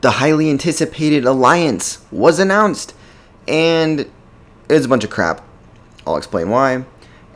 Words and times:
the 0.00 0.12
highly 0.12 0.50
anticipated 0.50 1.24
alliance 1.24 2.04
was 2.10 2.38
announced, 2.38 2.94
and 3.46 4.08
it's 4.68 4.86
a 4.86 4.88
bunch 4.88 5.04
of 5.04 5.10
crap. 5.10 5.44
I'll 6.06 6.16
explain 6.16 6.50
why, 6.50 6.84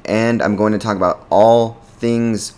and 0.05 0.43
I'm 0.43 0.57
going 0.57 0.73
to 0.73 0.79
talk 0.79 0.97
about 0.97 1.27
all 1.31 1.75
things 1.99 2.55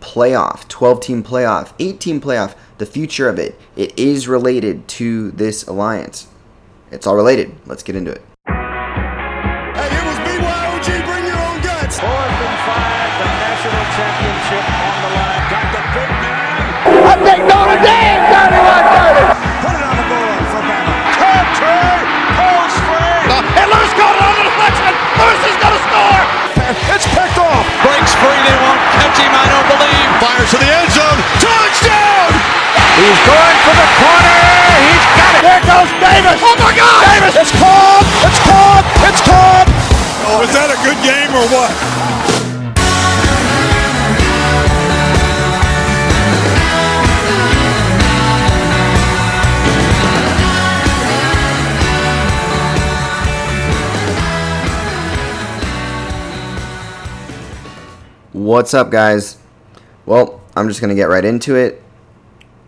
playoff, 0.00 0.66
12 0.68 1.00
team 1.00 1.22
playoff, 1.22 1.76
18-team 1.78 2.20
playoff, 2.20 2.54
the 2.78 2.86
future 2.86 3.28
of 3.28 3.38
it. 3.38 3.58
It 3.76 3.98
is 3.98 4.28
related 4.28 4.86
to 4.88 5.30
this 5.32 5.66
alliance. 5.66 6.28
It's 6.90 7.06
all 7.06 7.16
related. 7.16 7.54
Let's 7.66 7.82
get 7.82 7.96
into 7.96 8.12
it. 8.12 8.22
Hey, 8.46 8.54
it 9.92 10.04
was 10.06 10.18
BYOG, 10.24 10.86
bring 11.04 11.24
your 11.26 11.36
own 11.36 11.60
guts. 11.60 12.00
Fourth 12.00 12.12
and 12.12 12.58
five, 12.64 13.10
the 13.18 13.28
national 13.28 13.84
championship 13.98 14.64
on 14.70 14.94
the 15.02 15.10
line. 15.18 15.44
Got 15.50 15.66
the 15.74 15.82
big 15.92 16.10
man. 16.22 16.38
I 16.88 17.14
think 17.22 17.40
Notre 17.44 17.78
Dame 17.82 18.22
got 18.30 18.52
it 18.52 18.97
Breaks 28.28 28.44
free, 28.44 28.44
they 28.44 28.58
won't 28.60 28.82
catch 28.92 29.16
him, 29.16 29.32
I 29.32 29.46
don't 29.48 29.68
believe. 29.72 30.08
Fires 30.20 30.50
to 30.52 30.58
the 30.60 30.68
end 30.68 30.90
zone. 30.92 31.18
Touchdown! 31.40 32.30
He's 33.00 33.20
going 33.24 33.58
for 33.64 33.72
the 33.72 33.88
corner. 33.96 34.36
He's 34.84 35.06
got 35.16 35.32
it. 35.32 35.42
There 35.48 35.62
goes 35.64 35.90
Davis. 35.96 36.36
Oh 36.44 36.56
my 36.60 36.72
God. 36.76 37.00
Davis. 37.08 37.34
It's 37.40 37.54
caught. 37.56 38.04
It's 38.26 38.40
caught. 38.44 38.84
It's 39.08 39.22
caught. 39.24 39.68
Oh, 40.28 40.44
is 40.44 40.52
that 40.52 40.68
a 40.68 40.78
good 40.84 40.98
game 41.00 41.32
or 41.32 41.46
what? 41.48 42.07
What's 58.48 58.72
up, 58.72 58.90
guys? 58.90 59.36
Well, 60.06 60.40
I'm 60.56 60.68
just 60.68 60.80
going 60.80 60.88
to 60.88 60.94
get 60.94 61.10
right 61.10 61.22
into 61.22 61.54
it. 61.54 61.82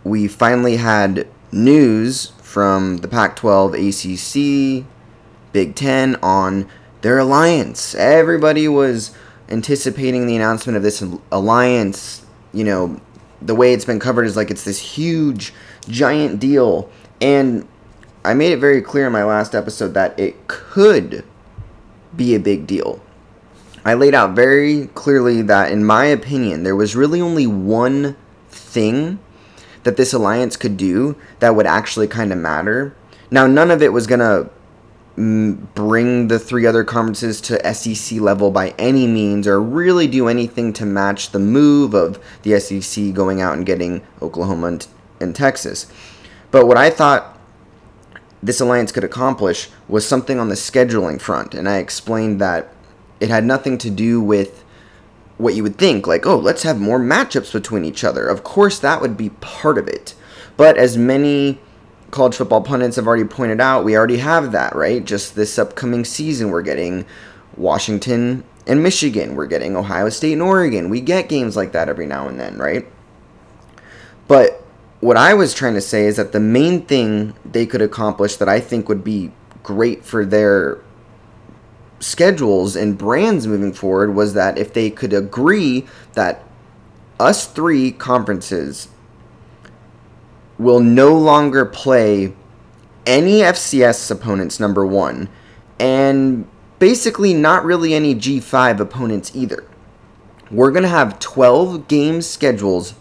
We 0.05 0.29
finally 0.29 0.77
had 0.77 1.27
news 1.53 2.33
from 2.43 2.99
the 2.99 3.09
Pac 3.09 3.35
12, 3.37 3.73
ACC, 3.73 4.85
Big 5.55 5.75
Ten 5.75 6.17
on 6.17 6.69
their 7.01 7.17
alliance. 7.17 7.95
Everybody 7.95 8.69
was 8.69 9.17
anticipating 9.49 10.27
the 10.27 10.37
announcement 10.37 10.77
of 10.77 10.83
this 10.83 11.03
alliance. 11.33 12.27
You 12.53 12.65
know, 12.65 13.01
the 13.41 13.55
way 13.55 13.73
it's 13.73 13.87
been 13.87 14.01
covered 14.01 14.25
is 14.25 14.37
like 14.37 14.51
it's 14.51 14.65
this 14.65 14.81
huge, 14.81 15.55
giant 15.89 16.41
deal. 16.41 16.91
And 17.23 17.67
I 18.23 18.35
made 18.35 18.53
it 18.53 18.59
very 18.59 18.83
clear 18.83 19.07
in 19.07 19.15
my 19.15 19.25
last 19.25 19.55
episode 19.55 19.95
that 19.95 20.21
it 20.21 20.47
could 20.47 21.25
be 22.15 22.35
a 22.35 22.39
big 22.39 22.67
deal. 22.67 23.01
I 23.85 23.95
laid 23.95 24.15
out 24.15 24.35
very 24.35 24.89
clearly 24.89 25.43
that, 25.43 25.73
in 25.73 25.85
my 25.85 26.05
opinion, 26.05 26.63
there 26.63 26.77
was 26.77 26.95
really 26.95 27.21
only 27.21 27.47
one 27.47 28.17
thing 28.49 29.19
that 29.85 29.97
this 29.97 30.13
alliance 30.13 30.57
could 30.57 30.77
do 30.77 31.17
that 31.39 31.55
would 31.57 31.67
actually 31.67 32.07
kind 32.07 32.33
of 32.33 32.39
matter. 32.39 32.95
Now, 33.31 33.47
none 33.47 33.71
of 33.71 33.83
it 33.83 33.93
was 33.93 34.07
going 34.07 34.21
to 34.21 34.51
mm, 35.17 35.75
bring 35.75 36.29
the 36.29 36.39
three 36.39 36.67
other 36.67 36.85
conferences 36.85 37.41
to 37.43 37.75
SEC 37.75 38.21
level 38.21 38.51
by 38.51 38.75
any 38.79 39.07
means 39.07 39.47
or 39.47 39.61
really 39.63 40.07
do 40.07 40.29
anything 40.29 40.73
to 40.75 40.85
match 40.85 41.31
the 41.31 41.39
move 41.39 41.95
of 41.95 42.23
the 42.43 42.61
SEC 42.61 43.15
going 43.15 43.41
out 43.41 43.57
and 43.57 43.65
getting 43.65 44.03
Oklahoma 44.21 44.67
and, 44.67 44.87
and 45.21 45.35
Texas. 45.35 45.91
But 46.51 46.67
what 46.67 46.77
I 46.77 46.91
thought 46.91 47.39
this 48.43 48.61
alliance 48.61 48.93
could 48.93 49.05
accomplish 49.05 49.69
was 49.89 50.07
something 50.07 50.39
on 50.39 50.49
the 50.49 50.55
scheduling 50.55 51.21
front, 51.21 51.55
and 51.55 51.69
I 51.69 51.77
explained 51.77 52.41
that 52.41 52.75
it 53.21 53.29
had 53.29 53.45
nothing 53.45 53.79
to 53.79 53.91
do 53.91 54.21
with 54.21 54.65
what 55.39 55.55
you 55.55 55.63
would 55.63 55.79
think, 55.79 56.07
like, 56.07 56.27
oh, 56.27 56.37
let's 56.37 56.63
have 56.65 56.81
more 56.81 56.99
matchups 56.99 57.53
between 57.53 57.85
each 57.85 58.05
other. 58.05 58.27
Of 58.27 58.45
course, 58.45 58.79
that 58.81 59.01
would 59.01 59.17
be 59.17 59.31
part 59.41 59.79
of 59.79 59.89
it. 59.89 60.15
But 60.57 60.77
as 60.77 60.97
many 60.97 61.59
college 62.11 62.37
football 62.37 62.61
pundits 62.61 62.97
have 62.97 63.07
already 63.07 63.25
pointed 63.25 63.61
out, 63.61 63.85
we 63.85 63.97
already 63.97 64.19
have 64.19 64.53
that, 64.53 64.75
right? 64.75 65.05
Just 65.05 65.35
this 65.35 65.59
upcoming 65.59 66.05
season, 66.05 66.51
we're 66.51 66.63
getting 66.63 67.07
Washington 67.57 68.45
and 68.67 68.83
Michigan, 68.83 69.35
we're 69.35 69.47
getting 69.47 69.77
Ohio 69.77 70.11
State 70.11 70.35
and 70.35 70.43
Oregon. 70.43 70.91
We 70.91 71.01
get 71.01 71.29
games 71.29 71.57
like 71.57 71.73
that 71.73 71.89
every 71.89 72.07
now 72.07 72.29
and 72.29 72.39
then, 72.39 72.59
right? 72.59 72.87
But 74.29 74.63
what 75.01 75.17
I 75.17 75.35
was 75.35 75.55
trying 75.55 75.75
to 75.75 75.81
say 75.81 76.05
is 76.05 76.17
that 76.17 76.33
the 76.33 76.41
main 76.41 76.83
thing 76.83 77.35
they 77.45 77.65
could 77.67 77.83
accomplish 77.83 78.37
that 78.37 78.49
I 78.49 78.61
think 78.61 78.89
would 78.89 79.03
be 79.03 79.33
great 79.63 80.05
for 80.05 80.27
their 80.27 80.79
schedules 82.01 82.75
and 82.75 82.99
brands 82.99 83.47
moving 83.47 83.73
forward 83.73 84.15
was 84.15 84.35
that 84.35 84.59
if 84.59 84.73
they 84.73 84.91
could 84.91 85.13
agree 85.13 85.87
that 86.15 86.43
us 87.19 87.47
three 87.47 87.93
conferences 87.93 88.89
will 90.59 90.81
no 90.81 91.17
longer 91.17 91.65
play 91.65 92.33
any 93.07 93.41
FCS 93.41 94.11
opponents, 94.11 94.59
number 94.59 94.85
one, 94.85 95.29
and 95.79 96.47
basically 96.79 97.33
not 97.35 97.65
really 97.65 97.95
any 97.95 98.15
G5 98.15 98.81
opponents 98.81 99.35
either. 99.35 99.65
We're 100.51 100.71
going 100.73 100.83
to 100.83 100.89
have 100.89 101.19
12 101.19 101.87
game 101.89 102.23
schedules 102.23 102.95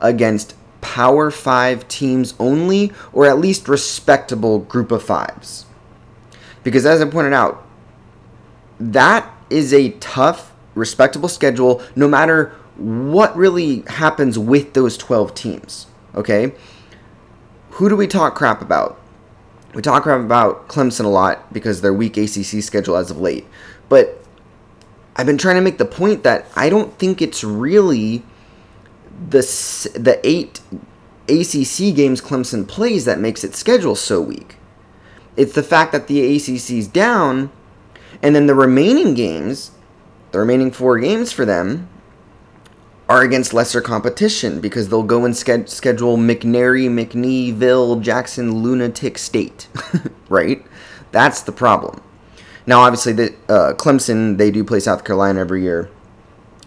against 0.00 0.54
Power 0.80 1.30
5 1.30 1.88
teams 1.88 2.34
only, 2.38 2.92
or 3.12 3.26
at 3.26 3.38
least 3.38 3.68
respectable 3.68 4.58
group 4.58 4.90
of 4.90 5.02
fives. 5.02 5.66
Because 6.62 6.86
as 6.86 7.00
I 7.00 7.06
pointed 7.06 7.32
out, 7.32 7.66
that 8.90 9.30
is 9.50 9.72
a 9.72 9.90
tough, 9.92 10.52
respectable 10.74 11.28
schedule 11.28 11.82
no 11.94 12.08
matter 12.08 12.54
what 12.76 13.36
really 13.36 13.80
happens 13.86 14.38
with 14.38 14.72
those 14.72 14.96
12 14.96 15.34
teams. 15.34 15.86
Okay? 16.14 16.52
Who 17.72 17.88
do 17.88 17.96
we 17.96 18.06
talk 18.06 18.34
crap 18.34 18.60
about? 18.60 18.98
We 19.74 19.82
talk 19.82 20.02
crap 20.02 20.20
about 20.20 20.68
Clemson 20.68 21.04
a 21.04 21.08
lot 21.08 21.52
because 21.52 21.80
their 21.80 21.92
weak 21.92 22.16
ACC 22.16 22.62
schedule 22.62 22.96
as 22.96 23.10
of 23.10 23.18
late. 23.18 23.46
But 23.88 24.22
I've 25.16 25.26
been 25.26 25.38
trying 25.38 25.56
to 25.56 25.62
make 25.62 25.78
the 25.78 25.84
point 25.84 26.24
that 26.24 26.46
I 26.56 26.68
don't 26.68 26.98
think 26.98 27.22
it's 27.22 27.44
really 27.44 28.22
the 29.28 29.40
the 29.94 30.20
eight 30.24 30.60
ACC 31.28 31.94
games 31.94 32.20
Clemson 32.20 32.66
plays 32.66 33.04
that 33.04 33.20
makes 33.20 33.44
its 33.44 33.58
schedule 33.58 33.94
so 33.94 34.20
weak. 34.20 34.56
It's 35.36 35.54
the 35.54 35.62
fact 35.62 35.92
that 35.92 36.08
the 36.08 36.36
ACC's 36.36 36.88
down 36.88 37.50
and 38.22 38.34
then 38.34 38.46
the 38.46 38.54
remaining 38.54 39.14
games, 39.14 39.72
the 40.30 40.38
remaining 40.38 40.70
four 40.70 40.98
games 40.98 41.32
for 41.32 41.44
them, 41.44 41.88
are 43.08 43.22
against 43.22 43.52
lesser 43.52 43.80
competition 43.80 44.60
because 44.60 44.88
they'll 44.88 45.02
go 45.02 45.24
and 45.24 45.36
ske- 45.36 45.66
schedule 45.68 46.16
McNary, 46.16 46.88
McNeeville, 46.88 48.00
Jackson, 48.00 48.62
Lunatic 48.62 49.18
State, 49.18 49.68
right? 50.28 50.64
That's 51.10 51.42
the 51.42 51.52
problem. 51.52 52.00
Now, 52.64 52.80
obviously, 52.80 53.12
the 53.12 53.34
uh, 53.48 53.74
Clemson 53.74 54.38
they 54.38 54.50
do 54.50 54.64
play 54.64 54.80
South 54.80 55.04
Carolina 55.04 55.40
every 55.40 55.62
year, 55.62 55.90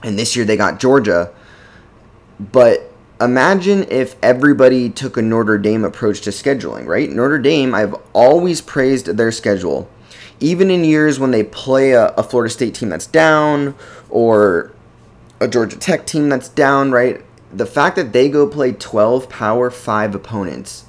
and 0.03 0.19
this 0.19 0.35
year 0.35 0.45
they 0.45 0.57
got 0.57 0.79
Georgia. 0.79 1.33
But 2.38 2.91
imagine 3.21 3.85
if 3.89 4.17
everybody 4.21 4.89
took 4.89 5.15
a 5.15 5.21
Notre 5.21 5.57
Dame 5.57 5.85
approach 5.85 6.19
to 6.21 6.31
scheduling, 6.31 6.85
right? 6.85 7.09
Notre 7.09 7.39
Dame, 7.39 7.73
I've 7.73 7.95
always 8.11 8.59
praised 8.59 9.05
their 9.07 9.31
schedule 9.31 9.89
even 10.40 10.69
in 10.69 10.84
years 10.84 11.19
when 11.19 11.31
they 11.31 11.44
play 11.44 11.91
a, 11.91 12.07
a 12.09 12.23
Florida 12.23 12.51
State 12.51 12.75
team 12.75 12.90
that's 12.90 13.07
down 13.07 13.75
or 14.09 14.73
a 15.40 15.47
Georgia 15.47 15.78
Tech 15.78 16.06
team 16.06 16.29
that's 16.29 16.50
down, 16.50 16.91
right? 16.91 17.23
The 17.53 17.66
fact 17.66 17.96
that 17.96 18.13
they 18.13 18.29
go 18.29 18.47
play 18.47 18.74
12 18.74 19.29
Power 19.29 19.69
5 19.69 20.16
opponents, 20.16 20.85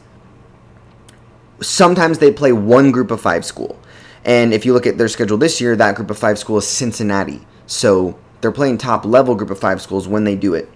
sometimes 1.60 2.18
they 2.18 2.32
play 2.32 2.52
one 2.52 2.90
group 2.90 3.10
of 3.10 3.20
five 3.20 3.44
school. 3.44 3.78
And 4.24 4.52
if 4.52 4.66
you 4.66 4.72
look 4.72 4.86
at 4.86 4.98
their 4.98 5.08
schedule 5.08 5.38
this 5.38 5.60
year, 5.60 5.76
that 5.76 5.94
group 5.94 6.10
of 6.10 6.18
five 6.18 6.38
school 6.38 6.58
is 6.58 6.66
Cincinnati. 6.66 7.46
So 7.66 8.18
they're 8.40 8.52
playing 8.52 8.78
top 8.78 9.04
level 9.04 9.34
group 9.34 9.50
of 9.50 9.58
five 9.58 9.80
schools 9.80 10.08
when 10.08 10.24
they 10.24 10.34
do 10.34 10.54
it. 10.54 10.68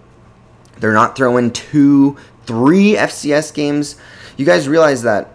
They're 0.79 0.93
not 0.93 1.15
throwing 1.15 1.51
two, 1.51 2.17
three 2.45 2.93
FCS 2.93 3.53
games. 3.53 3.97
You 4.37 4.45
guys 4.45 4.67
realize 4.67 5.03
that 5.03 5.33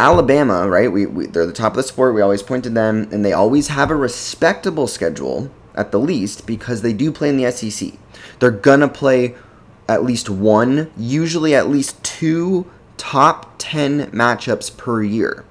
Alabama, 0.00 0.66
right? 0.66 0.90
We, 0.90 1.04
we, 1.04 1.26
they're 1.26 1.44
the 1.44 1.52
top 1.52 1.72
of 1.72 1.76
the 1.76 1.82
sport. 1.82 2.14
We 2.14 2.22
always 2.22 2.42
point 2.42 2.64
to 2.64 2.70
them, 2.70 3.08
and 3.12 3.22
they 3.22 3.34
always 3.34 3.68
have 3.68 3.90
a 3.90 3.94
respectable 3.94 4.86
schedule 4.86 5.50
at 5.74 5.92
the 5.92 6.00
least 6.00 6.46
because 6.46 6.80
they 6.80 6.94
do 6.94 7.12
play 7.12 7.28
in 7.28 7.36
the 7.36 7.50
SEC. 7.52 7.92
They're 8.38 8.50
gonna 8.50 8.88
play 8.88 9.34
at 9.88 10.02
least 10.02 10.30
one, 10.30 10.90
usually 10.96 11.54
at 11.54 11.68
least 11.68 12.02
two 12.02 12.70
top 12.96 13.54
ten 13.58 14.10
matchups 14.10 14.74
per 14.76 15.02
year. 15.02 15.44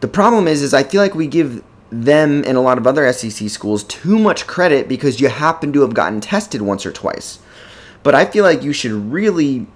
The 0.00 0.08
problem 0.08 0.46
is, 0.46 0.62
is 0.62 0.74
I 0.74 0.82
feel 0.82 1.00
like 1.00 1.14
we 1.14 1.26
give 1.26 1.64
them 1.90 2.44
and 2.46 2.58
a 2.58 2.60
lot 2.60 2.76
of 2.76 2.86
other 2.86 3.10
SEC 3.10 3.48
schools 3.48 3.84
too 3.84 4.18
much 4.18 4.46
credit 4.46 4.86
because 4.86 5.20
you 5.20 5.28
happen 5.28 5.72
to 5.72 5.80
have 5.80 5.94
gotten 5.94 6.20
tested 6.20 6.60
once 6.60 6.84
or 6.84 6.92
twice. 6.92 7.38
But 8.02 8.14
I 8.14 8.26
feel 8.26 8.44
like 8.44 8.62
you 8.62 8.74
should 8.74 8.92
really 8.92 9.66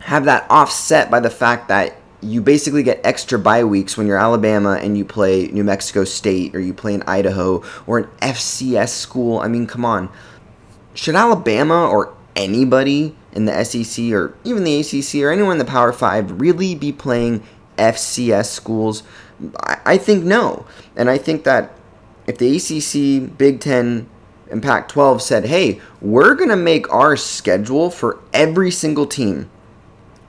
have 0.00 0.26
that 0.26 0.46
offset 0.50 1.10
by 1.10 1.20
the 1.20 1.30
fact 1.30 1.68
that 1.68 1.96
you 2.20 2.40
basically 2.40 2.82
get 2.82 3.00
extra 3.04 3.38
bye 3.38 3.64
weeks 3.64 3.96
when 3.96 4.06
you're 4.06 4.18
Alabama 4.18 4.78
and 4.80 4.96
you 4.96 5.04
play 5.04 5.48
New 5.48 5.64
Mexico 5.64 6.04
State 6.04 6.54
or 6.54 6.60
you 6.60 6.72
play 6.72 6.94
in 6.94 7.02
Idaho 7.02 7.62
or 7.86 7.98
an 7.98 8.04
FCS 8.22 8.88
school. 8.88 9.38
I 9.38 9.48
mean, 9.48 9.66
come 9.66 9.84
on. 9.84 10.10
Should 10.94 11.14
Alabama 11.14 11.88
or 11.88 12.14
anybody 12.34 13.14
in 13.32 13.44
the 13.44 13.64
SEC 13.64 14.12
or 14.12 14.34
even 14.44 14.64
the 14.64 14.80
ACC 14.80 15.22
or 15.22 15.30
anyone 15.30 15.52
in 15.52 15.58
the 15.58 15.64
Power 15.64 15.92
Five 15.92 16.40
really 16.40 16.74
be 16.74 16.92
playing 16.92 17.42
FCS 17.76 18.46
schools? 18.46 19.02
I 19.62 19.98
think 19.98 20.24
no. 20.24 20.66
And 20.96 21.10
I 21.10 21.18
think 21.18 21.44
that 21.44 21.72
if 22.26 22.38
the 22.38 22.56
ACC, 22.56 23.36
Big 23.36 23.60
Ten, 23.60 24.08
and 24.50 24.62
Pac 24.62 24.88
12 24.88 25.22
said, 25.22 25.46
hey, 25.46 25.80
we're 26.00 26.34
going 26.34 26.50
to 26.50 26.56
make 26.56 26.92
our 26.92 27.16
schedule 27.16 27.90
for 27.90 28.20
every 28.32 28.70
single 28.70 29.06
team, 29.06 29.50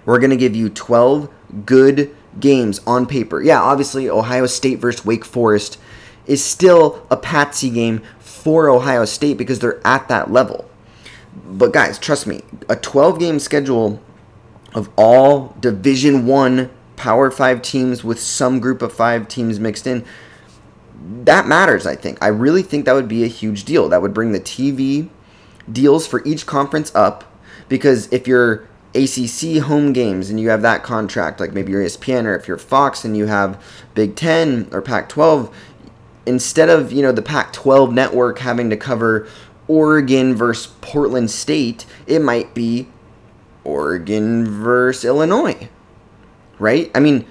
we're 0.05 0.19
going 0.19 0.31
to 0.31 0.37
give 0.37 0.55
you 0.55 0.69
12 0.69 1.29
good 1.65 2.15
games 2.39 2.79
on 2.85 3.05
paper. 3.05 3.41
Yeah, 3.41 3.61
obviously, 3.61 4.09
Ohio 4.09 4.45
State 4.45 4.79
versus 4.79 5.05
Wake 5.05 5.25
Forest 5.25 5.79
is 6.25 6.43
still 6.43 7.05
a 7.09 7.17
patsy 7.17 7.69
game 7.69 8.01
for 8.19 8.69
Ohio 8.69 9.05
State 9.05 9.37
because 9.37 9.59
they're 9.59 9.85
at 9.85 10.07
that 10.09 10.31
level. 10.31 10.69
But 11.45 11.71
guys, 11.71 11.97
trust 11.99 12.27
me, 12.27 12.41
a 12.67 12.75
12 12.75 13.19
game 13.19 13.39
schedule 13.39 14.01
of 14.73 14.89
all 14.95 15.55
Division 15.59 16.25
1 16.25 16.69
Power 16.95 17.29
5 17.29 17.61
teams 17.61 18.03
with 18.03 18.19
some 18.19 18.59
group 18.59 18.81
of 18.81 18.91
5 18.91 19.27
teams 19.27 19.59
mixed 19.59 19.85
in 19.85 20.03
that 21.23 21.47
matters, 21.47 21.85
I 21.85 21.95
think. 21.95 22.17
I 22.21 22.27
really 22.27 22.61
think 22.61 22.85
that 22.85 22.93
would 22.93 23.07
be 23.07 23.23
a 23.23 23.27
huge 23.27 23.63
deal. 23.63 23.89
That 23.89 24.01
would 24.01 24.13
bring 24.13 24.31
the 24.31 24.39
TV 24.39 25.09
deals 25.71 26.07
for 26.07 26.23
each 26.25 26.45
conference 26.45 26.93
up 26.95 27.23
because 27.69 28.11
if 28.11 28.27
you're 28.27 28.67
ACC 28.97 29.61
home 29.63 29.93
games 29.93 30.29
and 30.29 30.39
you 30.39 30.49
have 30.49 30.61
that 30.61 30.83
contract, 30.83 31.39
like 31.39 31.53
maybe 31.53 31.71
you're 31.71 31.83
ESPN 31.83 32.25
or 32.25 32.35
if 32.35 32.47
you're 32.47 32.57
Fox 32.57 33.05
and 33.05 33.15
you 33.15 33.27
have 33.27 33.61
Big 33.93 34.15
10 34.15 34.69
or 34.71 34.81
Pac 34.81 35.09
12, 35.09 35.55
instead 36.25 36.69
of, 36.69 36.91
you 36.91 37.01
know, 37.01 37.11
the 37.11 37.21
Pac 37.21 37.53
12 37.53 37.93
network 37.93 38.39
having 38.39 38.69
to 38.69 38.77
cover 38.77 39.27
Oregon 39.67 40.35
versus 40.35 40.73
Portland 40.81 41.31
State, 41.31 41.85
it 42.05 42.21
might 42.21 42.53
be 42.53 42.87
Oregon 43.63 44.45
versus 44.45 45.05
Illinois. 45.05 45.69
Right? 46.59 46.89
I 46.95 46.99
mean, 46.99 47.25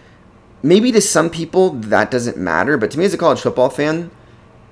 maybe 0.62 0.92
to 0.92 1.00
some 1.00 1.30
people 1.30 1.70
that 1.70 2.10
doesn't 2.10 2.36
matter, 2.36 2.76
but 2.76 2.90
to 2.92 2.98
me 2.98 3.04
as 3.04 3.14
a 3.14 3.18
college 3.18 3.40
football 3.40 3.70
fan, 3.70 4.10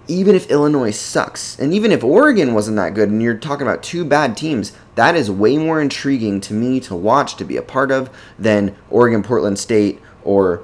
even 0.06 0.34
if 0.34 0.50
Illinois 0.50 0.90
sucks, 0.90 1.58
and 1.58 1.72
even 1.72 1.90
if 1.90 2.04
Oregon 2.04 2.54
wasn't 2.54 2.76
that 2.76 2.94
good, 2.94 3.10
and 3.10 3.22
you're 3.22 3.36
talking 3.36 3.66
about 3.66 3.82
two 3.82 4.04
bad 4.04 4.36
teams, 4.36 4.72
that 4.94 5.16
is 5.16 5.30
way 5.30 5.56
more 5.56 5.80
intriguing 5.80 6.40
to 6.42 6.54
me 6.54 6.80
to 6.80 6.94
watch, 6.94 7.36
to 7.36 7.44
be 7.44 7.56
a 7.56 7.62
part 7.62 7.90
of, 7.90 8.10
than 8.38 8.76
Oregon, 8.90 9.22
Portland 9.22 9.58
State, 9.58 10.00
or 10.22 10.62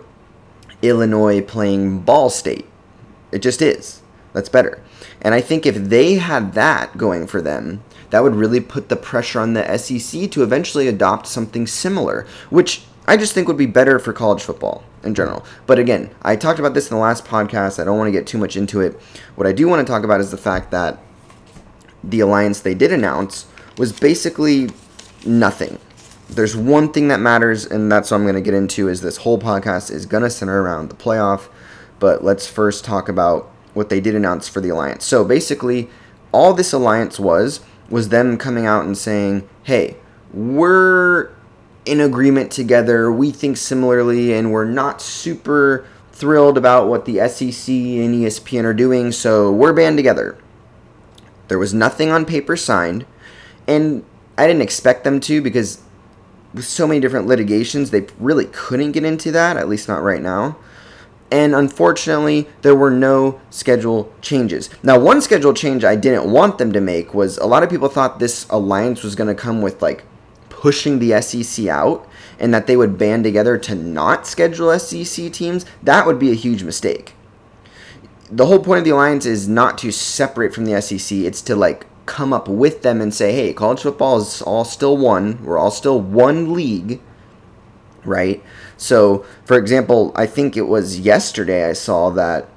Illinois 0.82 1.40
playing 1.40 2.00
Ball 2.00 2.30
State. 2.30 2.66
It 3.32 3.40
just 3.40 3.62
is. 3.62 4.02
That's 4.32 4.48
better. 4.48 4.82
And 5.22 5.34
I 5.34 5.40
think 5.40 5.66
if 5.66 5.76
they 5.76 6.14
had 6.14 6.54
that 6.54 6.96
going 6.96 7.26
for 7.26 7.42
them, 7.42 7.82
that 8.10 8.22
would 8.22 8.34
really 8.34 8.60
put 8.60 8.88
the 8.88 8.96
pressure 8.96 9.40
on 9.40 9.54
the 9.54 9.78
SEC 9.78 10.30
to 10.30 10.42
eventually 10.42 10.88
adopt 10.88 11.26
something 11.26 11.66
similar, 11.66 12.26
which 12.50 12.82
I 13.06 13.16
just 13.16 13.32
think 13.32 13.48
would 13.48 13.56
be 13.56 13.66
better 13.66 13.98
for 13.98 14.12
college 14.12 14.42
football 14.42 14.84
in 15.02 15.14
general. 15.14 15.44
But 15.66 15.78
again, 15.78 16.10
I 16.22 16.36
talked 16.36 16.58
about 16.58 16.74
this 16.74 16.90
in 16.90 16.96
the 16.96 17.02
last 17.02 17.24
podcast. 17.24 17.80
I 17.80 17.84
don't 17.84 17.98
want 17.98 18.08
to 18.08 18.12
get 18.12 18.26
too 18.26 18.38
much 18.38 18.56
into 18.56 18.80
it. 18.80 19.00
What 19.34 19.46
I 19.46 19.52
do 19.52 19.68
want 19.68 19.86
to 19.86 19.90
talk 19.90 20.04
about 20.04 20.20
is 20.20 20.30
the 20.30 20.36
fact 20.36 20.70
that 20.70 20.98
the 22.04 22.20
alliance 22.20 22.60
they 22.60 22.74
did 22.74 22.92
announce 22.92 23.46
was 23.76 23.92
basically 23.92 24.70
nothing. 25.24 25.78
There's 26.28 26.56
one 26.56 26.92
thing 26.92 27.08
that 27.08 27.20
matters, 27.20 27.66
and 27.66 27.90
that's 27.90 28.10
what 28.10 28.18
I'm 28.18 28.22
going 28.22 28.36
to 28.36 28.40
get 28.40 28.54
into. 28.54 28.88
Is 28.88 29.00
this 29.00 29.18
whole 29.18 29.38
podcast 29.38 29.90
is 29.90 30.06
going 30.06 30.22
to 30.22 30.30
center 30.30 30.62
around 30.62 30.88
the 30.88 30.94
playoff, 30.94 31.48
but 31.98 32.22
let's 32.22 32.46
first 32.46 32.84
talk 32.84 33.08
about 33.08 33.50
what 33.74 33.88
they 33.88 34.00
did 34.00 34.14
announce 34.14 34.48
for 34.48 34.60
the 34.60 34.68
alliance. 34.68 35.04
So 35.04 35.24
basically, 35.24 35.90
all 36.32 36.54
this 36.54 36.72
alliance 36.72 37.18
was 37.18 37.60
was 37.88 38.10
them 38.10 38.38
coming 38.38 38.66
out 38.66 38.84
and 38.84 38.96
saying, 38.96 39.48
"Hey, 39.64 39.96
we're 40.32 41.30
in 41.84 42.00
agreement 42.00 42.50
together. 42.50 43.10
We 43.10 43.30
think 43.30 43.56
similarly, 43.56 44.32
and 44.32 44.52
we're 44.52 44.64
not 44.64 45.00
super 45.00 45.86
thrilled 46.12 46.58
about 46.58 46.88
what 46.88 47.06
the 47.06 47.16
SEC 47.28 47.68
and 47.72 48.14
ESPN 48.14 48.64
are 48.64 48.74
doing, 48.74 49.12
so 49.12 49.50
we're 49.50 49.72
band 49.72 49.96
together. 49.96 50.36
There 51.48 51.58
was 51.58 51.74
nothing 51.74 52.10
on 52.10 52.24
paper 52.26 52.56
signed, 52.56 53.06
and 53.66 54.04
I 54.36 54.46
didn't 54.46 54.62
expect 54.62 55.04
them 55.04 55.20
to 55.20 55.40
because 55.40 55.80
with 56.52 56.64
so 56.64 56.86
many 56.86 57.00
different 57.00 57.26
litigations, 57.26 57.90
they 57.90 58.06
really 58.18 58.46
couldn't 58.46 58.92
get 58.92 59.04
into 59.04 59.32
that, 59.32 59.56
at 59.56 59.68
least 59.68 59.88
not 59.88 60.02
right 60.02 60.22
now. 60.22 60.56
And 61.30 61.54
unfortunately, 61.54 62.48
there 62.62 62.74
were 62.74 62.90
no 62.90 63.40
schedule 63.50 64.12
changes. 64.20 64.68
Now, 64.82 64.98
one 64.98 65.20
schedule 65.20 65.54
change 65.54 65.84
I 65.84 65.94
didn't 65.94 66.30
want 66.30 66.58
them 66.58 66.72
to 66.72 66.80
make 66.80 67.14
was 67.14 67.38
a 67.38 67.46
lot 67.46 67.62
of 67.62 67.70
people 67.70 67.88
thought 67.88 68.18
this 68.18 68.46
alliance 68.50 69.04
was 69.04 69.14
going 69.14 69.28
to 69.28 69.40
come 69.40 69.62
with 69.62 69.80
like 69.80 70.04
pushing 70.60 70.98
the 70.98 71.20
SEC 71.22 71.66
out 71.68 72.06
and 72.38 72.52
that 72.52 72.66
they 72.66 72.76
would 72.76 72.98
band 72.98 73.24
together 73.24 73.56
to 73.56 73.74
not 73.74 74.26
schedule 74.26 74.78
SEC 74.78 75.32
teams, 75.32 75.64
that 75.82 76.06
would 76.06 76.18
be 76.18 76.30
a 76.30 76.34
huge 76.34 76.62
mistake. 76.62 77.14
The 78.30 78.44
whole 78.44 78.58
point 78.58 78.80
of 78.80 78.84
the 78.84 78.90
alliance 78.90 79.24
is 79.24 79.48
not 79.48 79.78
to 79.78 79.90
separate 79.90 80.54
from 80.54 80.66
the 80.66 80.80
SEC, 80.82 81.16
it's 81.18 81.40
to 81.42 81.56
like 81.56 81.86
come 82.04 82.34
up 82.34 82.46
with 82.46 82.82
them 82.82 83.00
and 83.00 83.14
say, 83.14 83.32
hey, 83.32 83.54
college 83.54 83.80
football 83.80 84.18
is 84.18 84.42
all 84.42 84.64
still 84.64 84.98
one. 84.98 85.42
We're 85.42 85.58
all 85.58 85.70
still 85.70 85.98
one 85.98 86.52
league, 86.52 87.00
right? 88.04 88.42
So, 88.76 89.24
for 89.46 89.56
example, 89.56 90.12
I 90.14 90.26
think 90.26 90.58
it 90.58 90.68
was 90.68 91.00
yesterday 91.00 91.68
I 91.68 91.72
saw 91.72 92.10
that 92.10 92.48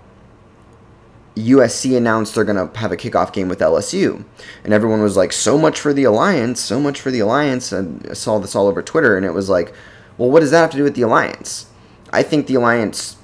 USC 1.35 1.97
announced 1.97 2.35
they're 2.35 2.43
going 2.43 2.69
to 2.69 2.77
have 2.79 2.91
a 2.91 2.97
kickoff 2.97 3.33
game 3.33 3.49
with 3.49 3.59
LSU. 3.59 4.23
And 4.63 4.73
everyone 4.73 5.01
was 5.01 5.17
like, 5.17 5.33
so 5.33 5.57
much 5.57 5.79
for 5.79 5.93
the 5.93 6.03
Alliance, 6.03 6.59
so 6.59 6.79
much 6.79 7.01
for 7.01 7.09
the 7.09 7.21
Alliance. 7.21 7.71
And 7.71 8.05
I 8.09 8.13
saw 8.13 8.37
this 8.39 8.55
all 8.55 8.67
over 8.67 8.83
Twitter, 8.83 9.17
and 9.17 9.25
it 9.25 9.33
was 9.33 9.49
like, 9.49 9.73
well, 10.17 10.29
what 10.29 10.41
does 10.41 10.51
that 10.51 10.61
have 10.61 10.71
to 10.71 10.77
do 10.77 10.83
with 10.83 10.95
the 10.95 11.01
Alliance? 11.01 11.65
I 12.11 12.21
think 12.21 12.45
the 12.45 12.55
Alliance, 12.55 13.17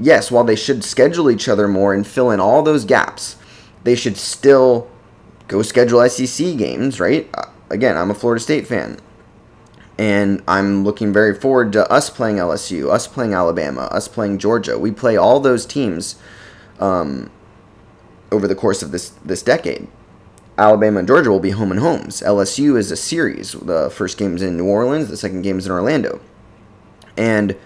yes, 0.00 0.30
while 0.30 0.42
they 0.42 0.56
should 0.56 0.82
schedule 0.82 1.30
each 1.30 1.48
other 1.48 1.68
more 1.68 1.94
and 1.94 2.04
fill 2.04 2.30
in 2.30 2.40
all 2.40 2.62
those 2.62 2.84
gaps, 2.84 3.36
they 3.84 3.94
should 3.94 4.16
still 4.16 4.90
go 5.46 5.62
schedule 5.62 6.06
SEC 6.08 6.56
games, 6.56 6.98
right? 6.98 7.30
Uh, 7.34 7.46
again, 7.70 7.96
I'm 7.96 8.10
a 8.10 8.14
Florida 8.14 8.42
State 8.42 8.66
fan. 8.66 8.98
And 9.98 10.42
I'm 10.48 10.82
looking 10.82 11.12
very 11.12 11.34
forward 11.34 11.72
to 11.74 11.88
us 11.92 12.10
playing 12.10 12.36
LSU, 12.36 12.90
us 12.90 13.06
playing 13.06 13.34
Alabama, 13.34 13.82
us 13.92 14.08
playing 14.08 14.38
Georgia. 14.38 14.78
We 14.78 14.90
play 14.90 15.16
all 15.16 15.40
those 15.40 15.66
teams 15.66 16.16
um, 16.80 17.30
over 18.32 18.48
the 18.48 18.54
course 18.54 18.82
of 18.82 18.90
this 18.90 19.10
this 19.24 19.42
decade. 19.42 19.86
Alabama 20.58 20.98
and 20.98 21.08
Georgia 21.08 21.30
will 21.30 21.40
be 21.40 21.50
home 21.50 21.70
and 21.70 21.80
homes. 21.80 22.20
LSU 22.20 22.76
is 22.76 22.90
a 22.90 22.96
series. 22.96 23.52
The 23.52 23.88
first 23.90 24.18
game 24.18 24.36
is 24.36 24.42
in 24.42 24.56
New 24.56 24.66
Orleans, 24.66 25.08
the 25.08 25.16
second 25.16 25.42
game 25.42 25.58
is 25.58 25.66
in 25.66 25.72
Orlando. 25.72 26.20
And 27.16 27.56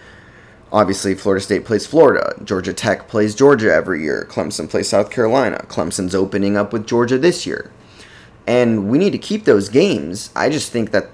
obviously, 0.72 1.14
Florida 1.14 1.42
State 1.42 1.64
plays 1.64 1.86
Florida. 1.86 2.34
Georgia 2.44 2.72
Tech 2.72 3.08
plays 3.08 3.34
Georgia 3.34 3.72
every 3.72 4.02
year. 4.02 4.26
Clemson 4.30 4.70
plays 4.70 4.88
South 4.88 5.10
Carolina. 5.10 5.64
Clemson's 5.68 6.14
opening 6.14 6.56
up 6.56 6.72
with 6.72 6.86
Georgia 6.86 7.18
this 7.18 7.46
year. 7.46 7.72
And 8.46 8.88
we 8.88 8.98
need 8.98 9.12
to 9.12 9.18
keep 9.18 9.44
those 9.44 9.68
games. 9.68 10.30
I 10.36 10.48
just 10.48 10.70
think 10.70 10.90
that 10.92 11.10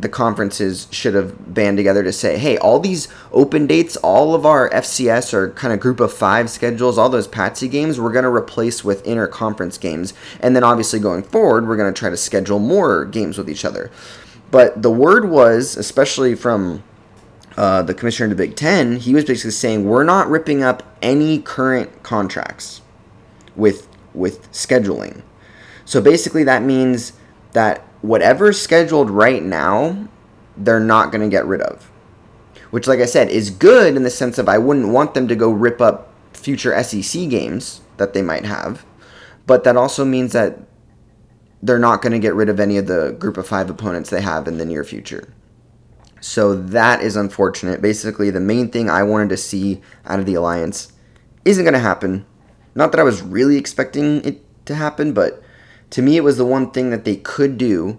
the 0.00 0.08
conferences 0.08 0.86
should 0.90 1.14
have 1.14 1.52
band 1.52 1.76
together 1.76 2.02
to 2.02 2.12
say, 2.12 2.38
hey, 2.38 2.56
all 2.58 2.78
these 2.78 3.08
open 3.32 3.66
dates, 3.66 3.96
all 3.96 4.34
of 4.34 4.46
our 4.46 4.70
FCS 4.70 5.34
or 5.34 5.50
kind 5.50 5.72
of 5.72 5.80
group 5.80 6.00
of 6.00 6.12
five 6.12 6.48
schedules, 6.48 6.98
all 6.98 7.08
those 7.08 7.28
Patsy 7.28 7.68
games, 7.68 8.00
we're 8.00 8.12
going 8.12 8.24
to 8.24 8.30
replace 8.30 8.84
with 8.84 9.04
interconference 9.04 9.78
games. 9.78 10.14
And 10.40 10.56
then 10.56 10.64
obviously 10.64 11.00
going 11.00 11.22
forward, 11.22 11.66
we're 11.66 11.76
going 11.76 11.92
to 11.92 11.98
try 11.98 12.10
to 12.10 12.16
schedule 12.16 12.58
more 12.58 13.04
games 13.04 13.36
with 13.36 13.50
each 13.50 13.64
other. 13.64 13.90
But 14.50 14.82
the 14.82 14.90
word 14.90 15.28
was, 15.28 15.76
especially 15.76 16.34
from 16.34 16.82
uh, 17.56 17.82
the 17.82 17.94
commissioner 17.94 18.30
of 18.30 18.36
the 18.36 18.46
Big 18.46 18.56
Ten, 18.56 18.96
he 18.96 19.14
was 19.14 19.24
basically 19.24 19.50
saying, 19.50 19.84
we're 19.84 20.04
not 20.04 20.28
ripping 20.28 20.62
up 20.62 20.82
any 21.02 21.40
current 21.40 22.02
contracts 22.02 22.80
with 23.56 23.86
with 24.12 24.50
scheduling. 24.50 25.22
So 25.84 26.00
basically, 26.00 26.42
that 26.44 26.62
means 26.62 27.12
that 27.52 27.86
whatever's 28.02 28.60
scheduled 28.60 29.10
right 29.10 29.42
now, 29.42 30.08
they're 30.56 30.80
not 30.80 31.12
going 31.12 31.22
to 31.22 31.34
get 31.34 31.46
rid 31.46 31.60
of. 31.60 31.90
Which, 32.70 32.86
like 32.86 33.00
I 33.00 33.06
said, 33.06 33.28
is 33.30 33.50
good 33.50 33.96
in 33.96 34.04
the 34.04 34.10
sense 34.10 34.38
of 34.38 34.48
I 34.48 34.58
wouldn't 34.58 34.88
want 34.88 35.14
them 35.14 35.26
to 35.28 35.34
go 35.34 35.50
rip 35.50 35.80
up 35.80 36.12
future 36.32 36.80
SEC 36.82 37.28
games 37.28 37.80
that 37.96 38.14
they 38.14 38.22
might 38.22 38.44
have. 38.44 38.84
But 39.46 39.64
that 39.64 39.76
also 39.76 40.04
means 40.04 40.32
that 40.32 40.58
they're 41.62 41.78
not 41.78 42.00
going 42.00 42.12
to 42.12 42.18
get 42.18 42.34
rid 42.34 42.48
of 42.48 42.60
any 42.60 42.78
of 42.78 42.86
the 42.86 43.12
group 43.18 43.36
of 43.36 43.46
five 43.46 43.68
opponents 43.68 44.10
they 44.10 44.20
have 44.20 44.48
in 44.48 44.58
the 44.58 44.64
near 44.64 44.84
future. 44.84 45.32
So 46.20 46.54
that 46.54 47.02
is 47.02 47.16
unfortunate. 47.16 47.82
Basically, 47.82 48.30
the 48.30 48.40
main 48.40 48.70
thing 48.70 48.88
I 48.88 49.02
wanted 49.02 49.30
to 49.30 49.36
see 49.36 49.80
out 50.04 50.20
of 50.20 50.26
the 50.26 50.34
alliance 50.34 50.92
isn't 51.44 51.64
going 51.64 51.74
to 51.74 51.80
happen. 51.80 52.26
Not 52.74 52.92
that 52.92 53.00
I 53.00 53.04
was 53.04 53.22
really 53.22 53.56
expecting 53.56 54.24
it 54.24 54.44
to 54.66 54.74
happen, 54.74 55.12
but 55.12 55.42
to 55.90 56.02
me, 56.02 56.16
it 56.16 56.24
was 56.24 56.36
the 56.36 56.44
one 56.46 56.70
thing 56.70 56.90
that 56.90 57.04
they 57.04 57.16
could 57.16 57.58
do 57.58 57.98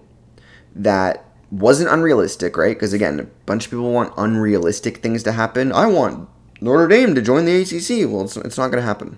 that 0.75 1.25
wasn't 1.51 1.89
unrealistic, 1.89 2.55
right? 2.57 2.75
Because 2.75 2.93
again, 2.93 3.19
a 3.19 3.23
bunch 3.45 3.65
of 3.65 3.71
people 3.71 3.91
want 3.91 4.13
unrealistic 4.17 4.97
things 4.97 5.23
to 5.23 5.33
happen. 5.33 5.71
I 5.71 5.87
want 5.87 6.29
Notre 6.61 6.87
Dame 6.87 7.13
to 7.15 7.21
join 7.21 7.45
the 7.45 7.61
ACC. 7.61 8.09
Well, 8.09 8.23
it's, 8.23 8.37
it's 8.37 8.57
not 8.57 8.69
going 8.69 8.81
to 8.81 8.87
happen. 8.87 9.17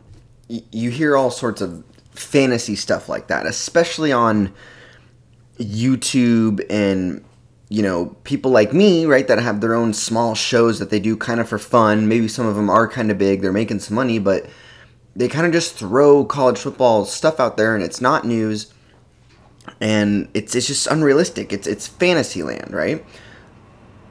Y- 0.49 0.63
you 0.71 0.89
hear 0.89 1.15
all 1.15 1.29
sorts 1.29 1.61
of 1.61 1.83
fantasy 2.11 2.75
stuff 2.75 3.07
like 3.07 3.27
that, 3.27 3.45
especially 3.45 4.11
on 4.11 4.53
YouTube 5.59 6.65
and 6.69 7.23
you 7.69 7.81
know 7.81 8.15
people 8.23 8.51
like 8.51 8.73
me, 8.73 9.05
right, 9.05 9.27
that 9.27 9.39
have 9.39 9.61
their 9.61 9.75
own 9.75 9.93
small 9.93 10.33
shows 10.35 10.79
that 10.79 10.89
they 10.89 10.99
do 10.99 11.15
kind 11.15 11.39
of 11.39 11.47
for 11.47 11.59
fun. 11.59 12.07
Maybe 12.07 12.27
some 12.27 12.45
of 12.47 12.55
them 12.55 12.69
are 12.69 12.87
kind 12.87 13.11
of 13.11 13.17
big. 13.17 13.41
They're 13.41 13.51
making 13.51 13.79
some 13.79 13.95
money, 13.95 14.19
but 14.19 14.47
they 15.15 15.27
kind 15.27 15.45
of 15.45 15.51
just 15.51 15.75
throw 15.75 16.25
college 16.25 16.57
football 16.57 17.05
stuff 17.05 17.39
out 17.39 17.57
there, 17.57 17.75
and 17.75 17.83
it's 17.83 18.01
not 18.01 18.25
news, 18.25 18.73
and 19.79 20.27
it's 20.33 20.55
it's 20.55 20.67
just 20.67 20.87
unrealistic. 20.87 21.53
It's 21.53 21.67
it's 21.67 21.87
fantasy 21.87 22.43
land, 22.43 22.73
right? 22.73 23.05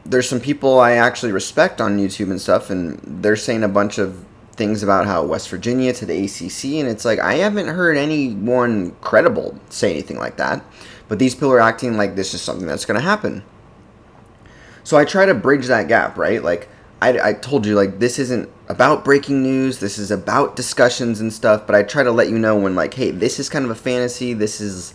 There's 0.04 0.28
some 0.28 0.40
people 0.40 0.80
I 0.80 0.92
actually 0.92 1.32
respect 1.32 1.80
on 1.80 1.98
YouTube 1.98 2.30
and 2.30 2.40
stuff, 2.40 2.70
and 2.70 3.00
they're 3.22 3.36
saying 3.36 3.62
a 3.62 3.68
bunch 3.68 3.98
of 3.98 4.24
things 4.54 4.82
about 4.82 5.06
how 5.06 5.24
West 5.24 5.48
Virginia 5.48 5.92
to 5.92 6.06
the 6.06 6.24
ACC, 6.24 6.80
and 6.80 6.88
it's 6.88 7.04
like 7.04 7.18
I 7.18 7.34
haven't 7.34 7.68
heard 7.68 7.96
anyone 7.96 8.92
credible 9.00 9.58
say 9.70 9.90
anything 9.90 10.18
like 10.18 10.36
that. 10.36 10.64
But 11.08 11.18
these 11.18 11.34
people 11.34 11.52
are 11.52 11.60
acting 11.60 11.96
like 11.96 12.16
this 12.16 12.32
is 12.32 12.40
something 12.40 12.66
that's 12.66 12.84
going 12.84 12.98
to 12.98 13.04
happen. 13.04 13.42
So 14.84 14.96
I 14.96 15.04
try 15.04 15.26
to 15.26 15.34
bridge 15.34 15.66
that 15.66 15.88
gap, 15.88 16.16
right? 16.16 16.42
Like 16.42 16.68
I, 17.02 17.30
I 17.30 17.32
told 17.32 17.66
you, 17.66 17.74
like 17.74 17.98
this 17.98 18.20
isn't 18.20 18.48
about 18.68 19.04
breaking 19.04 19.42
news. 19.42 19.80
This 19.80 19.98
is 19.98 20.12
about 20.12 20.54
discussions 20.54 21.20
and 21.20 21.32
stuff. 21.32 21.66
But 21.66 21.74
I 21.74 21.82
try 21.82 22.04
to 22.04 22.12
let 22.12 22.30
you 22.30 22.38
know 22.38 22.56
when, 22.56 22.76
like, 22.76 22.94
hey, 22.94 23.10
this 23.10 23.40
is 23.40 23.48
kind 23.48 23.64
of 23.64 23.72
a 23.72 23.74
fantasy. 23.74 24.34
This 24.34 24.60
is 24.60 24.94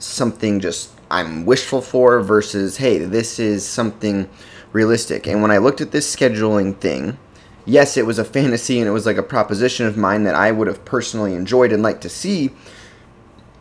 something 0.00 0.58
just 0.58 0.90
I'm 1.08 1.44
wishful 1.44 1.82
for 1.82 2.20
versus 2.20 2.78
hey, 2.78 2.98
this 2.98 3.38
is 3.38 3.64
something 3.64 4.28
realistic. 4.72 5.28
And 5.28 5.40
when 5.40 5.52
I 5.52 5.58
looked 5.58 5.80
at 5.80 5.92
this 5.92 6.14
scheduling 6.14 6.76
thing, 6.76 7.16
yes, 7.64 7.96
it 7.96 8.06
was 8.06 8.18
a 8.18 8.24
fantasy 8.24 8.80
and 8.80 8.88
it 8.88 8.92
was 8.92 9.06
like 9.06 9.16
a 9.16 9.22
proposition 9.22 9.86
of 9.86 9.96
mine 9.96 10.24
that 10.24 10.34
I 10.34 10.50
would 10.50 10.66
have 10.66 10.84
personally 10.84 11.34
enjoyed 11.34 11.72
and 11.72 11.82
liked 11.82 12.02
to 12.02 12.08
see. 12.08 12.50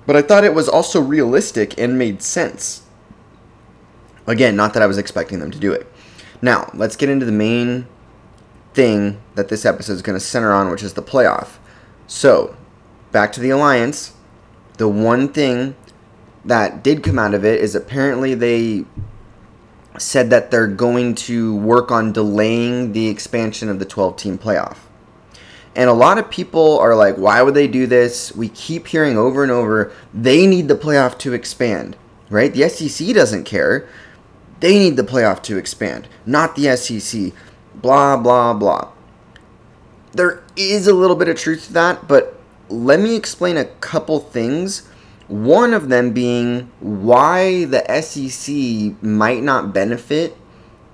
But 0.07 0.15
I 0.15 0.23
thought 0.23 0.43
it 0.43 0.55
was 0.55 0.69
also 0.69 0.99
realistic 1.01 1.79
and 1.79 1.99
made 1.99 2.23
sense. 2.23 2.83
Again, 4.25 4.55
not 4.55 4.73
that 4.73 4.81
I 4.81 4.87
was 4.87 4.97
expecting 4.97 5.39
them 5.39 5.51
to 5.51 5.59
do 5.59 5.71
it. 5.71 5.91
Now, 6.41 6.71
let's 6.73 6.95
get 6.95 7.09
into 7.09 7.25
the 7.25 7.31
main 7.31 7.87
thing 8.73 9.21
that 9.35 9.49
this 9.49 9.65
episode 9.65 9.93
is 9.93 10.01
going 10.01 10.17
to 10.17 10.23
center 10.23 10.51
on, 10.51 10.69
which 10.69 10.83
is 10.83 10.93
the 10.93 11.01
playoff. 11.01 11.57
So, 12.07 12.55
back 13.11 13.31
to 13.33 13.39
the 13.39 13.49
Alliance. 13.49 14.13
The 14.77 14.87
one 14.87 15.27
thing 15.29 15.75
that 16.45 16.83
did 16.83 17.03
come 17.03 17.19
out 17.19 17.33
of 17.33 17.43
it 17.43 17.59
is 17.59 17.75
apparently 17.75 18.33
they 18.33 18.85
said 19.97 20.29
that 20.29 20.51
they're 20.51 20.67
going 20.67 21.13
to 21.13 21.55
work 21.57 21.91
on 21.91 22.13
delaying 22.13 22.93
the 22.93 23.07
expansion 23.07 23.69
of 23.69 23.79
the 23.79 23.85
12 23.85 24.15
team 24.15 24.37
playoff. 24.37 24.77
And 25.75 25.89
a 25.89 25.93
lot 25.93 26.17
of 26.17 26.29
people 26.29 26.79
are 26.79 26.95
like, 26.95 27.15
why 27.15 27.41
would 27.41 27.53
they 27.53 27.67
do 27.67 27.85
this? 27.85 28.35
We 28.35 28.49
keep 28.49 28.87
hearing 28.87 29.17
over 29.17 29.43
and 29.43 29.51
over, 29.51 29.91
they 30.13 30.47
need 30.47 30.67
the 30.67 30.75
playoff 30.75 31.17
to 31.19 31.33
expand, 31.33 31.95
right? 32.29 32.53
The 32.53 32.67
SEC 32.69 33.13
doesn't 33.13 33.43
care. 33.43 33.87
They 34.59 34.77
need 34.77 34.97
the 34.97 35.03
playoff 35.03 35.41
to 35.43 35.57
expand, 35.57 36.07
not 36.25 36.55
the 36.55 36.75
SEC. 36.75 37.31
Blah, 37.75 38.17
blah, 38.17 38.53
blah. 38.53 38.91
There 40.11 40.43
is 40.55 40.87
a 40.87 40.93
little 40.93 41.15
bit 41.15 41.29
of 41.29 41.37
truth 41.37 41.67
to 41.67 41.73
that, 41.73 42.07
but 42.07 42.39
let 42.67 42.99
me 42.99 43.15
explain 43.15 43.57
a 43.57 43.65
couple 43.65 44.19
things. 44.19 44.87
One 45.27 45.73
of 45.73 45.89
them 45.89 46.11
being 46.11 46.71
why 46.79 47.65
the 47.65 47.83
SEC 48.01 49.01
might 49.03 49.43
not 49.43 49.73
benefit 49.73 50.35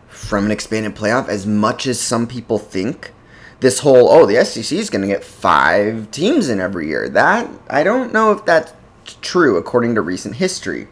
from 0.09 0.45
an 0.45 0.51
expanded 0.51 0.95
playoff 0.95 1.27
as 1.27 1.45
much 1.45 1.87
as 1.87 1.99
some 1.99 2.27
people 2.27 2.59
think. 2.59 3.13
This 3.61 3.79
whole, 3.79 4.09
oh, 4.09 4.25
the 4.25 4.43
SEC 4.43 4.77
is 4.77 4.89
going 4.89 5.01
to 5.01 5.07
get 5.07 5.23
five 5.23 6.11
teams 6.11 6.49
in 6.49 6.59
every 6.59 6.87
year. 6.87 7.07
That, 7.09 7.49
I 7.69 7.83
don't 7.83 8.13
know 8.13 8.31
if 8.31 8.45
that's 8.45 8.73
true 9.21 9.57
according 9.57 9.95
to 9.95 10.01
recent 10.01 10.35
history. 10.35 10.87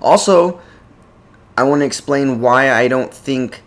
Also, 0.00 0.60
I 1.56 1.64
want 1.64 1.80
to 1.80 1.86
explain 1.86 2.40
why 2.40 2.72
I 2.72 2.88
don't 2.88 3.12
think 3.12 3.62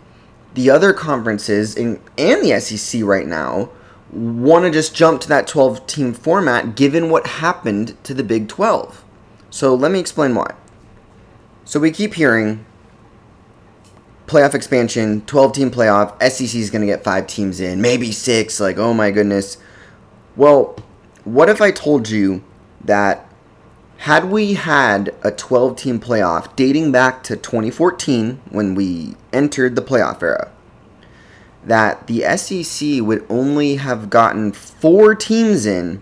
the 0.54 0.70
other 0.70 0.92
conferences 0.92 1.76
in, 1.76 2.00
and 2.18 2.42
the 2.42 2.58
SEC 2.60 3.02
right 3.02 3.26
now 3.26 3.70
want 4.10 4.64
to 4.64 4.70
just 4.70 4.94
jump 4.94 5.20
to 5.20 5.28
that 5.28 5.46
12 5.46 5.86
team 5.86 6.14
format 6.14 6.74
given 6.74 7.10
what 7.10 7.26
happened 7.26 7.96
to 8.04 8.14
the 8.14 8.24
Big 8.24 8.48
12. 8.48 9.04
So 9.50 9.74
let 9.74 9.92
me 9.92 10.00
explain 10.00 10.34
why. 10.34 10.54
So 11.64 11.80
we 11.80 11.90
keep 11.90 12.14
hearing 12.14 12.64
playoff 14.26 14.54
expansion, 14.54 15.22
12 15.26 15.52
team 15.52 15.70
playoff, 15.70 16.20
SEC 16.30 16.54
is 16.54 16.70
going 16.70 16.80
to 16.80 16.86
get 16.86 17.04
five 17.04 17.26
teams 17.26 17.60
in, 17.60 17.80
maybe 17.80 18.12
six. 18.12 18.60
Like, 18.60 18.78
oh 18.78 18.94
my 18.94 19.10
goodness. 19.10 19.58
Well, 20.36 20.76
what 21.24 21.48
if 21.48 21.60
I 21.60 21.70
told 21.70 22.08
you 22.08 22.42
that 22.84 23.25
had 24.06 24.30
we 24.30 24.54
had 24.54 25.12
a 25.24 25.32
12 25.32 25.74
team 25.74 25.98
playoff 25.98 26.54
dating 26.54 26.92
back 26.92 27.24
to 27.24 27.34
2014 27.34 28.40
when 28.50 28.76
we 28.76 29.16
entered 29.32 29.74
the 29.74 29.82
playoff 29.82 30.22
era, 30.22 30.52
that 31.64 32.06
the 32.06 32.20
SEC 32.36 33.04
would 33.04 33.26
only 33.28 33.74
have 33.74 34.08
gotten 34.08 34.52
four 34.52 35.16
teams 35.16 35.66
in 35.66 36.00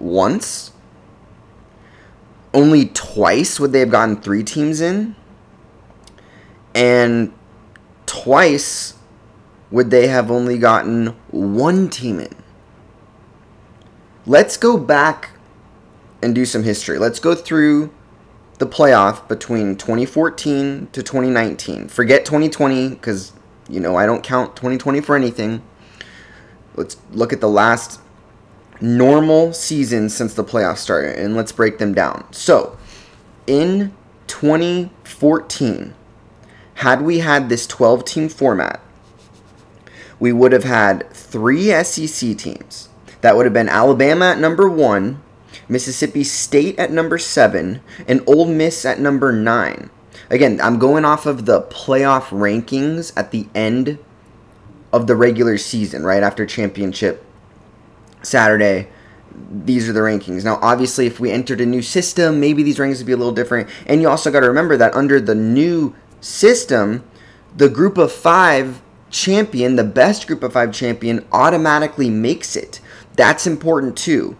once. 0.00 0.72
Only 2.52 2.86
twice 2.86 3.60
would 3.60 3.70
they 3.70 3.78
have 3.78 3.92
gotten 3.92 4.16
three 4.16 4.42
teams 4.42 4.80
in. 4.80 5.14
And 6.74 7.32
twice 8.06 8.94
would 9.70 9.92
they 9.92 10.08
have 10.08 10.32
only 10.32 10.58
gotten 10.58 11.14
one 11.30 11.90
team 11.90 12.18
in. 12.18 12.34
Let's 14.26 14.56
go 14.56 14.76
back 14.76 15.35
and 16.26 16.34
do 16.34 16.44
some 16.44 16.64
history. 16.64 16.98
Let's 16.98 17.20
go 17.20 17.36
through 17.36 17.94
the 18.58 18.66
playoff 18.66 19.28
between 19.28 19.76
2014 19.76 20.88
to 20.92 21.02
2019. 21.02 21.88
Forget 21.88 22.24
2020 22.24 22.90
because, 22.90 23.32
you 23.68 23.78
know, 23.78 23.96
I 23.96 24.06
don't 24.06 24.24
count 24.24 24.56
2020 24.56 25.00
for 25.00 25.14
anything. 25.14 25.62
Let's 26.74 26.96
look 27.12 27.32
at 27.32 27.40
the 27.40 27.48
last 27.48 28.00
normal 28.80 29.52
season 29.52 30.10
since 30.10 30.34
the 30.34 30.42
playoffs 30.42 30.78
started 30.78 31.16
and 31.16 31.36
let's 31.36 31.52
break 31.52 31.78
them 31.78 31.94
down. 31.94 32.26
So, 32.32 32.76
in 33.46 33.94
2014, 34.26 35.94
had 36.74 37.02
we 37.02 37.20
had 37.20 37.48
this 37.48 37.68
12 37.68 38.04
team 38.04 38.28
format, 38.28 38.80
we 40.18 40.32
would 40.32 40.50
have 40.50 40.64
had 40.64 41.08
three 41.12 41.70
SEC 41.84 42.36
teams. 42.36 42.88
That 43.20 43.36
would 43.36 43.46
have 43.46 43.52
been 43.52 43.68
Alabama 43.68 44.26
at 44.26 44.40
number 44.40 44.68
one, 44.68 45.22
Mississippi 45.68 46.24
State 46.24 46.78
at 46.78 46.92
number 46.92 47.18
seven, 47.18 47.80
and 48.06 48.22
Ole 48.26 48.46
Miss 48.46 48.84
at 48.84 49.00
number 49.00 49.32
nine. 49.32 49.90
Again, 50.30 50.60
I'm 50.60 50.78
going 50.78 51.04
off 51.04 51.26
of 51.26 51.46
the 51.46 51.62
playoff 51.62 52.28
rankings 52.28 53.12
at 53.16 53.30
the 53.30 53.46
end 53.54 53.98
of 54.92 55.06
the 55.06 55.16
regular 55.16 55.58
season, 55.58 56.04
right 56.04 56.22
after 56.22 56.46
championship 56.46 57.24
Saturday. 58.22 58.88
These 59.50 59.88
are 59.88 59.92
the 59.92 60.00
rankings. 60.00 60.44
Now, 60.44 60.58
obviously, 60.62 61.06
if 61.06 61.20
we 61.20 61.30
entered 61.30 61.60
a 61.60 61.66
new 61.66 61.82
system, 61.82 62.40
maybe 62.40 62.62
these 62.62 62.78
rankings 62.78 62.98
would 62.98 63.06
be 63.06 63.12
a 63.12 63.16
little 63.16 63.34
different. 63.34 63.68
And 63.86 64.00
you 64.00 64.08
also 64.08 64.30
got 64.30 64.40
to 64.40 64.48
remember 64.48 64.76
that 64.78 64.94
under 64.94 65.20
the 65.20 65.34
new 65.34 65.94
system, 66.20 67.04
the 67.56 67.68
group 67.68 67.98
of 67.98 68.10
five 68.10 68.80
champion, 69.10 69.76
the 69.76 69.84
best 69.84 70.26
group 70.26 70.42
of 70.42 70.54
five 70.54 70.72
champion, 70.72 71.24
automatically 71.32 72.08
makes 72.08 72.56
it. 72.56 72.80
That's 73.14 73.46
important 73.46 73.96
too, 73.96 74.36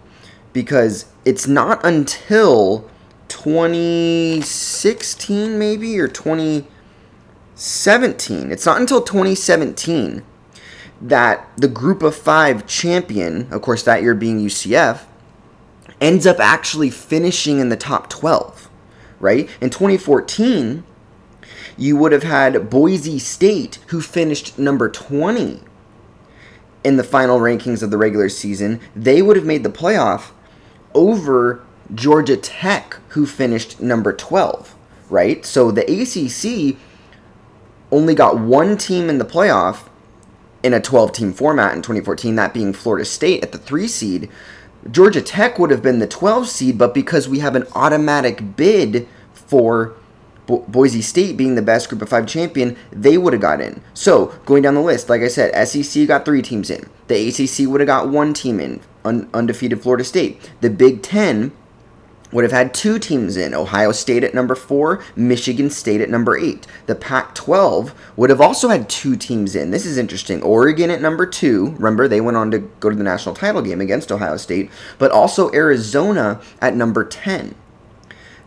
because 0.52 1.06
it's 1.26 1.46
not 1.48 1.84
until 1.84 2.88
2016 3.28 5.58
maybe 5.58 5.98
or 5.98 6.06
2017. 6.06 8.52
It's 8.52 8.64
not 8.64 8.80
until 8.80 9.02
2017 9.02 10.22
that 11.02 11.46
the 11.56 11.68
group 11.68 12.02
of 12.02 12.14
five 12.14 12.66
champion, 12.66 13.52
of 13.52 13.60
course, 13.60 13.82
that 13.82 14.00
year 14.02 14.14
being 14.14 14.38
UCF, 14.38 15.00
ends 16.00 16.26
up 16.26 16.38
actually 16.38 16.90
finishing 16.90 17.58
in 17.58 17.70
the 17.70 17.76
top 17.76 18.08
12, 18.08 18.70
right? 19.18 19.50
In 19.60 19.70
2014, 19.70 20.84
you 21.76 21.96
would 21.96 22.12
have 22.12 22.22
had 22.22 22.70
Boise 22.70 23.18
State, 23.18 23.80
who 23.88 24.00
finished 24.00 24.56
number 24.58 24.88
20 24.88 25.60
in 26.84 26.96
the 26.96 27.04
final 27.04 27.40
rankings 27.40 27.82
of 27.82 27.90
the 27.90 27.98
regular 27.98 28.28
season. 28.28 28.80
They 28.94 29.20
would 29.20 29.34
have 29.36 29.44
made 29.44 29.64
the 29.64 29.70
playoff 29.70 30.30
over 30.96 31.62
Georgia 31.94 32.36
Tech, 32.36 32.96
who 33.10 33.26
finished 33.26 33.80
number 33.80 34.12
12, 34.12 34.74
right? 35.08 35.46
So 35.46 35.70
the 35.70 35.82
ACC 35.82 36.76
only 37.92 38.14
got 38.14 38.40
one 38.40 38.76
team 38.76 39.08
in 39.08 39.18
the 39.18 39.24
playoff 39.24 39.88
in 40.64 40.74
a 40.74 40.80
12 40.80 41.12
team 41.12 41.32
format 41.32 41.74
in 41.74 41.82
2014, 41.82 42.34
that 42.34 42.52
being 42.52 42.72
Florida 42.72 43.04
State 43.04 43.44
at 43.44 43.52
the 43.52 43.58
three 43.58 43.86
seed. 43.86 44.28
Georgia 44.90 45.22
Tech 45.22 45.58
would 45.58 45.70
have 45.70 45.82
been 45.82 46.00
the 46.00 46.08
12 46.08 46.48
seed, 46.48 46.78
but 46.78 46.94
because 46.94 47.28
we 47.28 47.38
have 47.38 47.54
an 47.54 47.66
automatic 47.74 48.56
bid 48.56 49.06
for 49.32 49.94
Bo- 50.46 50.64
Boise 50.68 51.02
State 51.02 51.36
being 51.36 51.54
the 51.54 51.62
best 51.62 51.88
Group 51.88 52.02
of 52.02 52.08
Five 52.08 52.26
champion, 52.26 52.76
they 52.90 53.18
would 53.18 53.32
have 53.32 53.42
got 53.42 53.60
in. 53.60 53.82
So 53.94 54.26
going 54.44 54.62
down 54.62 54.74
the 54.74 54.80
list, 54.80 55.08
like 55.08 55.22
I 55.22 55.28
said, 55.28 55.68
SEC 55.68 56.06
got 56.06 56.24
three 56.24 56.42
teams 56.42 56.70
in. 56.70 56.88
The 57.08 57.28
ACC 57.28 57.68
would 57.68 57.80
have 57.80 57.86
got 57.86 58.08
one 58.08 58.32
team 58.32 58.60
in, 58.60 58.80
un- 59.06 59.28
undefeated 59.32 59.82
Florida 59.82 60.04
State. 60.04 60.50
The 60.60 60.70
Big 60.70 61.02
Ten 61.02 61.52
would 62.32 62.44
have 62.44 62.52
had 62.52 62.74
two 62.74 62.98
teams 62.98 63.36
in 63.36 63.54
Ohio 63.54 63.92
State 63.92 64.24
at 64.24 64.34
number 64.34 64.54
four, 64.54 65.02
Michigan 65.14 65.70
State 65.70 66.00
at 66.00 66.10
number 66.10 66.36
eight. 66.36 66.66
The 66.86 66.94
Pac 66.94 67.34
12 67.34 67.94
would 68.16 68.30
have 68.30 68.40
also 68.40 68.68
had 68.68 68.88
two 68.88 69.16
teams 69.16 69.54
in. 69.54 69.70
This 69.70 69.86
is 69.86 69.96
interesting. 69.96 70.42
Oregon 70.42 70.90
at 70.90 71.00
number 71.00 71.24
two. 71.24 71.68
Remember, 71.78 72.08
they 72.08 72.20
went 72.20 72.36
on 72.36 72.50
to 72.50 72.58
go 72.80 72.90
to 72.90 72.96
the 72.96 73.04
national 73.04 73.34
title 73.34 73.62
game 73.62 73.80
against 73.80 74.10
Ohio 74.10 74.36
State, 74.36 74.70
but 74.98 75.12
also 75.12 75.52
Arizona 75.52 76.40
at 76.60 76.74
number 76.74 77.04
10. 77.04 77.54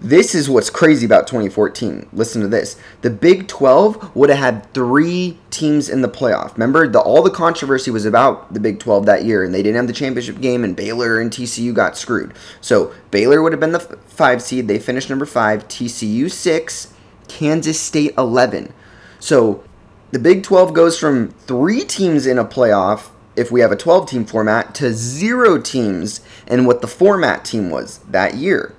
This 0.01 0.33
is 0.33 0.49
what's 0.49 0.69
crazy 0.69 1.05
about 1.05 1.27
2014. 1.27 2.07
Listen 2.13 2.41
to 2.41 2.47
this. 2.47 2.77
The 3.01 3.09
Big 3.09 3.49
12 3.49 4.15
would 4.15 4.29
have 4.29 4.39
had 4.39 4.73
three 4.73 5.37
teams 5.49 5.89
in 5.89 6.01
the 6.01 6.07
playoff. 6.07 6.53
Remember, 6.53 6.87
the, 6.87 7.01
all 7.01 7.21
the 7.21 7.29
controversy 7.29 7.91
was 7.91 8.05
about 8.05 8.53
the 8.53 8.61
Big 8.61 8.79
12 8.79 9.05
that 9.07 9.25
year, 9.25 9.43
and 9.43 9.53
they 9.53 9.61
didn't 9.61 9.75
have 9.75 9.87
the 9.87 9.93
championship 9.93 10.39
game, 10.39 10.63
and 10.63 10.73
Baylor 10.73 11.19
and 11.19 11.29
TCU 11.29 11.73
got 11.73 11.97
screwed. 11.97 12.33
So 12.61 12.93
Baylor 13.11 13.41
would 13.41 13.51
have 13.51 13.59
been 13.59 13.73
the 13.73 13.81
f- 13.81 13.99
five 14.05 14.41
seed. 14.41 14.69
They 14.69 14.79
finished 14.79 15.09
number 15.09 15.25
five. 15.25 15.67
TCU 15.67 16.31
six. 16.31 16.93
Kansas 17.27 17.79
State 17.79 18.13
11. 18.17 18.73
So 19.19 19.63
the 20.11 20.19
Big 20.19 20.43
12 20.43 20.73
goes 20.73 20.97
from 20.97 21.31
three 21.31 21.81
teams 21.81 22.25
in 22.25 22.37
a 22.37 22.45
playoff 22.45 23.09
if 23.35 23.51
we 23.51 23.59
have 23.59 23.71
a 23.71 23.75
12 23.75 24.09
team 24.09 24.25
format 24.25 24.73
to 24.75 24.93
zero 24.93 25.59
teams 25.61 26.21
in 26.47 26.65
what 26.65 26.81
the 26.81 26.87
format 26.87 27.43
team 27.43 27.69
was 27.69 27.99
that 28.09 28.35
year. 28.35 28.75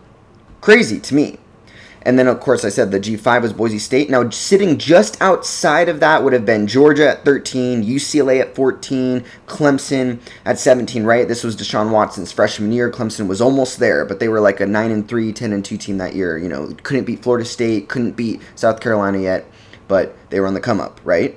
Crazy 0.61 1.00
to 1.00 1.14
me. 1.14 1.38
And 2.02 2.19
then, 2.19 2.29
of 2.29 2.40
course, 2.40 2.64
I 2.64 2.71
said 2.71 2.90
the 2.90 3.00
G5 3.00 3.43
was 3.43 3.52
Boise 3.52 3.79
State. 3.79 4.09
Now, 4.09 4.29
sitting 4.31 4.79
just 4.79 5.21
outside 5.21 5.88
of 5.88 6.00
that 6.00 6.25
would 6.25 6.33
have 6.33 6.47
been 6.47 6.67
Georgia 6.67 7.11
at 7.11 7.25
13, 7.26 7.85
UCLA 7.85 8.40
at 8.40 8.55
14, 8.55 9.23
Clemson 9.47 10.19
at 10.47 10.59
17, 10.59 11.05
right? 11.05 11.29
This 11.29 11.45
was 11.45 11.57
Deshaun 11.57 11.90
Watson's 11.90 12.33
freshman 12.33 12.73
year. 12.73 12.90
Clemson 12.90 13.26
was 13.26 13.43
almost 13.43 13.79
there, 13.79 14.07
but 14.07 14.19
they 14.19 14.29
were 14.29 14.40
like 14.40 14.61
a 14.61 14.67
9 14.67 14.90
and 14.90 15.07
3, 15.07 15.33
10 15.33 15.52
and 15.52 15.64
2 15.64 15.76
team 15.76 15.99
that 15.99 16.14
year. 16.14 16.38
You 16.38 16.49
know, 16.49 16.75
couldn't 16.83 17.05
beat 17.05 17.23
Florida 17.23 17.45
State, 17.45 17.90
couldn't 17.90 18.12
beat 18.12 18.40
South 18.55 18.81
Carolina 18.81 19.19
yet, 19.19 19.45
but 19.87 20.17
they 20.31 20.40
were 20.40 20.47
on 20.47 20.55
the 20.55 20.61
come 20.61 20.81
up, 20.81 21.00
right? 21.05 21.37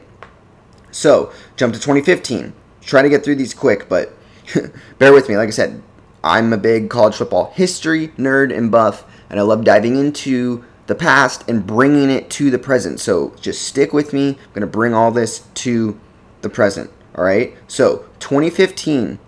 So, 0.91 1.33
jump 1.57 1.73
to 1.73 1.79
2015. 1.79 2.53
Try 2.81 3.01
to 3.01 3.09
get 3.09 3.23
through 3.23 3.35
these 3.35 3.53
quick, 3.53 3.89
but 3.89 4.13
bear 4.97 5.11
with 5.11 5.27
me. 5.27 5.35
Like 5.35 5.47
I 5.47 5.51
said, 5.51 5.83
I'm 6.23 6.53
a 6.53 6.57
big 6.57 6.89
college 6.89 7.15
football 7.15 7.51
history 7.53 8.09
nerd 8.09 8.55
and 8.55 8.71
buff, 8.71 9.03
and 9.29 9.39
I 9.39 9.43
love 9.43 9.63
diving 9.63 9.95
into 9.95 10.63
the 10.87 10.95
past 10.95 11.47
and 11.47 11.65
bringing 11.65 12.09
it 12.09 12.29
to 12.31 12.51
the 12.51 12.59
present. 12.59 12.99
So 12.99 13.33
just 13.39 13.63
stick 13.63 13.93
with 13.93 14.13
me. 14.13 14.29
I'm 14.29 14.53
going 14.53 14.61
to 14.61 14.67
bring 14.67 14.93
all 14.93 15.11
this 15.11 15.47
to 15.55 15.99
the 16.41 16.49
present. 16.49 16.91
All 17.15 17.23
right. 17.23 17.55
So 17.67 18.05
2015, 18.19 19.19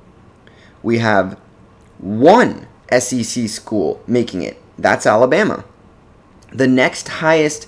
we 0.83 0.99
have 0.99 1.39
one 1.97 2.67
SEC 2.91 3.47
school 3.47 4.01
making 4.05 4.43
it. 4.43 4.61
That's 4.77 5.05
Alabama. 5.05 5.63
The 6.51 6.67
next 6.67 7.07
highest 7.07 7.67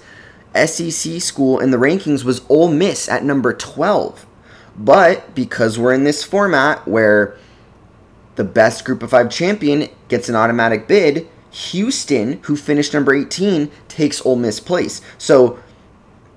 SEC 0.53 1.21
school 1.21 1.59
in 1.59 1.71
the 1.71 1.77
rankings 1.77 2.23
was 2.23 2.41
Ole 2.49 2.71
Miss 2.71 3.07
at 3.07 3.23
number 3.23 3.53
12. 3.53 4.25
But 4.77 5.33
because 5.33 5.79
we're 5.79 5.93
in 5.93 6.03
this 6.03 6.23
format 6.23 6.87
where 6.87 7.37
the 8.35 8.43
best 8.43 8.85
group 8.85 9.01
of 9.01 9.09
five 9.09 9.31
champion 9.31 9.89
gets 10.07 10.29
an 10.29 10.35
automatic 10.35 10.87
bid, 10.87 11.27
Houston, 11.51 12.39
who 12.43 12.55
finished 12.55 12.93
number 12.93 13.13
18, 13.13 13.71
takes 13.87 14.25
Ole 14.25 14.35
Miss 14.35 14.59
place. 14.59 15.01
So 15.17 15.59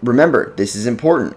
remember, 0.03 0.55
this 0.57 0.75
is 0.75 0.87
important. 0.87 1.37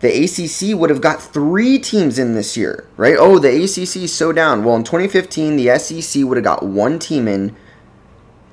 The 0.00 0.24
ACC 0.24 0.78
would 0.78 0.90
have 0.90 1.00
got 1.00 1.20
three 1.20 1.78
teams 1.78 2.20
in 2.20 2.34
this 2.34 2.56
year, 2.56 2.86
right? 2.96 3.16
Oh, 3.18 3.40
the 3.40 3.48
ACC 3.48 4.04
is 4.04 4.14
so 4.14 4.32
down. 4.32 4.62
Well, 4.62 4.76
in 4.76 4.84
2015, 4.84 5.56
the 5.56 5.76
SEC 5.78 6.22
would 6.24 6.36
have 6.36 6.44
got 6.44 6.62
one 6.62 7.00
team 7.00 7.26
in, 7.26 7.56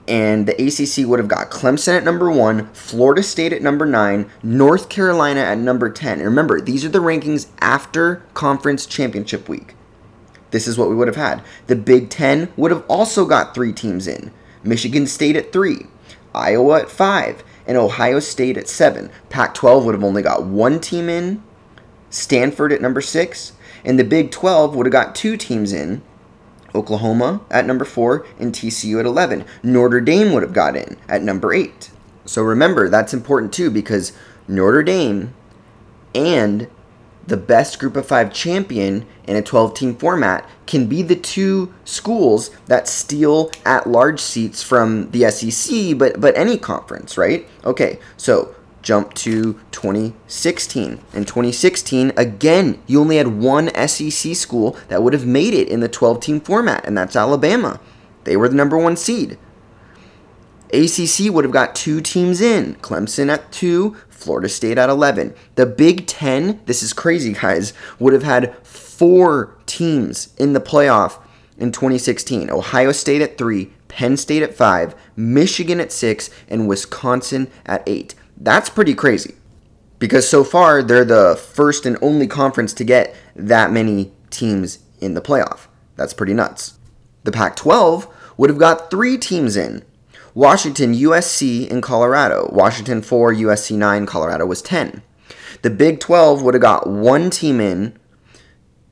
and 0.08 0.48
the 0.48 0.54
ACC 0.54 1.08
would 1.08 1.20
have 1.20 1.28
got 1.28 1.52
Clemson 1.52 1.98
at 1.98 2.04
number 2.04 2.32
one, 2.32 2.68
Florida 2.74 3.22
State 3.22 3.54
at 3.54 3.62
number 3.62 3.86
nine, 3.86 4.28
North 4.42 4.90
Carolina 4.90 5.42
at 5.42 5.60
number 5.60 5.92
10. 5.92 6.14
And 6.14 6.26
remember, 6.26 6.60
these 6.60 6.84
are 6.84 6.90
the 6.90 7.00
rankings 7.00 7.48
after 7.60 8.24
conference 8.34 8.88
championship 8.88 9.48
week. 9.48 9.75
This 10.56 10.70
is 10.70 10.78
what 10.78 10.88
we 10.88 10.96
would 10.96 11.10
have 11.10 11.18
had. 11.18 11.44
The 11.68 11.76
Big 11.76 12.10
Ten 12.10 12.48
would 12.56 12.72
have 12.72 12.86
also 12.88 13.26
got 13.26 13.54
three 13.54 13.74
teams 13.74 14.08
in 14.08 14.32
Michigan 14.64 15.06
State 15.06 15.36
at 15.36 15.52
three, 15.52 15.88
Iowa 16.34 16.80
at 16.80 16.90
five, 16.90 17.44
and 17.68 17.78
Ohio 17.78 18.22
State 18.22 18.56
at 18.56 18.70
seven. 18.70 19.10
Pac 19.30 19.54
12 19.54 19.84
would 19.84 19.96
have 19.96 20.04
only 20.06 20.22
got 20.22 20.46
one 20.46 20.80
team 20.80 21.10
in, 21.10 21.44
Stanford 22.10 22.72
at 22.72 22.82
number 22.82 23.02
six, 23.02 23.52
and 23.84 24.00
the 24.00 24.06
Big 24.06 24.32
12 24.32 24.78
would 24.78 24.86
have 24.86 24.94
got 24.94 25.14
two 25.14 25.36
teams 25.36 25.74
in. 25.74 26.02
Oklahoma 26.74 27.42
at 27.52 27.66
number 27.66 27.84
four 27.84 28.26
and 28.40 28.54
TCU 28.54 28.98
at 29.02 29.06
11. 29.06 29.44
Notre 29.62 30.00
Dame 30.00 30.32
would 30.32 30.44
have 30.44 30.54
got 30.54 30.78
in 30.78 30.96
at 31.10 31.22
number 31.22 31.54
eight. 31.54 31.92
So 32.24 32.42
remember, 32.42 32.88
that's 32.88 33.14
important 33.14 33.52
too 33.52 33.70
because 33.70 34.14
Notre 34.48 34.84
Dame 34.84 35.34
and 36.14 36.70
the 37.28 37.38
best 37.38 37.80
group 37.80 37.96
of 37.96 38.06
five 38.06 38.32
champion 38.34 39.06
in 39.26 39.36
a 39.36 39.42
12 39.42 39.74
team 39.74 39.96
format 39.96 40.48
can 40.68 40.88
be 40.88 41.02
the 41.02 41.16
two 41.16 41.74
schools 41.84 42.52
that 42.68 42.88
steal 42.88 43.52
at 43.66 43.88
large 43.88 44.20
seats 44.20 44.62
from 44.62 45.10
the 45.12 45.30
SEC, 45.32 45.98
but, 45.98 46.20
but 46.20 46.38
any 46.38 46.58
conference, 46.58 47.18
right? 47.18 47.48
Okay, 47.64 48.00
so 48.18 48.56
jump 48.82 49.14
to 49.16 49.60
2016. 49.72 51.00
In 51.14 51.26
2016, 51.26 52.14
again, 52.16 52.82
you 52.86 53.02
only 53.02 53.18
had 53.18 53.28
one 53.28 53.70
SEC 53.88 54.36
school 54.36 54.78
that 54.90 55.02
would 55.02 55.14
have 55.14 55.26
made 55.26 55.54
it 55.54 55.68
in 55.68 55.80
the 55.80 55.90
12 55.90 56.20
team 56.20 56.40
format, 56.40 56.86
and 56.86 56.98
that's 56.98 57.16
Alabama. 57.16 57.80
They 58.24 58.38
were 58.38 58.48
the 58.48 58.56
number 58.56 58.78
one 58.78 58.96
seed. 58.96 59.38
ACC 60.74 61.32
would 61.32 61.46
have 61.46 61.52
got 61.52 61.76
two 61.76 62.02
teams 62.02 62.42
in 62.42 62.76
Clemson 62.76 63.32
at 63.32 63.52
two, 63.52 63.96
Florida 64.16 64.50
State 64.50 64.78
at 64.78 64.90
11. 64.90 65.36
The 65.56 65.66
Big 65.66 66.08
Ten, 66.08 66.62
this 66.66 66.82
is 66.82 66.94
crazy, 66.94 67.34
guys, 67.34 67.74
would 68.00 68.14
have 68.14 68.24
had 68.24 68.56
four 68.66 69.56
teams 69.66 70.34
in 70.38 70.54
the 70.54 70.62
playoff 70.62 71.22
in 71.58 71.72
2016 71.72 72.50
Ohio 72.50 72.92
State 72.92 73.22
at 73.22 73.38
three, 73.38 73.72
Penn 73.88 74.18
State 74.18 74.44
at 74.44 74.56
five, 74.56 74.96
Michigan 75.16 75.80
at 75.80 75.92
six, 75.92 76.30
and 76.48 76.68
Wisconsin 76.68 77.50
at 77.66 77.84
eight. 77.88 78.16
That's 78.38 78.70
pretty 78.70 78.94
crazy 78.94 79.36
because 80.00 80.30
so 80.30 80.44
far 80.44 80.84
they're 80.84 81.06
the 81.06 81.36
first 81.36 81.86
and 81.86 81.98
only 82.02 82.28
conference 82.28 82.74
to 82.74 82.84
get 82.84 83.16
that 83.36 83.72
many 83.72 84.12
teams 84.30 84.80
in 85.00 85.14
the 85.14 85.22
playoff. 85.22 85.68
That's 85.96 86.14
pretty 86.14 86.34
nuts. 86.34 86.78
The 87.24 87.32
Pac 87.32 87.56
12 87.56 88.08
would 88.38 88.50
have 88.50 88.60
got 88.60 88.92
three 88.92 89.18
teams 89.18 89.56
in 89.56 89.84
Washington, 90.36 90.94
USC, 90.94 91.72
and 91.72 91.82
Colorado. 91.82 92.50
Washington 92.52 93.02
4, 93.02 93.34
USC 93.34 93.78
9, 93.78 94.06
Colorado 94.06 94.46
was 94.46 94.62
10. 94.62 95.02
The 95.62 95.70
Big 95.70 96.02
12 96.02 96.42
would 96.42 96.54
have 96.54 96.62
got 96.62 96.88
one 96.88 97.30
team 97.30 97.62
in. 97.62 97.98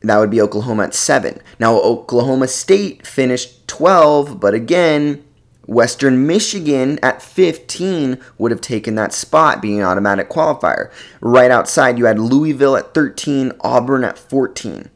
That 0.01 0.17
would 0.19 0.32
be 0.32 0.41
Oklahoma 0.41 0.86
at 0.86 0.93
7. 0.93 1.41
Now, 1.60 1.75
Oklahoma 1.75 2.47
State 2.47 3.06
finished 3.06 3.67
12, 3.67 4.39
but 4.39 4.53
again, 4.53 5.23
Western 5.65 6.25
Michigan 6.25 6.97
at 7.03 7.21
15 7.21 8.19
would 8.38 8.51
have 8.51 8.62
taken 8.62 8.95
that 8.95 9.12
spot, 9.12 9.62
being 9.62 9.79
an 9.79 9.86
automatic 9.86 10.29
qualifier. 10.29 10.91
Right 11.19 11.51
outside, 11.51 11.97
you 11.97 12.06
had 12.06 12.19
Louisville 12.19 12.77
at 12.77 12.93
13, 12.93 13.51
Auburn 13.62 14.06
at 14.06 14.17
14. 14.17 14.89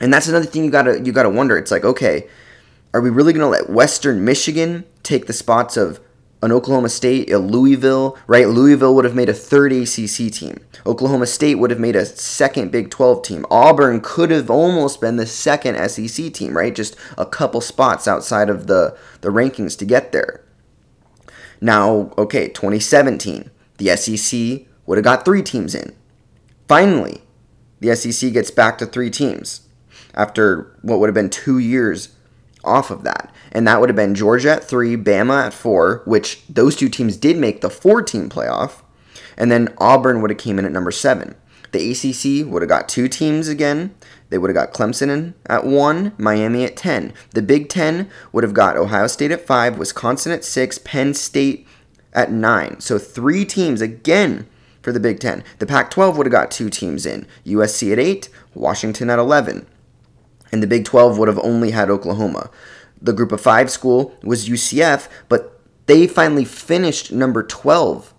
And 0.00 0.12
that's 0.12 0.28
another 0.28 0.46
thing 0.46 0.64
you 0.64 0.70
gotta 0.70 1.00
you 1.00 1.12
gotta 1.12 1.30
wonder. 1.30 1.56
It's 1.56 1.70
like, 1.70 1.84
okay, 1.84 2.28
are 2.94 3.00
we 3.00 3.10
really 3.10 3.32
gonna 3.32 3.48
let 3.48 3.68
Western 3.68 4.24
Michigan 4.24 4.84
take 5.02 5.26
the 5.26 5.32
spots 5.32 5.76
of 5.76 6.00
an 6.42 6.52
Oklahoma 6.52 6.88
State, 6.88 7.32
a 7.32 7.38
Louisville, 7.38 8.16
right? 8.28 8.48
Louisville 8.48 8.94
would 8.94 9.04
have 9.04 9.16
made 9.16 9.28
a 9.28 9.34
third 9.34 9.72
ACC 9.72 10.30
team. 10.30 10.60
Oklahoma 10.86 11.26
State 11.26 11.56
would 11.56 11.70
have 11.70 11.80
made 11.80 11.96
a 11.96 12.06
second 12.06 12.70
Big 12.70 12.90
12 12.90 13.22
team. 13.22 13.46
Auburn 13.50 14.00
could 14.00 14.30
have 14.30 14.48
almost 14.48 15.00
been 15.00 15.16
the 15.16 15.26
second 15.26 15.76
SEC 15.88 16.32
team, 16.32 16.56
right? 16.56 16.74
Just 16.74 16.96
a 17.18 17.26
couple 17.26 17.60
spots 17.60 18.06
outside 18.06 18.48
of 18.48 18.68
the, 18.68 18.96
the 19.22 19.30
rankings 19.30 19.76
to 19.78 19.84
get 19.84 20.12
there. 20.12 20.44
Now, 21.60 22.12
okay, 22.16 22.48
2017, 22.48 23.50
the 23.78 23.96
SEC 23.96 24.66
would 24.86 24.98
have 24.98 25.04
got 25.04 25.24
three 25.24 25.42
teams 25.42 25.74
in. 25.74 25.96
Finally, 26.68 27.22
the 27.80 27.96
SEC 27.96 28.32
gets 28.32 28.50
back 28.50 28.78
to 28.78 28.86
three 28.86 29.10
teams 29.10 29.62
after 30.14 30.76
what 30.82 31.00
would 31.00 31.08
have 31.08 31.14
been 31.14 31.30
two 31.30 31.58
years 31.58 32.14
off 32.64 32.90
of 32.90 33.04
that. 33.04 33.32
And 33.52 33.66
that 33.66 33.80
would 33.80 33.88
have 33.88 33.96
been 33.96 34.14
Georgia 34.14 34.52
at 34.52 34.64
three, 34.64 34.96
Bama 34.96 35.46
at 35.46 35.54
four, 35.54 36.02
which 36.06 36.42
those 36.48 36.76
two 36.76 36.88
teams 36.88 37.16
did 37.16 37.36
make 37.36 37.60
the 37.60 37.70
four 37.70 38.02
team 38.02 38.28
playoff. 38.28 38.82
And 39.36 39.50
then 39.50 39.74
Auburn 39.78 40.20
would 40.20 40.30
have 40.30 40.38
came 40.38 40.58
in 40.58 40.64
at 40.64 40.72
number 40.72 40.90
seven. 40.90 41.36
The 41.72 41.90
ACC 41.90 42.46
would 42.48 42.62
have 42.62 42.68
got 42.68 42.88
two 42.88 43.08
teams 43.08 43.48
again. 43.48 43.94
They 44.30 44.38
would 44.38 44.48
have 44.48 44.54
got 44.54 44.72
Clemson 44.72 45.08
in 45.08 45.34
at 45.46 45.66
one, 45.66 46.12
Miami 46.18 46.64
at 46.64 46.76
10. 46.76 47.12
The 47.30 47.42
Big 47.42 47.68
Ten 47.68 48.08
would 48.32 48.44
have 48.44 48.54
got 48.54 48.76
Ohio 48.76 49.06
State 49.08 49.32
at 49.32 49.46
five, 49.46 49.78
Wisconsin 49.78 50.32
at 50.32 50.44
six, 50.44 50.78
Penn 50.78 51.14
State 51.14 51.66
at 52.12 52.30
9. 52.30 52.80
So 52.80 52.98
three 52.98 53.44
teams 53.44 53.80
again 53.80 54.46
for 54.82 54.92
the 54.92 55.00
Big 55.00 55.18
Ten. 55.18 55.42
The 55.58 55.66
Pac 55.66 55.90
12 55.90 56.16
would 56.16 56.26
have 56.26 56.32
got 56.32 56.50
two 56.50 56.70
teams 56.70 57.06
in 57.06 57.26
USC 57.44 57.92
at 57.92 57.98
8, 57.98 58.28
Washington 58.54 59.10
at 59.10 59.18
11. 59.18 59.66
And 60.52 60.62
the 60.62 60.66
Big 60.66 60.84
12 60.84 61.18
would 61.18 61.28
have 61.28 61.38
only 61.40 61.70
had 61.70 61.90
Oklahoma. 61.90 62.50
The 63.00 63.12
group 63.12 63.32
of 63.32 63.40
five 63.40 63.70
school 63.70 64.16
was 64.22 64.48
UCF, 64.48 65.08
but 65.28 65.60
they 65.86 66.06
finally 66.06 66.44
finished 66.44 67.12
number 67.12 67.42
12 67.42 68.14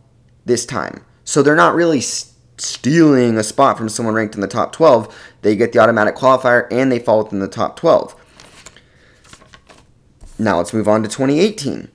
this 0.46 0.66
time. 0.66 1.06
So 1.24 1.42
they're 1.42 1.56
not 1.56 1.76
really 1.76 2.02
stealing 2.02 3.38
a 3.38 3.44
spot 3.44 3.78
from 3.78 3.90
someone 3.90 4.16
ranked 4.16 4.36
in 4.36 4.42
the 4.42 4.48
top 4.48 4.72
12. 4.72 5.14
They 5.42 5.56
get 5.56 5.74
the 5.74 5.80
automatic 5.80 6.16
qualifier 6.16 6.68
and 6.72 6.92
they 6.92 7.00
fall 7.00 7.24
within 7.24 7.40
the 7.40 7.48
top 7.48 7.76
12. 7.78 8.16
Now 10.38 10.58
let's 10.58 10.74
move 10.74 10.88
on 10.88 11.02
to 11.04 11.10
2018. 11.10 11.90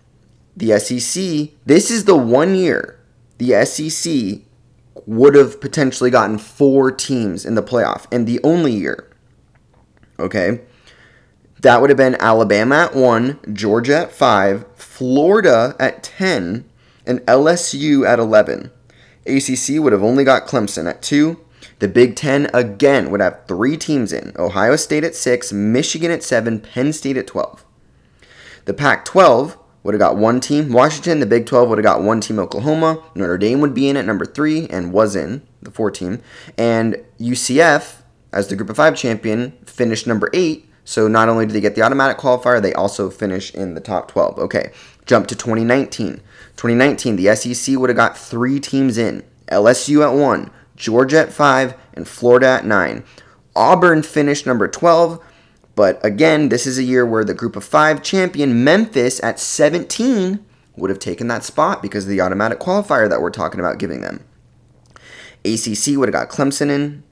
The 0.57 0.79
SEC, 0.79 1.51
this 1.65 1.91
is 1.91 2.05
the 2.05 2.17
one 2.17 2.55
year 2.55 3.01
the 3.41 3.65
SEC 3.65 4.43
would 5.07 5.35
have 5.35 5.61
potentially 5.61 6.11
gotten 6.11 6.37
four 6.37 6.93
teams 6.93 7.47
in 7.47 7.55
the 7.55 7.63
playoff, 7.63 8.07
and 8.13 8.27
the 8.27 8.39
only 8.45 8.73
year. 8.73 9.10
Okay? 10.21 10.61
That 11.61 11.81
would 11.81 11.91
have 11.91 11.97
been 11.97 12.15
Alabama 12.21 12.77
at 12.77 12.95
1, 12.95 13.41
Georgia 13.53 13.99
at 13.99 14.13
5, 14.13 14.65
Florida 14.77 15.77
at 15.79 16.03
10, 16.03 16.65
and 17.07 17.21
LSU 17.21 18.07
at 18.07 18.19
11. 18.19 18.71
ACC 19.27 19.83
would 19.83 19.93
have 19.93 20.03
only 20.03 20.25
got 20.25 20.47
Clemson 20.47 20.89
at 20.89 21.03
2. 21.03 21.39
The 21.81 21.89
Big 21.89 22.17
Ten 22.17 22.49
again 22.55 23.11
would 23.11 23.21
have 23.21 23.41
three 23.47 23.77
teams 23.77 24.13
in 24.13 24.33
Ohio 24.39 24.77
State 24.77 25.05
at 25.05 25.15
6, 25.15 25.53
Michigan 25.53 26.11
at 26.11 26.23
7, 26.23 26.61
Penn 26.61 26.93
State 26.93 27.17
at 27.17 27.27
12. 27.27 27.65
The 28.65 28.75
Pac 28.75 29.05
12 29.05 29.59
would 29.83 29.95
have 29.95 29.99
got 29.99 30.17
one 30.17 30.41
team. 30.41 30.73
Washington, 30.73 31.21
the 31.21 31.27
Big 31.27 31.47
12, 31.47 31.69
would 31.69 31.79
have 31.79 31.85
got 31.85 32.03
one 32.03 32.21
team. 32.21 32.39
Oklahoma. 32.39 33.03
Notre 33.15 33.39
Dame 33.39 33.61
would 33.61 33.75
be 33.75 33.89
in 33.89 33.97
at 33.97 34.05
number 34.05 34.27
3 34.27 34.69
and 34.69 34.93
was 34.93 35.17
in, 35.17 35.43
the 35.63 35.71
4 35.71 35.91
team. 35.91 36.21
And 36.59 37.03
UCF, 37.19 38.00
as 38.33 38.49
the 38.49 38.57
Group 38.57 38.71
of 38.71 38.77
5 38.77 38.97
champion, 38.97 39.53
finished 39.65 40.07
number 40.07 40.31
8. 40.33 40.67
So 40.85 41.09
not 41.09 41.29
only 41.29 41.47
did 41.47 41.55
they 41.55 41.61
get 41.61 41.75
the 41.75 41.83
automatic 41.83 42.19
qualifier, 42.19 42.61
they 42.61 42.73
also 42.73 43.11
finish 43.11 43.55
in 43.55 43.75
the 43.75 43.81
top 43.81 44.11
12. 44.11 44.39
Okay, 44.39 44.73
jump 45.07 45.27
to 45.29 45.37
2019. 45.37 46.21
2019, 46.57 47.17
the 47.17 47.35
SEC 47.35 47.77
would 47.77 47.91
have 47.91 47.97
got 47.97 48.17
three 48.17 48.61
teams 48.61 48.99
in 48.99 49.23
LSU 49.49 50.03
at 50.03 50.17
1, 50.19 50.51
Georgia 50.77 51.21
at 51.21 51.33
5, 51.33 51.75
and 51.95 52.09
Florida 52.09 52.47
at 52.47 52.65
9. 52.65 53.05
Auburn 53.55 54.03
finished 54.03 54.47
number 54.47 54.69
12, 54.69 55.23
but 55.75 56.05
again, 56.05 56.49
this 56.49 56.67
is 56.67 56.79
a 56.79 56.83
year 56.83 57.07
where 57.07 57.25
the 57.25 57.35
group 57.35 57.57
of 57.57 57.65
five 57.65 58.03
champion 58.03 58.65
Memphis 58.65 59.23
at 59.23 59.41
17 59.41 60.45
would 60.77 60.91
have 60.91 60.99
taken 60.99 61.29
that 61.29 61.45
spot 61.45 61.83
because 61.83 62.05
of 62.05 62.11
the 62.11 62.21
automatic 62.21 62.59
qualifier 62.59 63.09
that 63.09 63.21
we're 63.21 63.31
talking 63.31 63.61
about 63.61 63.79
giving 63.79 64.01
them. 64.01 64.25
ACC 65.45 65.97
would 65.97 66.09
have 66.09 66.13
got 66.13 66.29
Clemson 66.29 66.71
in 66.71 67.03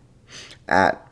at 0.68 1.07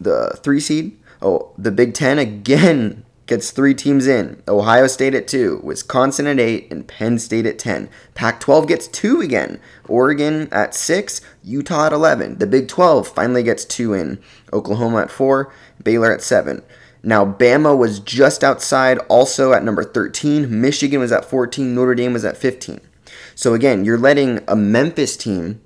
the 0.00 0.38
three 0.42 0.60
seed. 0.60 0.98
Oh, 1.22 1.52
the 1.56 1.70
Big 1.70 1.94
Ten 1.94 2.18
again 2.18 3.04
gets 3.26 3.50
three 3.50 3.74
teams 3.74 4.06
in 4.06 4.42
Ohio 4.46 4.86
State 4.86 5.14
at 5.14 5.26
two, 5.26 5.60
Wisconsin 5.62 6.26
at 6.26 6.38
eight, 6.38 6.70
and 6.70 6.86
Penn 6.86 7.18
State 7.18 7.46
at 7.46 7.58
10. 7.58 7.88
Pac 8.14 8.38
12 8.38 8.68
gets 8.68 8.86
two 8.86 9.20
again. 9.20 9.60
Oregon 9.88 10.48
at 10.52 10.74
six, 10.74 11.20
Utah 11.42 11.86
at 11.86 11.92
11. 11.92 12.38
The 12.38 12.46
Big 12.46 12.68
12 12.68 13.08
finally 13.08 13.42
gets 13.42 13.64
two 13.64 13.94
in 13.94 14.20
Oklahoma 14.52 15.02
at 15.02 15.10
four, 15.10 15.52
Baylor 15.82 16.12
at 16.12 16.22
seven. 16.22 16.62
Now, 17.02 17.24
Bama 17.24 17.76
was 17.76 18.00
just 18.00 18.42
outside, 18.42 18.98
also 19.08 19.52
at 19.52 19.62
number 19.62 19.84
13. 19.84 20.60
Michigan 20.60 20.98
was 20.98 21.12
at 21.12 21.24
14. 21.24 21.74
Notre 21.74 21.94
Dame 21.94 22.12
was 22.12 22.24
at 22.24 22.36
15. 22.36 22.80
So, 23.34 23.54
again, 23.54 23.84
you're 23.84 23.98
letting 23.98 24.40
a 24.48 24.56
Memphis 24.56 25.16
team 25.16 25.60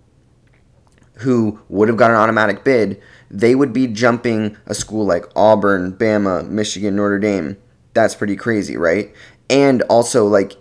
who 1.20 1.60
would 1.68 1.88
have 1.88 1.96
got 1.96 2.10
an 2.10 2.16
automatic 2.16 2.62
bid 2.64 3.00
they 3.30 3.54
would 3.54 3.72
be 3.72 3.86
jumping 3.86 4.56
a 4.66 4.74
school 4.74 5.06
like 5.06 5.24
Auburn, 5.36 5.92
Bama, 5.92 6.48
Michigan, 6.48 6.96
Notre 6.96 7.18
Dame. 7.18 7.56
That's 7.94 8.14
pretty 8.14 8.36
crazy, 8.36 8.76
right? 8.76 9.14
And 9.48 9.82
also, 9.82 10.26
like, 10.26 10.56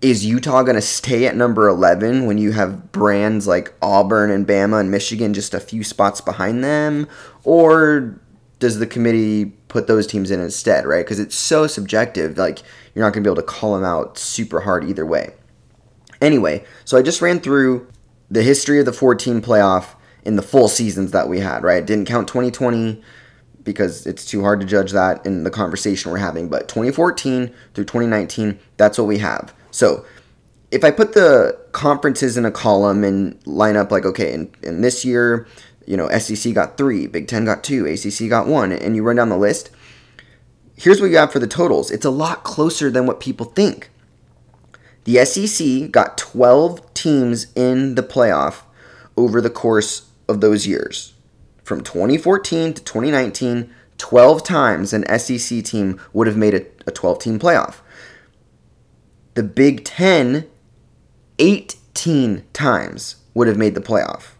is 0.00 0.24
Utah 0.24 0.62
going 0.62 0.76
to 0.76 0.82
stay 0.82 1.26
at 1.26 1.36
number 1.36 1.68
11 1.68 2.26
when 2.26 2.38
you 2.38 2.52
have 2.52 2.92
brands 2.92 3.46
like 3.46 3.74
Auburn 3.82 4.30
and 4.30 4.46
Bama 4.46 4.80
and 4.80 4.90
Michigan 4.90 5.34
just 5.34 5.54
a 5.54 5.60
few 5.60 5.84
spots 5.84 6.20
behind 6.20 6.64
them? 6.64 7.08
Or 7.44 8.18
does 8.58 8.78
the 8.78 8.86
committee 8.86 9.46
put 9.68 9.86
those 9.86 10.06
teams 10.06 10.30
in 10.30 10.40
instead, 10.40 10.86
right? 10.86 11.04
Because 11.04 11.18
it's 11.18 11.36
so 11.36 11.66
subjective. 11.66 12.38
Like, 12.38 12.60
you're 12.94 13.04
not 13.04 13.12
going 13.12 13.22
to 13.22 13.28
be 13.28 13.32
able 13.32 13.42
to 13.42 13.48
call 13.48 13.74
them 13.74 13.84
out 13.84 14.16
super 14.16 14.60
hard 14.60 14.84
either 14.84 15.04
way. 15.04 15.34
Anyway, 16.22 16.64
so 16.86 16.96
I 16.96 17.02
just 17.02 17.20
ran 17.20 17.40
through 17.40 17.86
the 18.30 18.42
history 18.42 18.78
of 18.78 18.86
the 18.86 18.92
14 18.92 19.42
playoff 19.42 19.95
in 20.26 20.36
the 20.36 20.42
full 20.42 20.68
seasons 20.68 21.12
that 21.12 21.28
we 21.28 21.38
had, 21.38 21.62
right? 21.62 21.78
It 21.78 21.86
Didn't 21.86 22.06
count 22.06 22.26
2020 22.26 23.00
because 23.62 24.06
it's 24.06 24.24
too 24.24 24.42
hard 24.42 24.60
to 24.60 24.66
judge 24.66 24.92
that 24.92 25.24
in 25.24 25.44
the 25.44 25.50
conversation 25.50 26.10
we're 26.10 26.18
having. 26.18 26.48
But 26.48 26.68
2014 26.68 27.54
through 27.74 27.84
2019, 27.84 28.58
that's 28.76 28.98
what 28.98 29.06
we 29.06 29.18
have. 29.18 29.54
So 29.70 30.04
if 30.70 30.84
I 30.84 30.90
put 30.90 31.14
the 31.14 31.58
conferences 31.72 32.36
in 32.36 32.44
a 32.44 32.50
column 32.50 33.04
and 33.04 33.38
line 33.46 33.76
up 33.76 33.90
like, 33.92 34.04
okay, 34.04 34.32
in, 34.32 34.52
in 34.62 34.80
this 34.80 35.04
year, 35.04 35.46
you 35.86 35.96
know, 35.96 36.08
SEC 36.18 36.52
got 36.52 36.76
three, 36.76 37.06
Big 37.06 37.28
Ten 37.28 37.44
got 37.44 37.62
two, 37.62 37.86
ACC 37.86 38.28
got 38.28 38.48
one, 38.48 38.72
and 38.72 38.96
you 38.96 39.04
run 39.04 39.16
down 39.16 39.28
the 39.28 39.38
list, 39.38 39.70
here's 40.76 41.00
what 41.00 41.10
you 41.10 41.16
have 41.16 41.32
for 41.32 41.38
the 41.38 41.46
totals. 41.46 41.92
It's 41.92 42.04
a 42.04 42.10
lot 42.10 42.42
closer 42.42 42.90
than 42.90 43.06
what 43.06 43.20
people 43.20 43.46
think. 43.46 43.90
The 45.04 45.24
SEC 45.24 45.92
got 45.92 46.18
12 46.18 46.94
teams 46.94 47.46
in 47.54 47.94
the 47.94 48.02
playoff 48.02 48.62
over 49.16 49.40
the 49.40 49.50
course 49.50 50.05
of 50.28 50.40
those 50.40 50.66
years. 50.66 51.14
From 51.62 51.82
2014 51.82 52.74
to 52.74 52.82
2019, 52.82 53.72
12 53.98 54.42
times 54.42 54.92
an 54.92 55.18
SEC 55.18 55.64
team 55.64 56.00
would 56.12 56.26
have 56.26 56.36
made 56.36 56.54
a, 56.54 56.64
a 56.86 56.90
12 56.90 57.18
team 57.18 57.38
playoff. 57.38 57.76
The 59.34 59.42
Big 59.42 59.84
Ten, 59.84 60.46
18 61.38 62.44
times 62.52 63.16
would 63.34 63.48
have 63.48 63.58
made 63.58 63.74
the 63.74 63.80
playoff. 63.80 64.32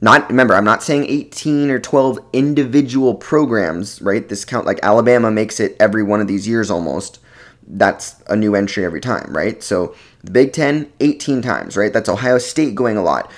Not 0.00 0.28
remember, 0.28 0.54
I'm 0.54 0.64
not 0.64 0.82
saying 0.82 1.06
18 1.06 1.70
or 1.70 1.78
12 1.78 2.18
individual 2.32 3.14
programs, 3.14 4.02
right? 4.02 4.28
This 4.28 4.44
count 4.44 4.66
like 4.66 4.80
Alabama 4.82 5.30
makes 5.30 5.60
it 5.60 5.76
every 5.80 6.02
one 6.02 6.20
of 6.20 6.26
these 6.26 6.46
years 6.46 6.70
almost. 6.70 7.20
That's 7.66 8.16
a 8.28 8.36
new 8.36 8.54
entry 8.54 8.84
every 8.84 9.00
time, 9.00 9.34
right? 9.34 9.62
So 9.62 9.94
the 10.22 10.30
Big 10.30 10.52
Ten, 10.52 10.92
18 11.00 11.40
times, 11.40 11.76
right? 11.76 11.92
That's 11.92 12.08
Ohio 12.08 12.36
State 12.38 12.74
going 12.74 12.98
a 12.98 13.02
lot. 13.02 13.30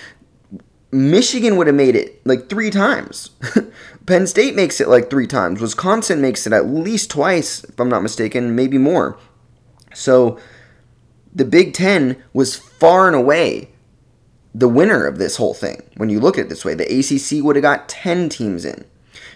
Michigan 0.92 1.56
would 1.56 1.66
have 1.66 1.76
made 1.76 1.96
it 1.96 2.24
like 2.26 2.48
three 2.48 2.70
times. 2.70 3.30
Penn 4.06 4.26
State 4.26 4.54
makes 4.54 4.80
it 4.80 4.88
like 4.88 5.10
three 5.10 5.26
times. 5.26 5.60
Wisconsin 5.60 6.20
makes 6.20 6.46
it 6.46 6.52
at 6.52 6.68
least 6.68 7.10
twice, 7.10 7.64
if 7.64 7.78
I'm 7.80 7.88
not 7.88 8.02
mistaken, 8.02 8.54
maybe 8.54 8.78
more. 8.78 9.18
So 9.94 10.38
the 11.34 11.44
Big 11.44 11.74
Ten 11.74 12.22
was 12.32 12.56
far 12.56 13.06
and 13.06 13.16
away 13.16 13.70
the 14.54 14.68
winner 14.68 15.04
of 15.06 15.18
this 15.18 15.36
whole 15.36 15.54
thing. 15.54 15.82
When 15.96 16.08
you 16.08 16.18
look 16.18 16.38
at 16.38 16.46
it 16.46 16.48
this 16.48 16.64
way, 16.64 16.74
the 16.74 16.84
ACC 16.84 17.44
would 17.44 17.56
have 17.56 17.62
got 17.62 17.88
10 17.88 18.30
teams 18.30 18.64
in, 18.64 18.86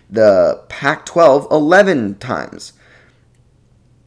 the 0.08 0.64
Pac 0.68 1.04
12, 1.04 1.48
11 1.50 2.14
times, 2.18 2.72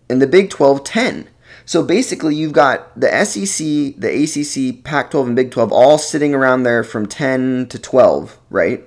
and 0.09 0.21
the 0.21 0.27
Big 0.27 0.49
12, 0.49 0.83
10. 0.83 1.27
So 1.65 1.83
basically, 1.83 2.35
you've 2.35 2.53
got 2.53 2.99
the 2.99 3.07
SEC, 3.25 3.95
the 3.97 4.09
ACC, 4.23 4.83
Pac 4.83 5.11
12, 5.11 5.27
and 5.27 5.35
Big 5.35 5.51
12 5.51 5.71
all 5.71 5.97
sitting 5.97 6.33
around 6.33 6.63
there 6.63 6.83
from 6.83 7.05
10 7.05 7.67
to 7.69 7.79
12, 7.79 8.37
right? 8.49 8.83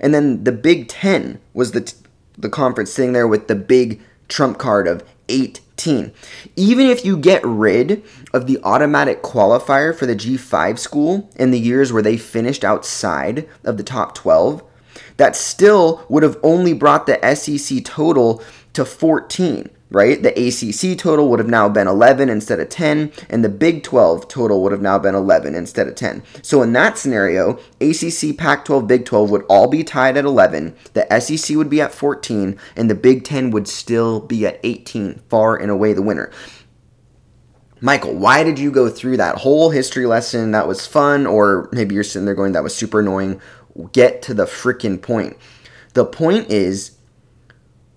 And 0.00 0.12
then 0.12 0.44
the 0.44 0.52
Big 0.52 0.88
10 0.88 1.38
was 1.54 1.72
the, 1.72 1.92
the 2.36 2.48
conference 2.48 2.92
sitting 2.92 3.12
there 3.12 3.28
with 3.28 3.48
the 3.48 3.54
big 3.54 4.00
trump 4.28 4.58
card 4.58 4.88
of 4.88 5.04
18. 5.28 6.12
Even 6.56 6.86
if 6.86 7.04
you 7.04 7.16
get 7.16 7.44
rid 7.44 8.02
of 8.32 8.46
the 8.46 8.58
automatic 8.64 9.22
qualifier 9.22 9.94
for 9.94 10.06
the 10.06 10.16
G5 10.16 10.78
school 10.78 11.30
in 11.36 11.52
the 11.52 11.60
years 11.60 11.92
where 11.92 12.02
they 12.02 12.16
finished 12.16 12.64
outside 12.64 13.48
of 13.64 13.76
the 13.76 13.84
top 13.84 14.14
12, 14.14 14.64
that 15.16 15.36
still 15.36 16.04
would 16.08 16.22
have 16.22 16.38
only 16.42 16.72
brought 16.72 17.06
the 17.06 17.34
SEC 17.34 17.84
total 17.84 18.42
to 18.72 18.84
14 18.84 19.70
right? 19.90 20.22
The 20.22 20.30
ACC 20.30 20.98
total 20.98 21.28
would 21.28 21.38
have 21.38 21.48
now 21.48 21.68
been 21.68 21.86
11 21.86 22.28
instead 22.28 22.58
of 22.58 22.68
10, 22.68 23.12
and 23.30 23.44
the 23.44 23.48
Big 23.48 23.82
12 23.82 24.28
total 24.28 24.62
would 24.62 24.72
have 24.72 24.82
now 24.82 24.98
been 24.98 25.14
11 25.14 25.54
instead 25.54 25.86
of 25.86 25.94
10. 25.94 26.22
So 26.42 26.62
in 26.62 26.72
that 26.72 26.98
scenario, 26.98 27.58
ACC, 27.80 28.36
Pac 28.36 28.64
12, 28.64 28.86
Big 28.86 29.04
12 29.04 29.30
would 29.30 29.44
all 29.48 29.68
be 29.68 29.84
tied 29.84 30.16
at 30.16 30.24
11, 30.24 30.74
the 30.94 31.20
SEC 31.20 31.56
would 31.56 31.70
be 31.70 31.80
at 31.80 31.94
14, 31.94 32.58
and 32.74 32.90
the 32.90 32.94
Big 32.94 33.24
10 33.24 33.50
would 33.52 33.68
still 33.68 34.20
be 34.20 34.46
at 34.46 34.60
18, 34.64 35.22
far 35.28 35.56
and 35.56 35.70
away 35.70 35.92
the 35.92 36.02
winner. 36.02 36.30
Michael, 37.80 38.14
why 38.14 38.42
did 38.42 38.58
you 38.58 38.70
go 38.70 38.88
through 38.88 39.18
that 39.18 39.36
whole 39.36 39.70
history 39.70 40.06
lesson? 40.06 40.50
That 40.50 40.66
was 40.66 40.86
fun, 40.86 41.26
or 41.26 41.68
maybe 41.72 41.94
you're 41.94 42.04
sitting 42.04 42.24
there 42.24 42.34
going, 42.34 42.52
that 42.52 42.62
was 42.62 42.74
super 42.74 43.00
annoying. 43.00 43.40
Get 43.92 44.22
to 44.22 44.34
the 44.34 44.46
freaking 44.46 45.00
point. 45.00 45.36
The 45.92 46.06
point 46.06 46.50
is, 46.50 46.95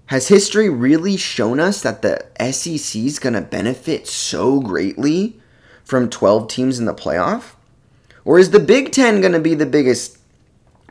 has 0.09 0.27
history 0.27 0.67
really 0.67 1.15
shown 1.15 1.59
us 1.59 1.83
that 1.83 2.01
the 2.01 2.25
SEC 2.51 2.99
is 2.99 3.19
going 3.19 3.33
to 3.33 3.41
benefit 3.41 4.07
so 4.07 4.59
greatly 4.59 5.39
from 5.83 6.09
12 6.09 6.47
teams 6.47 6.79
in 6.79 6.85
the 6.85 6.95
playoff? 6.95 7.51
Or 8.25 8.39
is 8.39 8.49
the 8.49 8.59
Big 8.59 8.91
Ten 8.91 9.21
going 9.21 9.33
to 9.33 9.39
be 9.39 9.53
the 9.53 9.67
biggest 9.67 10.17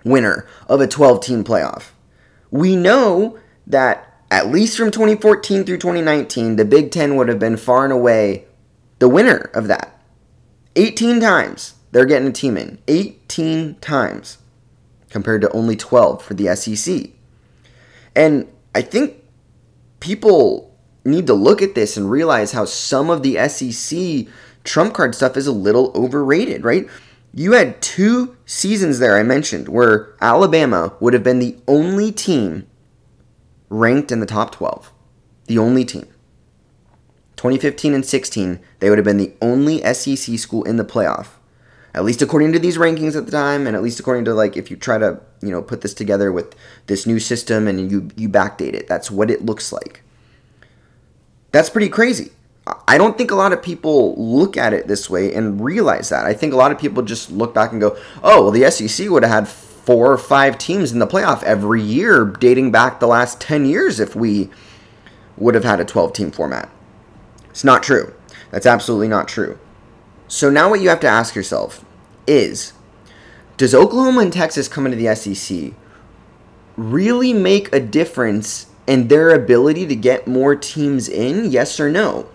winner 0.05 0.47
of 0.69 0.81
a 0.81 0.87
12 0.87 1.21
team 1.21 1.43
playoff? 1.43 1.87
We 2.53 2.77
know 2.77 3.37
that 3.67 4.23
at 4.31 4.53
least 4.53 4.79
from 4.79 4.93
2014 4.93 5.65
through 5.65 5.79
2019, 5.79 6.55
the 6.55 6.65
Big 6.65 6.93
Ten 6.93 7.17
would 7.17 7.29
have 7.29 7.41
been 7.41 7.57
far 7.57 7.83
and 7.83 7.93
away 7.93 8.45
the 9.01 9.09
winner 9.09 9.51
of 9.53 9.67
that. 9.67 10.01
18 10.77 11.19
times 11.19 11.75
they're 11.91 12.07
getting 12.07 12.29
a 12.29 12.33
team 12.33 12.57
in. 12.57 12.79
18 12.87 13.81
times 13.81 14.39
compared 15.11 15.41
to 15.41 15.51
only 15.51 15.75
12 15.75 16.23
for 16.23 16.35
the 16.35 16.55
SEC. 16.55 17.11
And 18.15 18.47
I 18.79 18.83
think 18.83 19.25
people 19.99 20.73
need 21.05 21.27
to 21.27 21.35
look 21.35 21.63
at 21.63 21.75
this 21.75 21.97
and 21.97 22.09
realize 22.09 22.53
how 22.53 22.65
some 22.65 23.11
of 23.11 23.25
the 23.25 23.35
SEC 23.49 24.33
trump 24.63 24.95
card 24.95 25.17
stuff 25.17 25.37
is 25.37 25.49
a 25.49 25.53
little 25.53 25.91
overrated, 25.97 26.63
right? 26.63 26.87
You 27.35 27.55
had 27.55 27.83
two 27.83 28.37
seasons 28.47 29.01
there, 29.01 29.19
I 29.19 29.25
mentioned, 29.25 29.69
where 29.69 30.15
Alabama 30.21 30.95
would 31.01 31.13
have 31.13 31.25
been 31.25 31.41
the 31.41 31.57
only 31.67 32.13
team 32.13 32.69
ranked 33.69 34.13
in 34.13 34.21
the 34.21 34.27
top 34.27 34.53
12. 34.53 34.93
The 35.47 35.59
only 35.59 35.85
team. 35.85 36.07
2015 37.35 37.95
and 37.95 38.07
16, 38.07 38.61
they 38.79 38.89
would 38.89 38.99
have 38.99 39.05
been 39.05 39.17
the 39.17 39.35
only 39.43 39.83
SEC 39.93 40.39
school 40.39 40.63
in 40.63 40.77
the 40.77 40.85
playoff. 40.85 41.38
At 41.99 42.05
least 42.05 42.23
according 42.23 42.53
to 42.53 42.61
these 42.61 42.79
rankings 42.79 43.17
at 43.17 43.27
the 43.27 43.33
time, 43.33 43.67
and 43.67 43.75
at 43.75 43.83
least 43.83 43.99
according 43.99 44.25
to 44.27 44.33
like 44.33 44.57
if 44.57 44.71
you 44.71 44.77
try 44.77 44.99
to, 44.99 45.19
you 45.43 45.51
know, 45.51 45.61
put 45.61 45.81
this 45.81 45.93
together 45.93 46.31
with 46.31 46.55
this 46.87 47.07
new 47.07 47.19
system 47.19 47.67
and 47.67 47.91
you 47.91 48.09
you 48.15 48.29
backdate 48.29 48.75
it. 48.75 48.87
That's 48.87 49.11
what 49.11 49.33
it 49.33 49.45
looks 49.45 49.73
like. 49.73 50.03
That's 51.51 51.69
pretty 51.69 51.89
crazy. 51.89 52.31
I 52.87 52.99
don't 52.99 53.19
think 53.19 53.33
a 53.33 53.35
lot 53.35 53.53
of 53.53 53.61
people 53.65 54.15
look 54.15 54.57
at 54.57 54.73
it 54.73 54.87
this 54.87 55.11
way 55.11 55.35
and 55.35 55.61
realize 55.61 56.09
that. 56.11 56.25
I 56.25 56.35
think 56.35 56.53
a 56.53 56.57
lot 56.57 56.71
of 56.71 56.79
people 56.79 57.03
just 57.03 57.33
look 57.33 57.53
back 57.53 57.73
and 57.73 57.81
go, 57.81 57.97
"Oh, 58.23 58.43
well 58.43 58.53
the 58.53 58.71
SEC 58.71 59.11
would 59.11 59.25
have 59.25 59.33
had 59.33 59.49
four 59.49 60.13
or 60.13 60.19
five 60.19 60.57
teams 60.57 60.93
in 60.93 61.01
the 61.01 61.07
playoff 61.07 61.43
every 61.43 61.83
year 61.83 62.25
dating 62.25 62.71
back 62.71 63.01
the 63.01 63.09
last 63.09 63.41
10 63.41 63.67
years 63.67 63.99
if 63.99 64.15
we 64.15 64.51
would 65.37 65.57
have 65.57 65.65
had 65.65 65.81
a 65.81 65.85
12 65.85 66.13
team 66.13 66.31
format." 66.31 66.69
It's 67.51 67.65
not 67.65 67.83
true. 67.83 68.13
That's 68.53 68.67
absolutely 68.67 69.09
not 69.09 69.27
true. 69.27 69.59
So 70.29 70.49
now 70.49 70.71
what 70.71 70.81
you 70.81 70.91
have 70.91 71.01
to 71.01 71.09
ask 71.09 71.35
yourself 71.35 71.85
is 72.29 72.73
does 73.57 73.75
Oklahoma 73.75 74.21
and 74.21 74.33
Texas 74.33 74.69
come 74.69 74.87
into 74.87 74.97
the 74.97 75.15
SEC 75.17 75.73
really 76.77 77.33
make 77.33 77.73
a 77.73 77.81
difference 77.81 78.67
in 78.87 79.09
their 79.09 79.31
ability 79.31 79.87
to 79.87 79.97
get 79.97 80.29
more 80.29 80.55
teams 80.55 81.09
in? 81.09 81.51
Yes 81.51 81.81
or 81.81 81.91
no? 81.91 82.29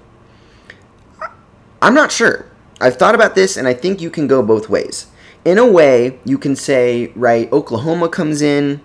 I'm 1.81 1.93
not 1.93 2.11
sure. 2.11 2.45
I've 2.81 2.97
thought 2.97 3.15
about 3.15 3.35
this 3.35 3.55
and 3.55 3.67
I 3.69 3.73
think 3.73 4.01
you 4.01 4.09
can 4.09 4.27
go 4.27 4.43
both 4.43 4.67
ways. 4.67 5.07
In 5.45 5.57
a 5.57 5.65
way, 5.65 6.19
you 6.25 6.37
can 6.37 6.55
say, 6.57 7.11
right, 7.15 7.51
Oklahoma 7.51 8.09
comes 8.09 8.41
in, 8.41 8.81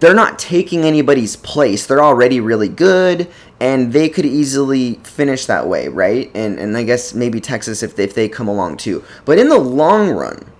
they're 0.00 0.14
not 0.14 0.38
taking 0.38 0.84
anybody's 0.84 1.36
place. 1.36 1.86
They're 1.86 2.02
already 2.02 2.40
really 2.40 2.68
good, 2.68 3.28
and 3.62 3.92
they 3.92 4.08
could 4.08 4.26
easily 4.26 4.94
finish 5.04 5.46
that 5.46 5.68
way, 5.68 5.86
right? 5.86 6.32
And 6.34 6.58
and 6.58 6.76
I 6.76 6.82
guess 6.82 7.14
maybe 7.14 7.40
Texas 7.40 7.84
if 7.84 7.94
they, 7.94 8.02
if 8.02 8.12
they 8.12 8.28
come 8.28 8.48
along 8.48 8.78
too. 8.78 9.04
But 9.24 9.38
in 9.38 9.48
the 9.48 9.58
long 9.58 10.10
run, 10.10 10.50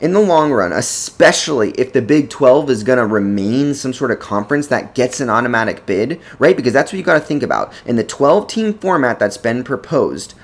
in 0.00 0.12
the 0.12 0.20
long 0.20 0.52
run, 0.52 0.72
especially 0.72 1.72
if 1.72 1.92
the 1.92 2.00
Big 2.00 2.30
12 2.30 2.70
is 2.70 2.84
going 2.84 2.98
to 2.98 3.06
remain 3.06 3.74
some 3.74 3.92
sort 3.92 4.12
of 4.12 4.20
conference 4.20 4.68
that 4.68 4.94
gets 4.94 5.18
an 5.20 5.28
automatic 5.28 5.84
bid, 5.84 6.20
right? 6.38 6.56
Because 6.56 6.72
that's 6.72 6.92
what 6.92 6.98
you 6.98 7.04
got 7.04 7.14
to 7.14 7.20
think 7.20 7.42
about. 7.42 7.72
In 7.84 7.96
the 7.96 8.04
12 8.04 8.46
team 8.46 8.74
format 8.74 9.18
that's 9.18 9.36
been 9.36 9.64
proposed, 9.64 10.34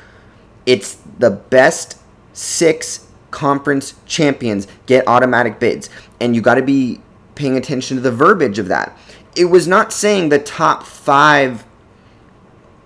it's 0.66 0.96
the 1.20 1.30
best 1.30 1.98
six 2.32 3.06
conference 3.30 3.94
champions 4.06 4.66
get 4.86 5.06
automatic 5.06 5.60
bids. 5.60 5.88
And 6.20 6.34
you 6.34 6.42
got 6.42 6.56
to 6.56 6.62
be 6.62 7.00
paying 7.36 7.56
attention 7.56 7.96
to 7.96 8.00
the 8.00 8.10
verbiage 8.10 8.58
of 8.58 8.66
that. 8.66 8.98
It 9.38 9.46
was 9.46 9.68
not 9.68 9.92
saying 9.92 10.28
the 10.28 10.38
top 10.38 10.82
five 10.82 11.64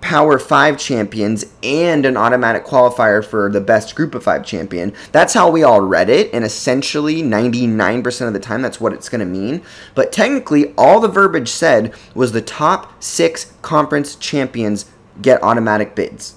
Power 0.03 0.37
5 0.37 0.79
champions 0.79 1.47
and 1.63 2.05
an 2.05 2.17
automatic 2.17 2.67
qualifier 2.67 3.25
for 3.25 3.49
the 3.49 3.61
best 3.61 3.95
group 3.95 4.17
of 4.17 4.25
5 4.25 4.45
champion. 4.45 4.93
That's 5.13 5.33
how 5.33 5.49
we 5.49 5.63
all 5.63 5.81
read 5.81 6.11
it, 6.11 6.29
and 6.35 6.45
essentially 6.45 7.23
99% 7.23 8.27
of 8.27 8.33
the 8.33 8.41
time 8.41 8.63
that's 8.63 8.81
what 8.81 8.93
it's 8.93 9.09
going 9.09 9.21
to 9.21 9.25
mean. 9.25 9.63
But 9.95 10.11
technically, 10.11 10.75
all 10.77 10.99
the 10.99 11.07
verbiage 11.07 11.49
said 11.49 11.95
was 12.17 12.33
the 12.33 12.43
top 12.43 13.01
6 13.01 13.53
conference 13.63 14.17
champions 14.17 14.87
get 15.23 15.41
automatic 15.41 15.95
bids. 15.95 16.35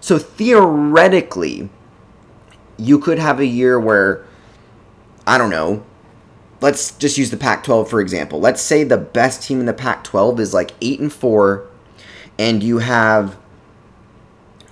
So 0.00 0.18
theoretically, 0.18 1.70
you 2.76 2.98
could 2.98 3.20
have 3.20 3.38
a 3.38 3.46
year 3.46 3.78
where, 3.78 4.26
I 5.24 5.38
don't 5.38 5.50
know, 5.50 5.84
let's 6.60 6.92
just 6.92 7.18
use 7.18 7.30
the 7.30 7.36
Pac-12 7.36 7.88
for 7.88 8.00
example. 8.00 8.40
Let's 8.40 8.62
say 8.62 8.84
the 8.84 8.98
best 8.98 9.42
team 9.42 9.60
in 9.60 9.66
the 9.66 9.72
Pac-12 9.72 10.38
is 10.38 10.54
like 10.54 10.72
8 10.80 11.00
and 11.00 11.12
4 11.12 11.66
and 12.38 12.62
you 12.62 12.78
have 12.78 13.36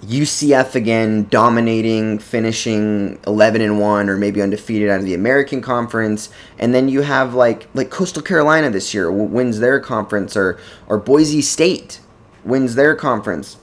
UCF 0.03 0.75
again 0.75 1.29
dominating, 1.31 2.19
finishing 2.19 3.21
11 3.27 3.61
and 3.61 3.79
1 3.79 4.09
or 4.09 4.17
maybe 4.17 4.43
undefeated 4.43 4.91
out 4.91 4.99
of 4.99 5.05
the 5.05 5.15
American 5.15 5.61
Conference 5.61 6.29
and 6.59 6.75
then 6.75 6.89
you 6.89 7.03
have 7.03 7.35
like 7.35 7.69
like 7.75 7.91
Coastal 7.91 8.23
Carolina 8.23 8.71
this 8.71 8.93
year 8.93 9.11
wins 9.13 9.61
their 9.61 9.79
conference 9.79 10.37
or 10.37 10.59
or 10.89 10.99
Boise 10.99 11.41
State 11.41 12.01
wins 12.45 12.75
their 12.75 12.97
conference. 12.97 13.59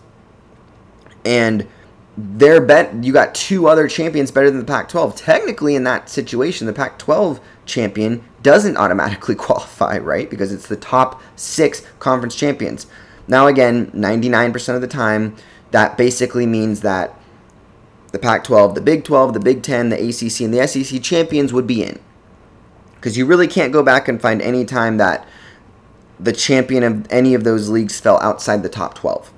And 1.26 1.68
their 2.18 2.60
bet 2.60 3.04
you 3.04 3.14
got 3.14 3.34
two 3.34 3.68
other 3.68 3.88
champions 3.88 4.32
better 4.32 4.50
than 4.50 4.60
the 4.60 4.66
Pac-12. 4.66 5.16
Technically 5.16 5.76
in 5.76 5.84
that 5.86 6.10
situation 6.10 6.68
the 6.68 6.74
Pac-12 6.74 7.40
champion 7.66 8.24
doesn't 8.42 8.78
automatically 8.78 9.36
qualify, 9.36 9.98
right? 9.98 10.30
Because 10.30 10.52
it's 10.52 10.68
the 10.68 10.76
top 10.76 11.22
6 11.36 11.86
conference 12.00 12.36
champions. 12.36 12.88
Now, 13.28 13.48
again, 13.48 13.92
99% 13.92 14.76
of 14.76 14.82
the 14.82 14.88
time, 14.88 15.36
that 15.72 15.98
basically 15.98 16.48
means 16.48 16.82
that 16.82 17.16
the 18.12 18.18
Pac 18.18 18.44
12, 18.44 18.74
the 18.74 18.82
Big 18.82 19.04
12, 19.04 19.34
the 19.34 19.40
Big 19.40 19.62
10, 19.62 19.90
the 19.90 19.96
ACC, 19.96 20.42
and 20.42 20.54
the 20.54 20.68
SEC 20.68 21.02
champions 21.04 21.54
would 21.54 21.68
be 21.68 21.84
in. 21.84 22.00
Because 22.96 23.18
you 23.18 23.28
really 23.28 23.48
can't 23.48 23.72
go 23.72 23.84
back 23.84 24.08
and 24.08 24.20
find 24.20 24.42
any 24.42 24.66
time 24.66 24.98
that 24.98 25.28
the 26.20 26.34
champion 26.34 26.84
of 26.84 27.08
any 27.12 27.36
of 27.36 27.44
those 27.44 27.70
leagues 27.70 28.00
fell 28.00 28.20
outside 28.20 28.64
the 28.64 28.70
top 28.70 28.96
12. 28.96 29.32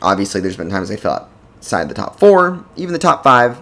Obviously, 0.00 0.40
there's 0.40 0.56
been 0.56 0.70
times 0.70 0.88
they 0.88 0.96
fell 0.96 1.28
outside 1.56 1.88
the 1.88 1.94
top 1.94 2.18
four, 2.18 2.64
even 2.76 2.92
the 2.92 2.98
top 2.98 3.22
five, 3.22 3.60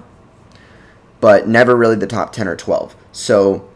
but 1.20 1.48
never 1.48 1.74
really 1.74 1.96
the 1.96 2.06
top 2.06 2.32
10 2.32 2.48
or 2.48 2.56
12. 2.56 2.94
So 3.12 3.68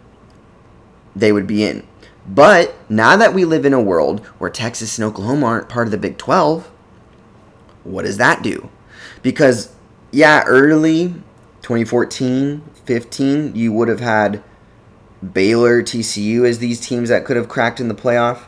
they 1.17 1.33
would 1.33 1.47
be 1.47 1.65
in. 1.65 1.87
But 2.27 2.75
now 2.91 3.17
that 3.17 3.33
we 3.33 3.45
live 3.45 3.65
in 3.65 3.73
a 3.73 3.81
world 3.81 4.21
where 4.39 4.51
Texas 4.51 4.99
and 4.99 5.05
Oklahoma 5.07 5.47
aren't 5.47 5.69
part 5.69 5.87
of 5.87 5.93
the 5.93 5.99
Big 5.99 6.19
12, 6.19 6.71
what 7.85 8.05
does 8.05 8.19
that 8.19 8.43
do? 8.43 8.69
Because, 9.23 9.75
yeah, 10.13 10.45
early 10.47 11.15
2014, 11.63 12.63
15, 12.85 13.55
you 13.55 13.73
would 13.73 13.89
have 13.89 14.01
had 14.01 14.43
Baylor, 15.33 15.83
TCU 15.83 16.47
as 16.47 16.59
these 16.59 16.81
teams 16.81 17.09
that 17.09 17.25
could 17.25 17.37
have 17.37 17.49
cracked 17.49 17.81
in 17.81 17.89
the 17.89 17.95
playoff. 17.95 18.43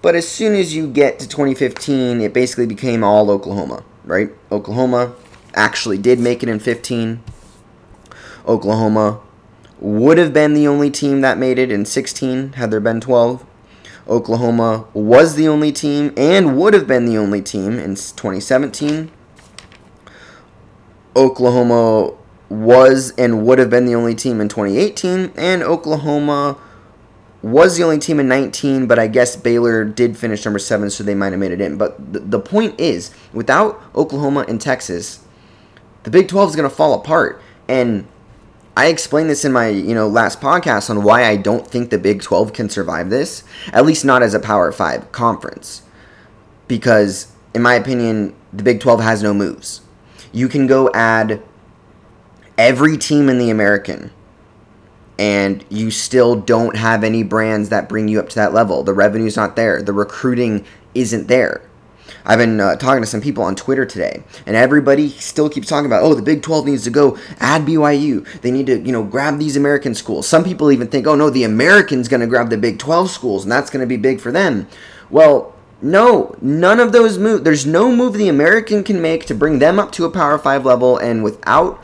But 0.00 0.14
as 0.14 0.26
soon 0.26 0.54
as 0.54 0.74
you 0.74 0.86
get 0.90 1.18
to 1.18 1.28
2015, 1.28 2.20
it 2.20 2.32
basically 2.32 2.66
became 2.66 3.04
all 3.04 3.30
Oklahoma, 3.30 3.84
right? 4.06 4.30
Oklahoma 4.50 5.14
actually 5.54 5.98
did 5.98 6.18
make 6.18 6.42
it 6.42 6.48
in 6.48 6.58
15. 6.58 7.22
Oklahoma 8.46 9.20
would 9.78 10.16
have 10.16 10.32
been 10.32 10.54
the 10.54 10.66
only 10.66 10.90
team 10.90 11.20
that 11.20 11.36
made 11.36 11.58
it 11.58 11.70
in 11.70 11.84
16 11.84 12.54
had 12.54 12.70
there 12.70 12.80
been 12.80 13.00
12. 13.00 13.44
Oklahoma 14.08 14.86
was 14.94 15.34
the 15.34 15.48
only 15.48 15.72
team 15.72 16.14
and 16.16 16.56
would 16.56 16.72
have 16.72 16.86
been 16.86 17.04
the 17.06 17.18
only 17.18 17.42
team 17.42 17.72
in 17.78 17.96
2017. 17.96 19.10
Oklahoma 21.16 22.12
was 22.48 23.12
and 23.18 23.44
would 23.44 23.58
have 23.58 23.70
been 23.70 23.86
the 23.86 23.94
only 23.94 24.14
team 24.14 24.40
in 24.40 24.48
2018, 24.48 25.32
and 25.36 25.62
Oklahoma 25.62 26.58
was 27.46 27.76
the 27.76 27.84
only 27.84 28.00
team 28.00 28.18
in 28.18 28.26
19, 28.26 28.88
but 28.88 28.98
I 28.98 29.06
guess 29.06 29.36
Baylor 29.36 29.84
did 29.84 30.18
finish 30.18 30.44
number 30.44 30.58
7, 30.58 30.90
so 30.90 31.04
they 31.04 31.14
might 31.14 31.30
have 31.30 31.38
made 31.38 31.52
it 31.52 31.60
in. 31.60 31.78
But 31.78 32.12
the, 32.12 32.18
the 32.18 32.40
point 32.40 32.78
is, 32.80 33.14
without 33.32 33.80
Oklahoma 33.94 34.44
and 34.48 34.60
Texas, 34.60 35.20
the 36.02 36.10
Big 36.10 36.26
12 36.26 36.50
is 36.50 36.56
going 36.56 36.68
to 36.68 36.74
fall 36.74 36.92
apart. 36.94 37.40
And 37.68 38.08
I 38.76 38.88
explained 38.88 39.30
this 39.30 39.44
in 39.44 39.52
my, 39.52 39.68
you 39.68 39.94
know, 39.94 40.08
last 40.08 40.40
podcast 40.40 40.90
on 40.90 41.04
why 41.04 41.24
I 41.24 41.36
don't 41.36 41.64
think 41.64 41.90
the 41.90 41.98
Big 41.98 42.20
12 42.20 42.52
can 42.52 42.68
survive 42.68 43.10
this, 43.10 43.44
at 43.72 43.86
least 43.86 44.04
not 44.04 44.24
as 44.24 44.34
a 44.34 44.40
Power 44.40 44.72
5 44.72 45.12
conference. 45.12 45.82
Because 46.66 47.30
in 47.54 47.62
my 47.62 47.74
opinion, 47.74 48.34
the 48.52 48.64
Big 48.64 48.80
12 48.80 49.00
has 49.02 49.22
no 49.22 49.32
moves. 49.32 49.82
You 50.32 50.48
can 50.48 50.66
go 50.66 50.90
add 50.92 51.40
every 52.58 52.96
team 52.98 53.28
in 53.28 53.38
the 53.38 53.50
American 53.50 54.10
and 55.18 55.64
you 55.68 55.90
still 55.90 56.36
don't 56.36 56.76
have 56.76 57.04
any 57.04 57.22
brands 57.22 57.68
that 57.70 57.88
bring 57.88 58.08
you 58.08 58.20
up 58.20 58.28
to 58.30 58.34
that 58.36 58.52
level. 58.52 58.82
The 58.82 58.92
revenue's 58.92 59.36
not 59.36 59.56
there. 59.56 59.82
The 59.82 59.92
recruiting 59.92 60.64
isn't 60.94 61.28
there. 61.28 61.62
I've 62.24 62.38
been 62.38 62.60
uh, 62.60 62.76
talking 62.76 63.02
to 63.02 63.06
some 63.06 63.20
people 63.20 63.44
on 63.44 63.54
Twitter 63.54 63.86
today, 63.86 64.22
and 64.46 64.56
everybody 64.56 65.10
still 65.10 65.48
keeps 65.48 65.68
talking 65.68 65.86
about, 65.86 66.02
oh, 66.02 66.14
the 66.14 66.22
Big 66.22 66.42
12 66.42 66.66
needs 66.66 66.84
to 66.84 66.90
go 66.90 67.16
add 67.38 67.62
BYU. 67.62 68.26
They 68.40 68.50
need 68.50 68.66
to, 68.66 68.80
you 68.80 68.92
know, 68.92 69.04
grab 69.04 69.38
these 69.38 69.56
American 69.56 69.94
schools. 69.94 70.26
Some 70.26 70.42
people 70.42 70.72
even 70.72 70.88
think, 70.88 71.06
oh, 71.06 71.14
no, 71.14 71.30
the 71.30 71.44
American's 71.44 72.08
going 72.08 72.20
to 72.20 72.26
grab 72.26 72.50
the 72.50 72.58
Big 72.58 72.78
12 72.78 73.10
schools, 73.10 73.44
and 73.44 73.52
that's 73.52 73.70
going 73.70 73.80
to 73.80 73.86
be 73.86 73.96
big 73.96 74.20
for 74.20 74.32
them. 74.32 74.66
Well, 75.08 75.54
no, 75.80 76.34
none 76.40 76.80
of 76.80 76.92
those 76.92 77.16
move. 77.16 77.44
There's 77.44 77.66
no 77.66 77.94
move 77.94 78.14
the 78.14 78.28
American 78.28 78.82
can 78.82 79.00
make 79.00 79.26
to 79.26 79.34
bring 79.34 79.60
them 79.60 79.78
up 79.78 79.92
to 79.92 80.04
a 80.04 80.10
Power 80.10 80.38
5 80.38 80.64
level, 80.64 80.98
and 80.98 81.22
without 81.22 81.82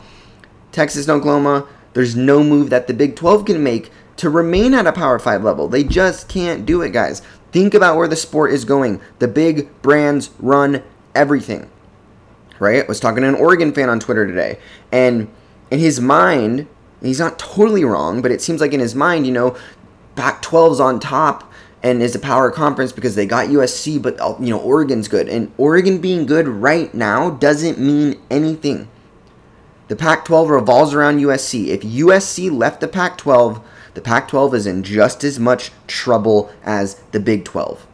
Texas 0.73 1.07
and 1.07 1.17
Oklahoma, 1.17 1.67
there's 1.93 2.15
no 2.15 2.43
move 2.43 2.69
that 2.69 2.87
the 2.87 2.93
Big 2.93 3.15
12 3.15 3.45
can 3.45 3.63
make 3.63 3.91
to 4.17 4.29
remain 4.29 4.73
at 4.73 4.87
a 4.87 4.91
Power 4.91 5.19
5 5.19 5.43
level. 5.43 5.67
They 5.67 5.83
just 5.83 6.27
can't 6.27 6.65
do 6.65 6.81
it, 6.81 6.91
guys. 6.91 7.21
Think 7.51 7.73
about 7.73 7.97
where 7.97 8.07
the 8.07 8.15
sport 8.15 8.51
is 8.51 8.65
going. 8.65 9.01
The 9.19 9.27
big 9.27 9.69
brands 9.81 10.31
run 10.39 10.83
everything. 11.13 11.69
Right? 12.59 12.83
I 12.83 12.87
was 12.87 12.99
talking 12.99 13.21
to 13.21 13.29
an 13.29 13.35
Oregon 13.35 13.73
fan 13.73 13.89
on 13.89 13.99
Twitter 13.99 14.25
today, 14.25 14.57
and 14.91 15.27
in 15.69 15.79
his 15.79 15.99
mind, 15.99 16.67
he's 17.01 17.19
not 17.19 17.37
totally 17.37 17.83
wrong, 17.83 18.21
but 18.21 18.31
it 18.31 18.41
seems 18.41 18.61
like 18.61 18.73
in 18.73 18.79
his 18.79 18.95
mind, 18.95 19.25
you 19.25 19.31
know, 19.31 19.57
Pac 20.15 20.41
12's 20.43 20.79
on 20.79 20.99
top 20.99 21.51
and 21.81 22.01
is 22.01 22.15
a 22.15 22.19
power 22.19 22.49
conference 22.49 22.91
because 22.91 23.15
they 23.15 23.25
got 23.25 23.49
USC, 23.49 24.01
but 24.01 24.17
you 24.39 24.49
know 24.49 24.59
Oregon's 24.59 25.07
good, 25.07 25.27
and 25.27 25.51
Oregon 25.57 25.99
being 25.99 26.25
good 26.25 26.47
right 26.47 26.93
now 26.93 27.31
doesn't 27.31 27.77
mean 27.77 28.19
anything. 28.31 28.87
The 29.93 29.99
Pac-12 29.99 30.49
revolves 30.49 30.95
around 30.95 31.19
USC. 31.19 31.67
If 31.67 31.81
USC 31.81 32.51
left 32.51 32.81
the 32.81 32.87
Pac-12, 32.87 33.61
the 33.93 34.01
Pac 34.01 34.27
12 34.27 34.55
is 34.55 34.65
in 34.65 34.81
just 34.81 35.23
as 35.23 35.39
much 35.39 35.71
trouble 35.85 36.51
as 36.63 36.95
the 37.11 37.19
Big 37.19 37.45
12. 37.45 37.85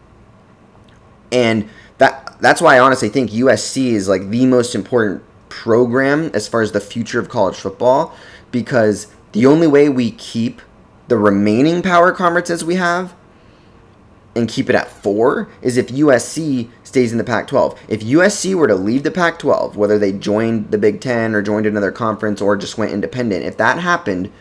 And 1.29 1.67
that 1.97 2.37
that's 2.39 2.61
why 2.61 2.77
I 2.77 2.79
honestly 2.79 3.09
think 3.09 3.31
USC 3.31 3.87
is 3.87 4.07
like 4.07 4.29
the 4.29 4.45
most 4.45 4.75
important 4.75 5.23
program 5.49 6.31
as 6.33 6.47
far 6.47 6.61
as 6.61 6.71
the 6.71 6.79
future 6.79 7.19
of 7.19 7.27
college 7.27 7.57
football 7.57 8.15
because 8.49 9.07
the 9.33 9.45
only 9.45 9.67
way 9.67 9.89
we 9.89 10.11
keep 10.11 10.61
the 11.09 11.17
remaining 11.17 11.81
power 11.81 12.13
conferences 12.13 12.63
we 12.63 12.75
have 12.75 13.13
and 14.37 14.47
keep 14.47 14.69
it 14.69 14.75
at 14.75 14.89
four 14.89 15.49
is 15.61 15.75
if 15.75 15.87
USC 15.87 16.69
stays 16.89 17.11
in 17.11 17.17
the 17.17 17.23
Pac 17.23 17.47
12. 17.47 17.79
If 17.87 18.01
USC 18.01 18.55
were 18.55 18.67
to 18.67 18.75
leave 18.75 19.03
the 19.03 19.11
Pac 19.11 19.39
12, 19.39 19.77
whether 19.77 19.97
they 19.97 20.11
joined 20.11 20.71
the 20.71 20.77
Big 20.77 20.99
Ten 20.99 21.33
or 21.33 21.41
joined 21.41 21.65
another 21.65 21.91
conference 21.91 22.41
or 22.41 22.57
just 22.57 22.77
went 22.77 22.91
independent, 22.91 23.45
if 23.45 23.55
that 23.57 23.77
happened, 23.79 24.31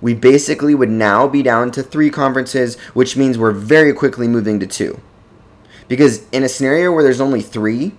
we 0.00 0.14
basically 0.14 0.74
would 0.74 0.90
now 0.90 1.28
be 1.28 1.42
down 1.42 1.70
to 1.72 1.82
three 1.82 2.10
conferences, 2.10 2.78
which 2.94 3.16
means 3.16 3.38
we're 3.38 3.52
very 3.52 3.92
quickly 3.92 4.26
moving 4.26 4.58
to 4.58 4.66
two. 4.66 5.00
Because 5.86 6.26
in 6.30 6.42
a 6.42 6.48
scenario 6.48 6.90
where 6.92 7.04
there's 7.04 7.20
only 7.20 7.42
three, 7.42 7.92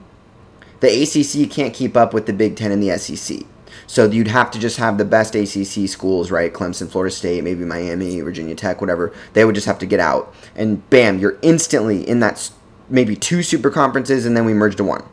the 0.79 1.03
ACC 1.03 1.49
can't 1.49 1.73
keep 1.73 1.95
up 1.95 2.13
with 2.13 2.25
the 2.25 2.33
Big 2.33 2.55
Ten 2.55 2.71
and 2.71 2.81
the 2.81 2.97
SEC. 2.97 3.45
So 3.85 4.09
you'd 4.09 4.27
have 4.27 4.49
to 4.51 4.59
just 4.59 4.77
have 4.77 4.97
the 4.97 5.05
best 5.05 5.35
ACC 5.35 5.87
schools, 5.87 6.31
right? 6.31 6.51
Clemson, 6.51 6.89
Florida 6.89 7.13
State, 7.13 7.43
maybe 7.43 7.63
Miami, 7.63 8.19
Virginia 8.21 8.55
Tech, 8.55 8.81
whatever. 8.81 9.13
They 9.33 9.45
would 9.45 9.55
just 9.55 9.67
have 9.67 9.79
to 9.79 9.85
get 9.85 9.99
out. 9.99 10.33
And 10.55 10.89
bam, 10.89 11.19
you're 11.19 11.37
instantly 11.43 12.07
in 12.07 12.19
that 12.21 12.51
maybe 12.89 13.15
two 13.15 13.43
super 13.43 13.69
conferences 13.69 14.25
and 14.25 14.35
then 14.35 14.45
we 14.45 14.53
merge 14.53 14.75
to 14.77 14.83
one. 14.83 15.03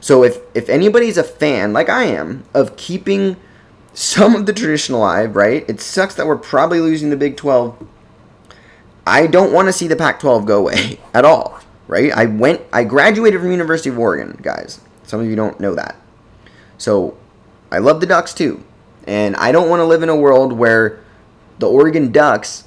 So 0.00 0.24
if 0.24 0.40
if 0.54 0.68
anybody's 0.68 1.16
a 1.16 1.24
fan 1.24 1.72
like 1.72 1.88
I 1.88 2.04
am 2.04 2.44
of 2.54 2.76
keeping 2.76 3.36
some 3.94 4.34
of 4.34 4.46
the 4.46 4.52
tradition 4.52 4.94
alive, 4.94 5.36
right? 5.36 5.68
It 5.68 5.80
sucks 5.80 6.14
that 6.14 6.26
we're 6.26 6.36
probably 6.36 6.80
losing 6.80 7.10
the 7.10 7.16
Big 7.16 7.36
12. 7.36 7.86
I 9.06 9.26
don't 9.26 9.52
want 9.52 9.68
to 9.68 9.72
see 9.72 9.88
the 9.88 9.96
Pac 9.96 10.20
12 10.20 10.46
go 10.46 10.58
away 10.58 10.98
at 11.14 11.24
all, 11.24 11.60
right? 11.88 12.12
I 12.12 12.26
went, 12.26 12.62
I 12.72 12.84
graduated 12.84 13.40
from 13.40 13.50
University 13.50 13.90
of 13.90 13.98
Oregon, 13.98 14.38
guys. 14.42 14.80
Some 15.04 15.20
of 15.20 15.26
you 15.26 15.36
don't 15.36 15.60
know 15.60 15.74
that. 15.74 15.96
So 16.78 17.16
I 17.70 17.78
love 17.78 18.00
the 18.00 18.06
Ducks 18.06 18.32
too. 18.32 18.64
And 19.06 19.36
I 19.36 19.52
don't 19.52 19.68
want 19.68 19.80
to 19.80 19.84
live 19.84 20.02
in 20.02 20.08
a 20.08 20.16
world 20.16 20.52
where 20.52 21.02
the 21.58 21.68
Oregon 21.68 22.12
Ducks 22.12 22.64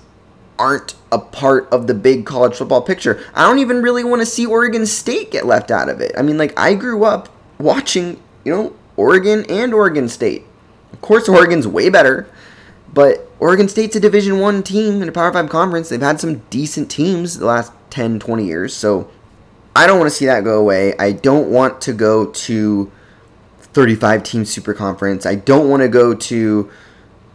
aren't 0.58 0.96
a 1.12 1.20
part 1.20 1.68
of 1.72 1.88
the 1.88 1.94
big 1.94 2.26
college 2.26 2.56
football 2.56 2.82
picture. 2.82 3.24
I 3.34 3.44
don't 3.44 3.60
even 3.60 3.82
really 3.82 4.04
want 4.04 4.22
to 4.22 4.26
see 4.26 4.46
Oregon 4.46 4.86
State 4.86 5.32
get 5.32 5.46
left 5.46 5.72
out 5.72 5.89
of 5.89 6.02
it. 6.02 6.13
I 6.18 6.22
mean, 6.22 6.38
like, 6.38 6.58
I 6.58 6.74
grew 6.74 7.04
up 7.04 7.30
watching, 7.60 8.22
you 8.44 8.54
know, 8.54 8.76
Oregon 8.98 9.46
and 9.50 9.74
Oregon 9.74 10.08
State. 10.08 10.46
Of 10.94 11.02
course, 11.02 11.28
Oregon's 11.28 11.68
way 11.68 11.89
better, 11.89 12.28
but 12.94 13.30
Oregon 13.39 13.68
State's 13.68 13.96
a 13.96 14.00
Division 14.00 14.39
One 14.39 14.63
team 14.63 15.02
in 15.02 15.10
a 15.10 15.12
Power 15.12 15.34
Five 15.34 15.50
conference. 15.50 15.89
They've 15.89 16.02
had 16.02 16.20
some 16.20 16.39
decent 16.50 16.89
teams 16.89 17.38
the 17.38 17.46
last 17.46 17.72
10, 17.89 18.20
20 18.20 18.46
years, 18.46 18.74
so 18.74 19.10
I 19.76 19.88
don't 19.88 20.00
want 20.00 20.10
to 20.10 20.15
see 20.15 20.26
that 20.26 20.44
go 20.46 20.60
away. 20.60 20.96
I 20.98 21.12
don't 21.12 21.50
want 21.50 21.82
to 21.82 21.94
go 21.94 22.28
to 22.28 22.91
35 23.60 24.24
team 24.24 24.46
super 24.46 24.74
conference. 24.74 25.26
I 25.26 25.36
don't 25.36 25.70
want 25.70 25.82
to 25.82 25.89
go 25.89 26.13
to 26.13 26.72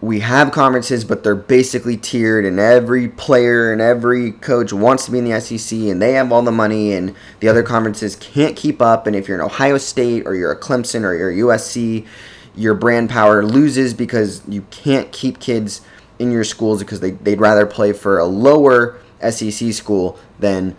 we 0.03 0.21
have 0.21 0.51
conferences, 0.51 1.05
but 1.05 1.23
they're 1.23 1.35
basically 1.35 1.97
tiered, 1.97 2.47
and 2.47 2.59
every 2.59 3.09
player 3.09 3.71
and 3.71 3.83
every 3.83 4.33
coach 4.33 4.73
wants 4.73 5.05
to 5.05 5.11
be 5.11 5.19
in 5.19 5.25
the 5.25 5.41
SEC, 5.41 5.79
and 5.79 6.01
they 6.01 6.13
have 6.15 6.33
all 6.33 6.43
the 6.43 6.51
money, 6.51 6.93
and 6.93 7.15
the 7.41 7.49
other 7.49 7.63
conferences 7.63 8.17
can't 8.17 8.57
keep 8.57 8.81
up. 8.81 9.07
And 9.07 9.15
if 9.15 9.29
you're 9.29 9.39
an 9.39 9.45
Ohio 9.45 9.77
State 9.77 10.27
or 10.27 10.35
you're 10.35 10.53
a 10.53 10.59
Clemson 10.59 11.05
or 11.05 11.15
you're 11.15 11.31
a 11.31 11.57
USC, 11.57 12.07
your 12.57 12.75
brand 12.75 13.11
power 13.11 13.45
loses 13.45 13.93
because 13.93 14.43
you 14.49 14.63
can't 14.71 15.13
keep 15.13 15.39
kids 15.39 15.83
in 16.19 16.31
your 16.31 16.45
schools 16.45 16.81
because 16.81 17.01
they, 17.01 17.11
they'd 17.13 17.41
rather 17.41 17.67
play 17.67 17.93
for 17.93 18.19
a 18.19 18.25
lower 18.25 19.01
SEC 19.29 19.73
school 19.73 20.19
than 20.39 20.77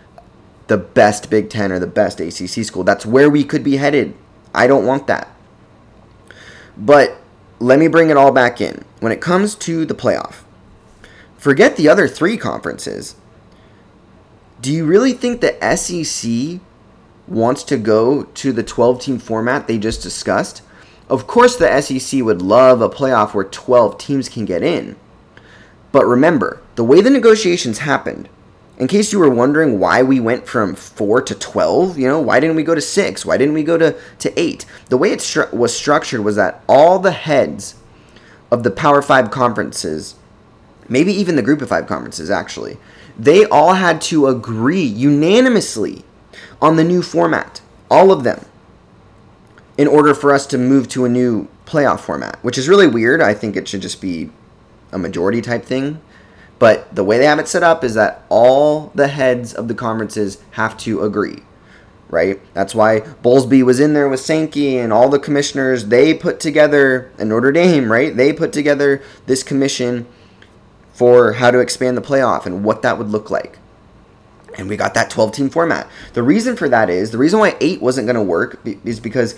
the 0.66 0.78
best 0.78 1.30
Big 1.30 1.48
Ten 1.48 1.70
or 1.70 1.78
the 1.78 1.86
best 1.86 2.20
ACC 2.20 2.64
school. 2.64 2.82
That's 2.82 3.06
where 3.06 3.30
we 3.30 3.44
could 3.44 3.62
be 3.62 3.76
headed. 3.76 4.14
I 4.52 4.66
don't 4.66 4.84
want 4.84 5.06
that. 5.06 5.28
But 6.76 7.21
let 7.62 7.78
me 7.78 7.86
bring 7.86 8.10
it 8.10 8.16
all 8.16 8.32
back 8.32 8.60
in. 8.60 8.84
When 8.98 9.12
it 9.12 9.20
comes 9.20 9.54
to 9.56 9.84
the 9.84 9.94
playoff, 9.94 10.42
forget 11.38 11.76
the 11.76 11.88
other 11.88 12.08
three 12.08 12.36
conferences. 12.36 13.14
Do 14.60 14.72
you 14.72 14.84
really 14.84 15.12
think 15.12 15.40
the 15.40 15.76
SEC 15.76 16.60
wants 17.28 17.62
to 17.64 17.76
go 17.76 18.24
to 18.24 18.52
the 18.52 18.64
12 18.64 19.00
team 19.00 19.18
format 19.20 19.68
they 19.68 19.78
just 19.78 20.02
discussed? 20.02 20.62
Of 21.08 21.28
course, 21.28 21.56
the 21.56 21.80
SEC 21.80 22.22
would 22.22 22.42
love 22.42 22.80
a 22.80 22.88
playoff 22.88 23.32
where 23.32 23.44
12 23.44 23.96
teams 23.96 24.28
can 24.28 24.44
get 24.44 24.64
in. 24.64 24.96
But 25.92 26.06
remember, 26.06 26.62
the 26.74 26.84
way 26.84 27.00
the 27.00 27.10
negotiations 27.10 27.78
happened, 27.78 28.28
in 28.78 28.88
case 28.88 29.12
you 29.12 29.18
were 29.18 29.30
wondering 29.30 29.78
why 29.78 30.02
we 30.02 30.18
went 30.18 30.46
from 30.46 30.74
4 30.74 31.22
to 31.22 31.34
12, 31.34 31.98
you 31.98 32.08
know, 32.08 32.20
why 32.20 32.40
didn't 32.40 32.56
we 32.56 32.62
go 32.62 32.74
to 32.74 32.80
6? 32.80 33.24
Why 33.26 33.36
didn't 33.36 33.54
we 33.54 33.62
go 33.62 33.76
to, 33.78 33.96
to 34.18 34.40
8? 34.40 34.64
The 34.88 34.96
way 34.96 35.12
it 35.12 35.20
stru- 35.20 35.52
was 35.52 35.76
structured 35.76 36.20
was 36.20 36.36
that 36.36 36.62
all 36.68 36.98
the 36.98 37.12
heads 37.12 37.74
of 38.50 38.62
the 38.62 38.70
Power 38.70 39.02
5 39.02 39.30
conferences, 39.30 40.14
maybe 40.88 41.12
even 41.12 41.36
the 41.36 41.42
Group 41.42 41.62
of 41.62 41.68
5 41.68 41.86
conferences 41.86 42.30
actually, 42.30 42.78
they 43.18 43.44
all 43.44 43.74
had 43.74 44.00
to 44.02 44.26
agree 44.26 44.82
unanimously 44.82 46.04
on 46.60 46.76
the 46.76 46.84
new 46.84 47.02
format. 47.02 47.60
All 47.90 48.10
of 48.10 48.24
them 48.24 48.44
in 49.76 49.86
order 49.86 50.14
for 50.14 50.32
us 50.32 50.46
to 50.46 50.58
move 50.58 50.88
to 50.88 51.04
a 51.04 51.08
new 51.08 51.48
playoff 51.66 52.00
format, 52.00 52.38
which 52.42 52.58
is 52.58 52.68
really 52.68 52.86
weird. 52.86 53.20
I 53.20 53.34
think 53.34 53.56
it 53.56 53.68
should 53.68 53.82
just 53.82 54.00
be 54.00 54.30
a 54.92 54.98
majority 54.98 55.40
type 55.40 55.64
thing. 55.64 56.00
But 56.62 56.94
the 56.94 57.02
way 57.02 57.18
they 57.18 57.26
have 57.26 57.40
it 57.40 57.48
set 57.48 57.64
up 57.64 57.82
is 57.82 57.94
that 57.94 58.22
all 58.28 58.92
the 58.94 59.08
heads 59.08 59.52
of 59.52 59.66
the 59.66 59.74
conferences 59.74 60.40
have 60.52 60.76
to 60.76 61.02
agree, 61.02 61.42
right? 62.08 62.38
That's 62.54 62.72
why 62.72 63.00
Bowlesby 63.00 63.64
was 63.64 63.80
in 63.80 63.94
there 63.94 64.08
with 64.08 64.20
Sankey 64.20 64.78
and 64.78 64.92
all 64.92 65.08
the 65.08 65.18
commissioners. 65.18 65.86
They 65.86 66.14
put 66.14 66.38
together, 66.38 67.10
and 67.18 67.30
Notre 67.30 67.50
Dame, 67.50 67.90
right? 67.90 68.16
They 68.16 68.32
put 68.32 68.52
together 68.52 69.02
this 69.26 69.42
commission 69.42 70.06
for 70.92 71.32
how 71.32 71.50
to 71.50 71.58
expand 71.58 71.96
the 71.96 72.00
playoff 72.00 72.46
and 72.46 72.62
what 72.62 72.82
that 72.82 72.96
would 72.96 73.08
look 73.08 73.28
like. 73.28 73.58
And 74.56 74.68
we 74.68 74.76
got 74.76 74.94
that 74.94 75.10
12 75.10 75.32
team 75.32 75.50
format. 75.50 75.90
The 76.12 76.22
reason 76.22 76.54
for 76.54 76.68
that 76.68 76.88
is 76.88 77.10
the 77.10 77.18
reason 77.18 77.40
why 77.40 77.56
8 77.60 77.82
wasn't 77.82 78.06
going 78.06 78.14
to 78.14 78.22
work 78.22 78.60
is 78.84 79.00
because 79.00 79.34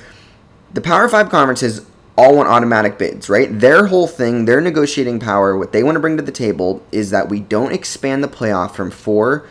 the 0.75 0.83
Power 0.83 1.09
Five 1.09 1.31
conferences 1.31 1.87
all 2.17 2.37
want 2.37 2.49
automatic 2.49 2.99
bids, 2.99 3.29
right? 3.29 3.49
Their 3.59 3.87
whole 3.87 4.07
thing, 4.07 4.45
their 4.45 4.61
negotiating 4.61 5.21
power, 5.21 5.57
what 5.57 5.73
they 5.73 5.83
want 5.83 5.97
to 5.97 6.01
bring 6.01 6.17
to 6.17 6.23
the 6.23 6.33
table 6.33 6.83
is 6.93 7.11
that 7.11 7.29
we 7.29 7.41
don't 7.41 7.73
expand 7.73 8.23
the 8.23 8.29
playoff 8.29 8.73
from 8.73 8.91
four 8.91 9.47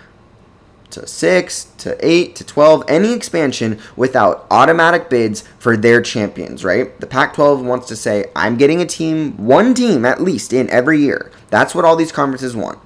to 0.91 1.07
six 1.07 1.65
to 1.79 1.97
eight 2.05 2.35
to 2.35 2.43
12, 2.43 2.83
any 2.87 3.13
expansion 3.13 3.79
without 3.95 4.45
automatic 4.51 5.09
bids 5.09 5.43
for 5.59 5.75
their 5.75 6.01
champions, 6.01 6.63
right? 6.63 6.99
The 6.99 7.07
Pac 7.07 7.33
12 7.33 7.65
wants 7.65 7.87
to 7.87 7.95
say, 7.95 8.25
I'm 8.35 8.57
getting 8.57 8.81
a 8.81 8.85
team, 8.85 9.35
one 9.37 9.73
team 9.73 10.05
at 10.05 10.21
least, 10.21 10.53
in 10.53 10.69
every 10.69 10.99
year. 10.99 11.31
That's 11.49 11.75
what 11.75 11.83
all 11.83 11.95
these 11.95 12.11
conferences 12.11 12.55
want. 12.55 12.79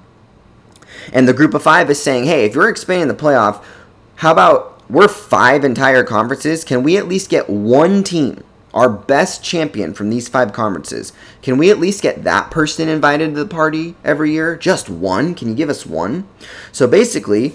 And 1.12 1.28
the 1.28 1.34
group 1.34 1.54
of 1.54 1.62
five 1.62 1.88
is 1.90 2.02
saying, 2.02 2.24
hey, 2.24 2.44
if 2.46 2.54
you're 2.54 2.68
expanding 2.68 3.08
the 3.08 3.14
playoff, 3.14 3.62
how 4.16 4.32
about 4.32 4.78
we're 4.90 5.08
five 5.08 5.64
entire 5.64 6.02
conferences. 6.02 6.64
Can 6.64 6.82
we 6.82 6.96
at 6.96 7.08
least 7.08 7.30
get 7.30 7.48
one 7.50 8.02
team, 8.02 8.42
our 8.74 8.88
best 8.88 9.42
champion 9.42 9.94
from 9.94 10.10
these 10.10 10.28
five 10.28 10.52
conferences? 10.52 11.12
Can 11.42 11.58
we 11.58 11.70
at 11.70 11.78
least 11.78 12.02
get 12.02 12.24
that 12.24 12.50
person 12.50 12.88
invited 12.88 13.34
to 13.34 13.44
the 13.44 13.46
party 13.46 13.94
every 14.04 14.32
year? 14.32 14.56
Just 14.56 14.88
one? 14.88 15.34
Can 15.34 15.48
you 15.48 15.54
give 15.54 15.70
us 15.70 15.86
one? 15.86 16.28
So 16.72 16.86
basically, 16.86 17.54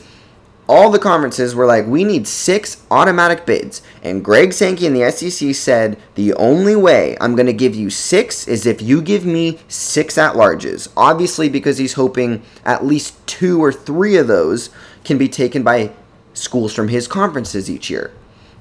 all 0.68 0.90
the 0.90 1.00
conferences 1.00 1.54
were 1.54 1.66
like, 1.66 1.86
we 1.86 2.04
need 2.04 2.28
six 2.28 2.86
automatic 2.90 3.46
bids. 3.46 3.82
And 4.02 4.24
Greg 4.24 4.54
Sankey 4.54 4.88
and 4.88 4.96
the 4.96 5.12
SEC 5.12 5.54
said, 5.54 6.00
the 6.16 6.34
only 6.36 6.76
way 6.76 7.18
I'm 7.20 7.36
going 7.36 7.48
to 7.48 7.54
give 7.54 7.76
you 7.76 7.90
six 7.90 8.48
is 8.48 8.66
if 8.66 8.82
you 8.82 9.02
give 9.02 9.26
me 9.26 9.60
six 9.68 10.18
at 10.18 10.36
larges. 10.36 10.92
Obviously, 10.96 11.50
because 11.50 11.78
he's 11.78 11.94
hoping 11.94 12.44
at 12.64 12.86
least 12.86 13.16
two 13.28 13.62
or 13.62 13.72
three 13.72 14.16
of 14.16 14.28
those 14.28 14.70
can 15.04 15.18
be 15.18 15.28
taken 15.28 15.64
by 15.64 15.92
schools 16.34 16.74
from 16.74 16.88
his 16.88 17.08
conferences 17.08 17.70
each 17.70 17.90
year. 17.90 18.12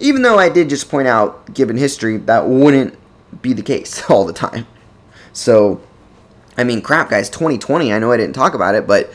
Even 0.02 0.22
though 0.22 0.36
I 0.36 0.48
did 0.48 0.68
just 0.68 0.90
point 0.90 1.06
out, 1.06 1.54
given 1.54 1.76
history, 1.76 2.16
that 2.16 2.48
wouldn't 2.48 2.98
be 3.40 3.52
the 3.52 3.62
case 3.62 4.02
all 4.10 4.26
the 4.26 4.32
time. 4.32 4.66
So, 5.32 5.80
I 6.56 6.64
mean, 6.64 6.82
crap, 6.82 7.08
guys, 7.08 7.30
2020, 7.30 7.92
I 7.92 7.98
know 7.98 8.10
I 8.12 8.16
didn't 8.16 8.34
talk 8.34 8.52
about 8.52 8.74
it, 8.74 8.86
but 8.86 9.10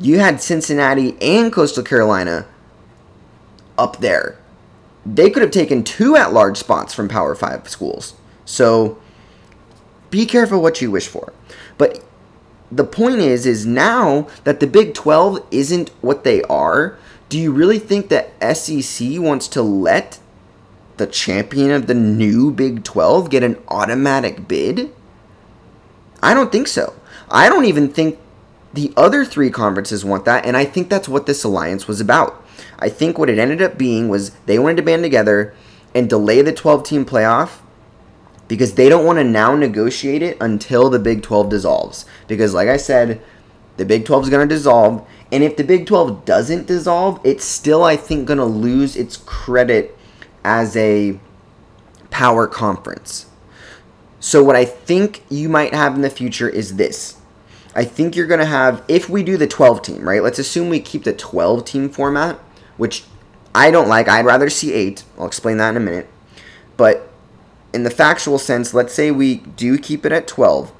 you 0.00 0.18
had 0.18 0.42
Cincinnati 0.42 1.16
and 1.22 1.52
Coastal 1.52 1.84
Carolina 1.84 2.46
up 3.78 3.98
there. 4.00 4.38
They 5.06 5.30
could 5.30 5.42
have 5.42 5.52
taken 5.52 5.84
two 5.84 6.16
at 6.16 6.32
large 6.32 6.56
spots 6.56 6.92
from 6.92 7.08
Power 7.08 7.36
5 7.36 7.68
schools. 7.68 8.14
So 8.44 8.98
be 10.10 10.26
careful 10.26 10.60
what 10.60 10.82
you 10.82 10.90
wish 10.90 11.06
for. 11.06 11.32
But 11.78 12.04
the 12.72 12.84
point 12.84 13.20
is 13.20 13.46
is 13.46 13.64
now 13.64 14.26
that 14.42 14.58
the 14.58 14.66
Big 14.66 14.92
12 14.92 15.46
isn't 15.52 15.90
what 16.00 16.24
they 16.24 16.42
are, 16.42 16.98
do 17.28 17.38
you 17.38 17.52
really 17.52 17.78
think 17.78 18.08
that 18.08 18.32
SEC 18.56 19.18
wants 19.18 19.48
to 19.48 19.62
let 19.62 20.18
the 20.96 21.06
champion 21.06 21.70
of 21.70 21.86
the 21.86 21.94
new 21.94 22.52
Big 22.52 22.84
12 22.84 23.30
get 23.30 23.42
an 23.42 23.56
automatic 23.68 24.46
bid? 24.48 24.92
I 26.22 26.34
don't 26.34 26.52
think 26.52 26.68
so. 26.68 26.94
I 27.30 27.48
don't 27.48 27.64
even 27.64 27.88
think 27.88 28.18
the 28.72 28.92
other 28.96 29.24
three 29.24 29.50
conferences 29.50 30.04
want 30.04 30.24
that, 30.26 30.44
and 30.46 30.56
I 30.56 30.64
think 30.64 30.88
that's 30.88 31.08
what 31.08 31.26
this 31.26 31.44
alliance 31.44 31.88
was 31.88 32.00
about. 32.00 32.44
I 32.78 32.88
think 32.88 33.18
what 33.18 33.30
it 33.30 33.38
ended 33.38 33.62
up 33.62 33.78
being 33.78 34.08
was 34.08 34.30
they 34.46 34.58
wanted 34.58 34.76
to 34.76 34.82
band 34.82 35.02
together 35.02 35.54
and 35.94 36.08
delay 36.08 36.42
the 36.42 36.52
12 36.52 36.84
team 36.84 37.04
playoff 37.04 37.58
because 38.48 38.74
they 38.74 38.88
don't 38.88 39.04
want 39.04 39.18
to 39.18 39.24
now 39.24 39.56
negotiate 39.56 40.22
it 40.22 40.36
until 40.40 40.90
the 40.90 40.98
Big 40.98 41.22
12 41.22 41.48
dissolves. 41.48 42.06
Because, 42.28 42.54
like 42.54 42.68
I 42.68 42.76
said, 42.76 43.20
the 43.76 43.84
Big 43.84 44.04
12 44.04 44.24
is 44.24 44.30
going 44.30 44.48
to 44.48 44.54
dissolve, 44.54 45.06
and 45.32 45.42
if 45.42 45.56
the 45.56 45.64
Big 45.64 45.86
12 45.86 46.24
doesn't 46.24 46.66
dissolve, 46.66 47.20
it's 47.24 47.44
still, 47.44 47.82
I 47.82 47.96
think, 47.96 48.26
going 48.26 48.38
to 48.38 48.44
lose 48.44 48.96
its 48.96 49.16
credit 49.16 49.96
as 50.44 50.76
a 50.76 51.18
power 52.10 52.46
conference. 52.46 53.26
So, 54.20 54.42
what 54.42 54.56
I 54.56 54.64
think 54.64 55.22
you 55.28 55.48
might 55.48 55.74
have 55.74 55.94
in 55.94 56.02
the 56.02 56.10
future 56.10 56.48
is 56.48 56.76
this 56.76 57.16
I 57.76 57.84
think 57.84 58.16
you're 58.16 58.26
going 58.26 58.40
to 58.40 58.46
have, 58.46 58.82
if 58.88 59.10
we 59.10 59.22
do 59.22 59.36
the 59.36 59.46
12 59.46 59.82
team, 59.82 60.08
right? 60.08 60.22
Let's 60.22 60.38
assume 60.38 60.70
we 60.70 60.80
keep 60.80 61.04
the 61.04 61.12
12 61.12 61.64
team 61.66 61.90
format, 61.90 62.36
which 62.78 63.04
I 63.54 63.70
don't 63.70 63.86
like. 63.86 64.08
I'd 64.08 64.24
rather 64.24 64.48
see 64.48 64.72
eight. 64.72 65.04
I'll 65.18 65.26
explain 65.26 65.58
that 65.58 65.70
in 65.70 65.76
a 65.76 65.80
minute. 65.80 66.08
But 66.78 67.10
in 67.74 67.82
the 67.82 67.90
factual 67.90 68.38
sense, 68.38 68.72
let's 68.72 68.94
say 68.94 69.10
we 69.10 69.36
do 69.36 69.76
keep 69.76 70.06
it 70.06 70.12
at 70.12 70.26
12. 70.26 70.70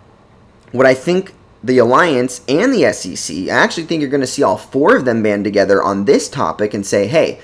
What 0.72 0.86
I 0.86 0.94
think 0.94 1.34
the 1.62 1.78
Alliance 1.78 2.42
and 2.48 2.72
the 2.72 2.92
SEC, 2.92 3.36
I 3.48 3.50
actually 3.50 3.84
think 3.84 4.00
you're 4.00 4.11
going 4.11 4.20
to 4.20 4.26
see 4.26 4.42
all 4.42 4.57
four 4.57 4.96
of 4.96 5.04
them 5.04 5.22
band 5.22 5.44
together 5.44 5.82
on 5.82 6.04
this 6.04 6.28
topic 6.28 6.74
and 6.74 6.86
say, 6.86 7.07
hey, 7.07 7.40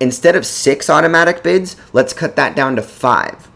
instead 0.00 0.36
of 0.36 0.46
six 0.46 0.90
automatic 0.90 1.42
bids, 1.42 1.76
let's 1.92 2.12
cut 2.12 2.36
that 2.36 2.56
down 2.56 2.76
to 2.76 2.82
five. 2.82 3.48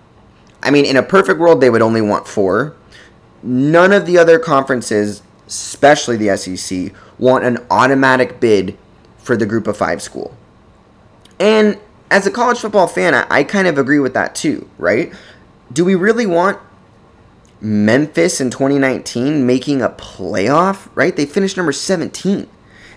I 0.62 0.70
mean, 0.70 0.84
in 0.84 0.96
a 0.96 1.02
perfect 1.02 1.40
world, 1.40 1.60
they 1.60 1.70
would 1.70 1.82
only 1.82 2.00
want 2.00 2.26
four. 2.26 2.76
None 3.42 3.92
of 3.92 4.06
the 4.06 4.16
other 4.16 4.38
conferences 4.38 5.22
especially 5.46 6.16
the 6.16 6.36
SEC, 6.36 6.92
want 7.18 7.44
an 7.44 7.58
automatic 7.70 8.40
bid 8.40 8.76
for 9.18 9.36
the 9.36 9.46
group 9.46 9.66
of 9.66 9.76
five 9.76 10.02
school. 10.02 10.36
And 11.38 11.78
as 12.10 12.26
a 12.26 12.30
college 12.30 12.58
football 12.58 12.86
fan, 12.86 13.14
I, 13.14 13.26
I 13.30 13.44
kind 13.44 13.66
of 13.66 13.78
agree 13.78 13.98
with 13.98 14.14
that 14.14 14.34
too, 14.34 14.68
right? 14.78 15.12
Do 15.72 15.84
we 15.84 15.94
really 15.94 16.26
want 16.26 16.58
Memphis 17.64 18.42
in 18.42 18.50
2019 18.50 19.46
making 19.46 19.80
a 19.80 19.88
playoff, 19.88 20.88
right? 20.94 21.16
They 21.16 21.24
finished 21.24 21.56
number 21.56 21.72
17. 21.72 22.46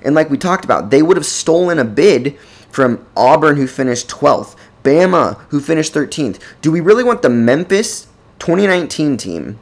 And 0.03 0.13
like 0.13 0.29
we 0.29 0.37
talked 0.37 0.65
about, 0.65 0.89
they 0.89 1.01
would 1.01 1.17
have 1.17 1.25
stolen 1.25 1.79
a 1.79 1.85
bid 1.85 2.37
from 2.69 3.05
Auburn, 3.15 3.55
who 3.55 3.65
finished 3.65 4.09
12th, 4.09 4.55
Bama, 4.83 5.39
who 5.49 5.61
finished 5.61 5.93
13th. 5.93 6.39
Do 6.61 6.71
we 6.71 6.81
really 6.81 7.03
want 7.03 7.21
the 7.21 7.29
Memphis 7.29 8.07
2019 8.39 9.17
team 9.17 9.59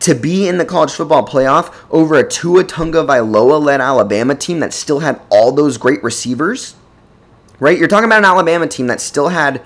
to 0.00 0.14
be 0.14 0.48
in 0.48 0.58
the 0.58 0.64
college 0.64 0.92
football 0.92 1.26
playoff 1.26 1.72
over 1.90 2.14
a 2.14 2.26
Tua 2.26 2.64
Tagovailoa 2.64 3.62
led 3.62 3.80
Alabama 3.80 4.34
team 4.34 4.60
that 4.60 4.72
still 4.72 5.00
had 5.00 5.20
all 5.28 5.52
those 5.52 5.76
great 5.76 6.02
receivers, 6.02 6.74
right? 7.60 7.78
You're 7.78 7.88
talking 7.88 8.06
about 8.06 8.18
an 8.18 8.24
Alabama 8.24 8.66
team 8.66 8.86
that 8.86 9.00
still 9.00 9.28
had 9.28 9.62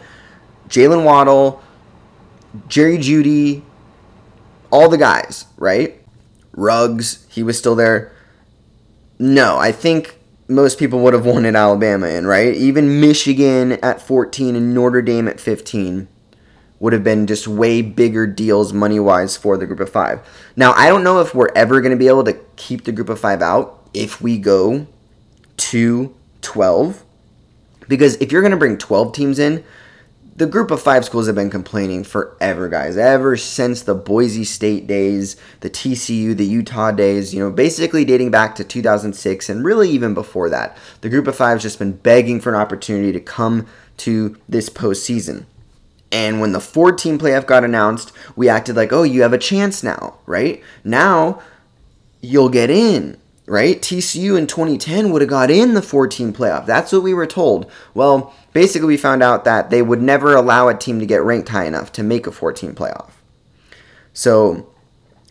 Jaylen 0.69 1.05
Waddle, 1.05 1.63
Jerry 2.69 2.99
Jeudy, 2.99 3.63
all 4.71 4.89
the 4.89 4.99
guys, 4.99 5.47
right? 5.57 6.01
Ruggs, 6.53 7.27
he 7.31 7.43
was 7.43 7.59
still 7.59 7.75
there. 7.75 8.13
No, 9.19 9.59
I 9.59 9.73
think 9.73 10.19
most 10.49 10.79
people 10.79 11.01
would 11.01 11.15
have 11.15 11.27
wanted 11.27 11.55
Alabama 11.55 12.09
in, 12.09 12.27
right? 12.27 12.55
Even 12.55 13.01
Michigan 13.01 13.73
at 13.73 14.01
14 14.01 14.57
and 14.57 14.75
Notre 14.75 15.03
Dame 15.03 15.29
at 15.29 15.41
15 15.41 16.09
would 16.79 16.93
have 16.93 17.05
been 17.05 17.27
just 17.27 17.49
way 17.49 17.81
bigger 17.81 18.27
deals 18.27 18.73
money 18.73 19.01
wise 19.01 19.37
for 19.37 19.57
the 19.57 19.67
group 19.67 19.81
of 19.81 19.91
five. 19.91 20.21
Now, 20.57 20.73
I 20.73 20.89
don't 20.89 21.05
know 21.05 21.21
if 21.21 21.35
we're 21.35 21.53
ever 21.55 21.81
going 21.81 21.93
to 21.93 21.97
be 21.97 22.09
able 22.09 22.25
to 22.25 22.35
keep 22.57 22.85
the 22.85 22.93
group 22.93 23.09
of 23.09 23.19
five 23.19 23.41
out 23.41 23.89
if 23.95 24.21
we 24.21 24.39
go 24.39 24.87
to 25.57 26.15
12. 26.43 27.03
Because 27.89 28.17
if 28.17 28.31
you're 28.31 28.43
going 28.43 28.51
to 28.51 28.59
bring 28.59 28.77
12 28.77 29.15
teams 29.15 29.39
in, 29.39 29.65
the 30.37 30.47
group 30.47 30.71
of 30.71 30.83
five 30.83 31.05
schools 31.05 31.27
have 31.27 31.35
been 31.35 31.49
complaining 31.49 32.05
forever, 32.05 32.69
guys. 32.69 32.99
Ever 32.99 33.39
since 33.39 33.81
the 33.81 33.95
Boise 33.95 34.45
State 34.45 34.87
days, 34.87 35.37
the 35.61 35.71
TCU, 35.71 36.37
the 36.37 36.45
Utah 36.45 36.91
days, 36.91 37.33
you 37.33 37.41
know, 37.41 37.51
basically 37.51 38.05
dating 38.05 38.31
back 38.31 38.55
to 38.57 38.65
2006 38.65 39.49
and 39.49 39.65
really 39.65 39.89
even 39.89 40.13
before 40.13 40.51
that. 40.51 40.77
The 41.01 41.09
group 41.09 41.27
of 41.27 41.37
five 41.37 41.57
has 41.57 41.63
just 41.63 41.79
been 41.79 41.93
begging 41.93 42.41
for 42.41 42.51
an 42.51 42.61
opportunity 42.61 43.13
to 43.13 43.21
come 43.21 43.67
to 43.99 44.37
this 44.47 44.69
postseason. 44.69 45.47
And 46.13 46.39
when 46.39 46.53
the 46.53 46.61
four 46.61 46.93
team 46.93 47.19
playoff 47.19 47.47
got 47.47 47.65
announced, 47.65 48.13
we 48.37 48.49
acted 48.49 48.77
like, 48.77 48.93
oh, 48.93 49.05
you 49.05 49.23
have 49.23 49.33
a 49.33 49.39
chance 49.39 49.83
now, 49.83 50.19
right? 50.27 50.63
Now 50.85 51.41
you'll 52.21 52.51
get 52.51 52.69
in, 52.69 53.17
right? 53.47 53.81
TCU 53.81 54.37
in 54.37 54.47
2010 54.47 55.11
would 55.11 55.23
have 55.23 55.31
got 55.31 55.51
in 55.51 55.75
the 55.75 55.83
14 55.83 56.33
playoff. 56.33 56.67
That's 56.67 56.93
what 56.93 57.03
we 57.03 57.15
were 57.15 57.27
told. 57.27 57.71
Well, 57.95 58.35
basically, 58.53 58.89
we 58.89 58.97
found 58.97 59.23
out 59.23 59.45
that 59.45 59.71
they 59.71 59.83
would 59.83 60.03
never 60.03 60.35
allow 60.35 60.69
a 60.69 60.77
team 60.77 60.99
to 60.99 61.07
get 61.07 61.23
ranked 61.23 61.49
high 61.49 61.67
enough 61.67 61.93
to 61.93 62.03
make 62.03 62.27
a 62.27 62.33
14 62.33 62.75
playoff. 62.75 63.11
So 64.13 64.69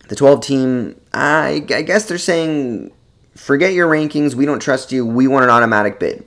the 0.07 0.15
12 0.15 0.41
team, 0.41 1.01
I, 1.13 1.65
I 1.69 1.81
guess 1.81 2.05
they're 2.05 2.17
saying, 2.17 2.91
forget 3.35 3.73
your 3.73 3.89
rankings. 3.89 4.33
We 4.33 4.45
don't 4.45 4.59
trust 4.59 4.91
you. 4.91 5.05
We 5.05 5.27
want 5.27 5.43
an 5.43 5.49
automatic 5.49 5.99
bid. 5.99 6.25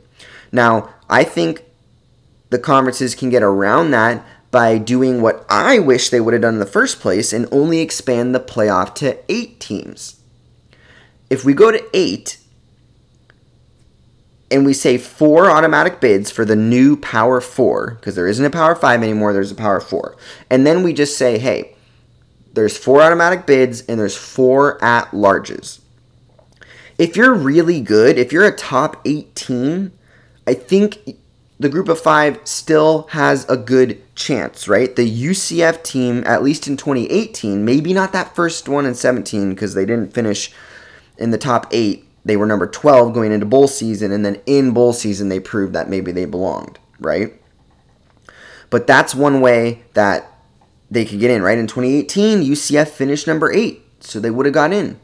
Now, 0.53 0.93
I 1.09 1.25
think 1.25 1.65
the 2.51 2.59
conferences 2.59 3.15
can 3.15 3.31
get 3.31 3.43
around 3.43 3.91
that 3.93 4.25
by 4.51 4.79
doing 4.79 5.21
what 5.21 5.45
I 5.49 5.79
wish 5.79 6.09
they 6.09 6.21
would 6.21 6.33
have 6.33 6.43
done 6.43 6.55
in 6.55 6.61
the 6.61 6.67
first 6.67 7.01
place 7.01 7.33
and 7.33 7.47
only 7.53 7.81
expand 7.81 8.35
the 8.35 8.41
playoff 8.41 8.95
to 8.97 9.19
eight 9.31 9.61
teams. 9.61 10.18
If 11.31 11.45
we 11.45 11.53
go 11.53 11.71
to 11.71 11.85
eight 11.93 12.39
and 14.51 14.65
we 14.65 14.73
say 14.73 14.97
four 14.97 15.51
automatic 15.51 16.01
bids 16.01 16.31
for 16.31 16.45
the 16.45 16.57
new 16.57 16.97
Power 16.97 17.41
Four, 17.41 17.95
because 17.95 18.15
there 18.15 18.29
isn't 18.29 18.45
a 18.45 18.51
Power 18.51 18.75
Five 18.75 19.03
anymore, 19.03 19.33
there's 19.33 19.53
a 19.53 19.57
Power 19.57 19.81
Four, 19.81 20.17
and 20.49 20.67
then 20.67 20.83
we 20.83 20.93
just 20.93 21.19
say, 21.19 21.39
hey, 21.39 21.75
there's 22.55 22.77
four 22.77 23.03
automatic 23.03 23.47
bids 23.47 23.83
and 23.83 24.01
there's 24.01 24.17
four 24.17 24.83
at 24.83 25.11
larges. 25.13 25.81
If 26.97 27.17
you're 27.17 27.35
really 27.35 27.81
good, 27.81 28.19
if 28.19 28.33
you're 28.33 28.47
a 28.47 28.57
top 28.57 29.01
18, 29.05 29.93
I 30.47 30.55
think 30.55 31.17
the 31.61 31.69
group 31.69 31.89
of 31.89 32.01
five 32.01 32.41
still 32.45 33.07
has 33.11 33.49
a 33.49 33.57
good 33.57 34.03
chance, 34.17 34.67
right? 34.67 34.95
The 34.97 35.09
UCF 35.27 35.83
team, 35.85 36.25
at 36.27 36.43
least 36.43 36.67
in 36.67 36.77
2018, 36.77 37.65
maybe 37.65 37.93
not 37.93 38.13
that 38.13 38.35
first 38.35 38.69
one 38.69 38.87
in 38.87 38.95
17 38.95 39.51
because 39.51 39.75
they 39.75 39.85
didn't 39.85 40.13
finish 40.13 40.53
in 41.19 41.31
the 41.31 41.39
top 41.39 41.67
eight. 41.71 42.05
They 42.25 42.37
were 42.37 42.47
number 42.47 42.67
12 42.67 43.13
going 43.15 43.33
into 43.33 43.47
bowl 43.47 43.69
season, 43.69 44.13
and 44.13 44.25
then 44.25 44.41
in 44.47 44.73
bowl 44.73 44.93
season, 44.93 45.29
they 45.29 45.41
proved 45.41 45.73
that 45.73 45.89
maybe 45.89 46.13
they 46.13 46.25
belonged, 46.25 46.79
right? 47.01 47.33
But 48.71 48.87
that's 48.87 49.15
one 49.15 49.41
way 49.41 49.83
that 49.95 50.31
they 50.91 51.05
could 51.05 51.21
get 51.21 51.31
in, 51.31 51.43
right? 51.43 51.59
In 51.59 51.67
2018, 51.67 52.43
UCF 52.43 52.89
finished 52.89 53.27
number 53.27 53.53
eight, 53.53 53.83
so 54.01 54.21
they 54.21 54.31
would 54.31 54.47
have 54.47 54.55
got 54.55 54.73
in. 54.73 55.01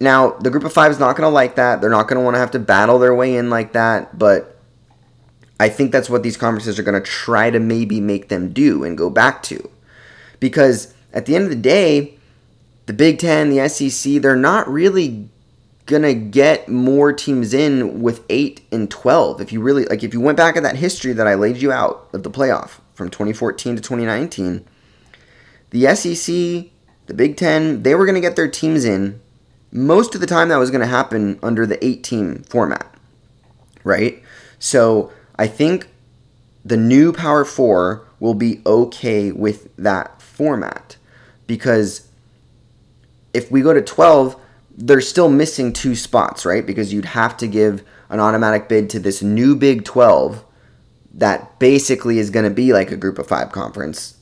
Now, 0.00 0.32
the 0.32 0.50
group 0.50 0.64
of 0.64 0.72
five 0.72 0.90
is 0.90 0.98
not 0.98 1.16
going 1.16 1.28
to 1.28 1.32
like 1.32 1.54
that. 1.56 1.80
They're 1.80 1.88
not 1.88 2.08
going 2.08 2.18
to 2.18 2.24
want 2.24 2.34
to 2.34 2.40
have 2.40 2.50
to 2.52 2.58
battle 2.58 2.98
their 2.98 3.14
way 3.14 3.36
in 3.36 3.50
like 3.50 3.72
that, 3.72 4.18
but 4.18 4.60
I 5.60 5.68
think 5.68 5.92
that's 5.92 6.10
what 6.10 6.22
these 6.22 6.36
conferences 6.36 6.78
are 6.78 6.82
going 6.82 7.00
to 7.00 7.08
try 7.08 7.50
to 7.50 7.60
maybe 7.60 8.00
make 8.00 8.28
them 8.28 8.52
do 8.52 8.82
and 8.82 8.98
go 8.98 9.08
back 9.08 9.42
to. 9.44 9.70
Because 10.40 10.92
at 11.12 11.26
the 11.26 11.36
end 11.36 11.44
of 11.44 11.50
the 11.50 11.56
day, 11.56 12.18
the 12.86 12.92
Big 12.92 13.18
Ten, 13.18 13.50
the 13.50 13.68
SEC, 13.68 14.20
they're 14.20 14.36
not 14.36 14.68
really 14.68 15.28
gonna 15.86 16.14
get 16.14 16.68
more 16.68 17.12
teams 17.12 17.52
in 17.52 18.02
with 18.02 18.24
8 18.28 18.60
and 18.70 18.90
12 18.90 19.40
if 19.40 19.52
you 19.52 19.60
really 19.60 19.84
like 19.86 20.04
if 20.04 20.14
you 20.14 20.20
went 20.20 20.36
back 20.36 20.56
at 20.56 20.62
that 20.62 20.76
history 20.76 21.12
that 21.12 21.26
i 21.26 21.34
laid 21.34 21.56
you 21.56 21.72
out 21.72 22.08
of 22.12 22.22
the 22.22 22.30
playoff 22.30 22.80
from 22.94 23.10
2014 23.10 23.76
to 23.76 23.82
2019 23.82 24.64
the 25.70 25.94
sec 25.94 26.70
the 27.06 27.14
big 27.14 27.36
10 27.36 27.82
they 27.82 27.94
were 27.94 28.06
gonna 28.06 28.20
get 28.20 28.36
their 28.36 28.48
teams 28.48 28.84
in 28.84 29.20
most 29.72 30.14
of 30.14 30.20
the 30.20 30.26
time 30.26 30.48
that 30.48 30.56
was 30.56 30.70
gonna 30.70 30.86
happen 30.86 31.38
under 31.42 31.66
the 31.66 31.84
8 31.84 32.04
team 32.04 32.44
format 32.44 32.88
right? 33.84 34.22
So 34.60 35.10
i 35.36 35.48
think 35.48 35.88
the 36.64 36.76
new 36.76 37.12
power 37.12 37.44
4 37.44 38.06
will 38.20 38.34
be 38.34 38.62
okay 38.64 39.32
with 39.32 39.74
that 39.76 40.22
format 40.22 40.96
because 41.48 42.08
if 43.34 43.50
we 43.50 43.62
go 43.62 43.72
to 43.72 43.82
12 43.82 44.38
they're 44.76 45.00
still 45.00 45.28
missing 45.28 45.72
two 45.72 45.94
spots, 45.94 46.44
right? 46.46 46.64
Because 46.64 46.92
you'd 46.92 47.04
have 47.04 47.36
to 47.38 47.46
give 47.46 47.84
an 48.08 48.20
automatic 48.20 48.68
bid 48.68 48.90
to 48.90 48.98
this 48.98 49.22
new 49.22 49.54
Big 49.54 49.84
12 49.84 50.44
that 51.14 51.58
basically 51.58 52.18
is 52.18 52.30
going 52.30 52.44
to 52.44 52.50
be 52.50 52.72
like 52.72 52.90
a 52.90 52.96
group 52.96 53.18
of 53.18 53.26
five 53.26 53.52
conference, 53.52 54.16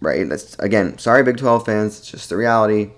right? 0.00 0.28
That's 0.28 0.58
again, 0.58 0.98
sorry, 0.98 1.22
Big 1.22 1.36
12 1.36 1.66
fans, 1.66 1.98
it's 1.98 2.10
just 2.10 2.28
the 2.30 2.36
reality. 2.36 2.92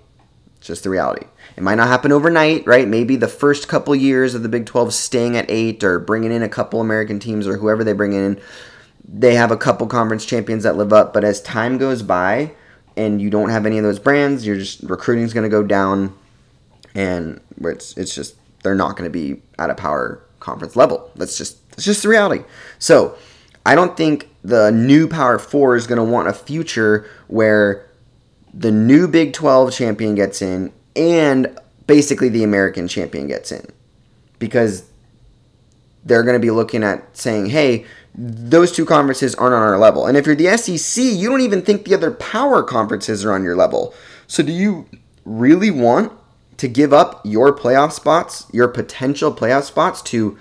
It's 0.57 0.67
just 0.67 0.83
the 0.83 0.89
reality. 0.89 1.27
It 1.57 1.63
might 1.63 1.75
not 1.75 1.89
happen 1.89 2.13
overnight, 2.13 2.65
right? 2.65 2.87
Maybe 2.87 3.17
the 3.17 3.27
first 3.27 3.67
couple 3.67 3.93
years 3.95 4.33
of 4.33 4.43
the 4.43 4.49
Big 4.49 4.65
12 4.65 4.93
staying 4.93 5.35
at 5.35 5.49
eight 5.49 5.83
or 5.83 5.99
bringing 5.99 6.31
in 6.31 6.41
a 6.41 6.49
couple 6.49 6.79
American 6.79 7.19
teams 7.19 7.47
or 7.47 7.57
whoever 7.57 7.83
they 7.83 7.93
bring 7.93 8.13
in, 8.13 8.39
they 9.05 9.35
have 9.35 9.51
a 9.51 9.57
couple 9.57 9.87
conference 9.87 10.25
champions 10.25 10.63
that 10.63 10.77
live 10.77 10.93
up. 10.93 11.13
But 11.13 11.25
as 11.25 11.41
time 11.41 11.77
goes 11.77 12.01
by 12.01 12.53
and 12.95 13.21
you 13.21 13.29
don't 13.29 13.49
have 13.49 13.65
any 13.65 13.77
of 13.77 13.83
those 13.83 13.99
brands, 13.99 14.45
you're 14.45 14.57
just 14.57 14.83
recruiting 14.83 15.23
is 15.23 15.33
going 15.33 15.43
to 15.43 15.49
go 15.49 15.63
down 15.63 16.15
and 16.95 17.39
it's 17.61 17.97
it's 17.97 18.13
just 18.13 18.35
they're 18.63 18.75
not 18.75 18.95
going 18.95 19.09
to 19.09 19.13
be 19.13 19.41
at 19.59 19.69
a 19.69 19.75
power 19.75 20.21
conference 20.39 20.75
level. 20.75 21.11
That's 21.15 21.37
just 21.37 21.69
that's 21.71 21.85
just 21.85 22.03
the 22.03 22.09
reality. 22.09 22.43
So 22.79 23.17
I 23.65 23.75
don't 23.75 23.95
think 23.97 24.29
the 24.43 24.71
new 24.71 25.07
Power 25.07 25.39
Four 25.39 25.75
is 25.75 25.87
going 25.87 25.97
to 25.97 26.03
want 26.03 26.27
a 26.27 26.33
future 26.33 27.09
where 27.27 27.87
the 28.53 28.71
new 28.71 29.07
Big 29.07 29.33
Twelve 29.33 29.73
champion 29.73 30.15
gets 30.15 30.41
in 30.41 30.71
and 30.95 31.57
basically 31.87 32.29
the 32.29 32.43
American 32.43 32.87
champion 32.87 33.27
gets 33.27 33.51
in 33.51 33.65
because 34.39 34.83
they're 36.05 36.23
going 36.23 36.35
to 36.35 36.39
be 36.39 36.51
looking 36.51 36.83
at 36.83 37.15
saying, 37.15 37.47
hey, 37.47 37.85
those 38.15 38.71
two 38.71 38.85
conferences 38.85 39.33
aren't 39.35 39.55
on 39.55 39.61
our 39.61 39.77
level. 39.77 40.05
And 40.05 40.17
if 40.17 40.25
you're 40.25 40.35
the 40.35 40.55
SEC, 40.57 41.03
you 41.03 41.29
don't 41.29 41.41
even 41.41 41.61
think 41.61 41.85
the 41.85 41.95
other 41.95 42.11
power 42.11 42.61
conferences 42.61 43.25
are 43.25 43.33
on 43.33 43.43
your 43.43 43.55
level. 43.55 43.93
So 44.27 44.43
do 44.43 44.51
you 44.51 44.87
really 45.25 45.71
want 45.71 46.11
to 46.57 46.67
give 46.67 46.93
up 46.93 47.21
your 47.23 47.55
playoff 47.55 47.91
spots, 47.91 48.45
your 48.51 48.67
potential 48.67 49.33
playoff 49.33 49.63
spots 49.63 50.01
to 50.03 50.37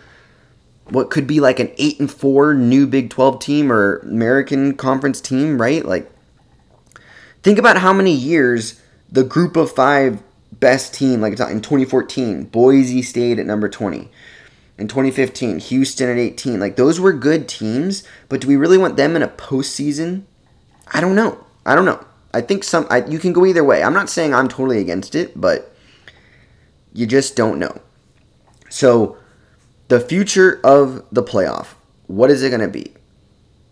what 0.90 1.10
could 1.10 1.26
be 1.26 1.40
like 1.40 1.58
an 1.58 1.72
8 1.78 2.00
and 2.00 2.10
4 2.12 2.54
new 2.54 2.86
Big 2.86 3.08
12 3.08 3.40
team 3.40 3.72
or 3.72 3.98
American 3.98 4.76
Conference 4.76 5.20
team, 5.20 5.60
right? 5.60 5.84
Like 5.84 6.10
think 7.42 7.58
about 7.58 7.78
how 7.78 7.92
many 7.92 8.12
years 8.12 8.80
the 9.10 9.24
group 9.24 9.56
of 9.56 9.72
5 9.72 10.22
best 10.52 10.92
team 10.92 11.20
like 11.20 11.32
in 11.40 11.60
2014, 11.62 12.44
Boise 12.44 13.02
State 13.02 13.38
at 13.38 13.46
number 13.46 13.68
20. 13.68 14.10
In 14.78 14.88
2015, 14.88 15.58
Houston 15.58 16.08
at 16.08 16.18
18. 16.18 16.58
Like 16.58 16.76
those 16.76 16.98
were 16.98 17.12
good 17.12 17.48
teams, 17.48 18.04
but 18.28 18.40
do 18.40 18.48
we 18.48 18.56
really 18.56 18.78
want 18.78 18.96
them 18.96 19.14
in 19.16 19.22
a 19.22 19.28
postseason? 19.28 20.22
I 20.88 21.00
don't 21.00 21.14
know. 21.14 21.44
I 21.64 21.74
don't 21.74 21.84
know. 21.84 22.04
I 22.34 22.40
think 22.40 22.64
some 22.64 22.86
I, 22.90 23.04
you 23.04 23.18
can 23.18 23.32
go 23.32 23.44
either 23.44 23.64
way. 23.64 23.82
I'm 23.82 23.92
not 23.92 24.08
saying 24.08 24.34
I'm 24.34 24.48
totally 24.48 24.78
against 24.78 25.14
it, 25.14 25.38
but 25.38 25.74
you 26.92 27.06
just 27.06 27.36
don't 27.36 27.58
know. 27.58 27.80
So, 28.68 29.18
the 29.88 30.00
future 30.00 30.60
of 30.64 31.04
the 31.12 31.22
playoff, 31.22 31.74
what 32.06 32.30
is 32.30 32.42
it 32.42 32.48
going 32.48 32.62
to 32.62 32.68
be? 32.68 32.92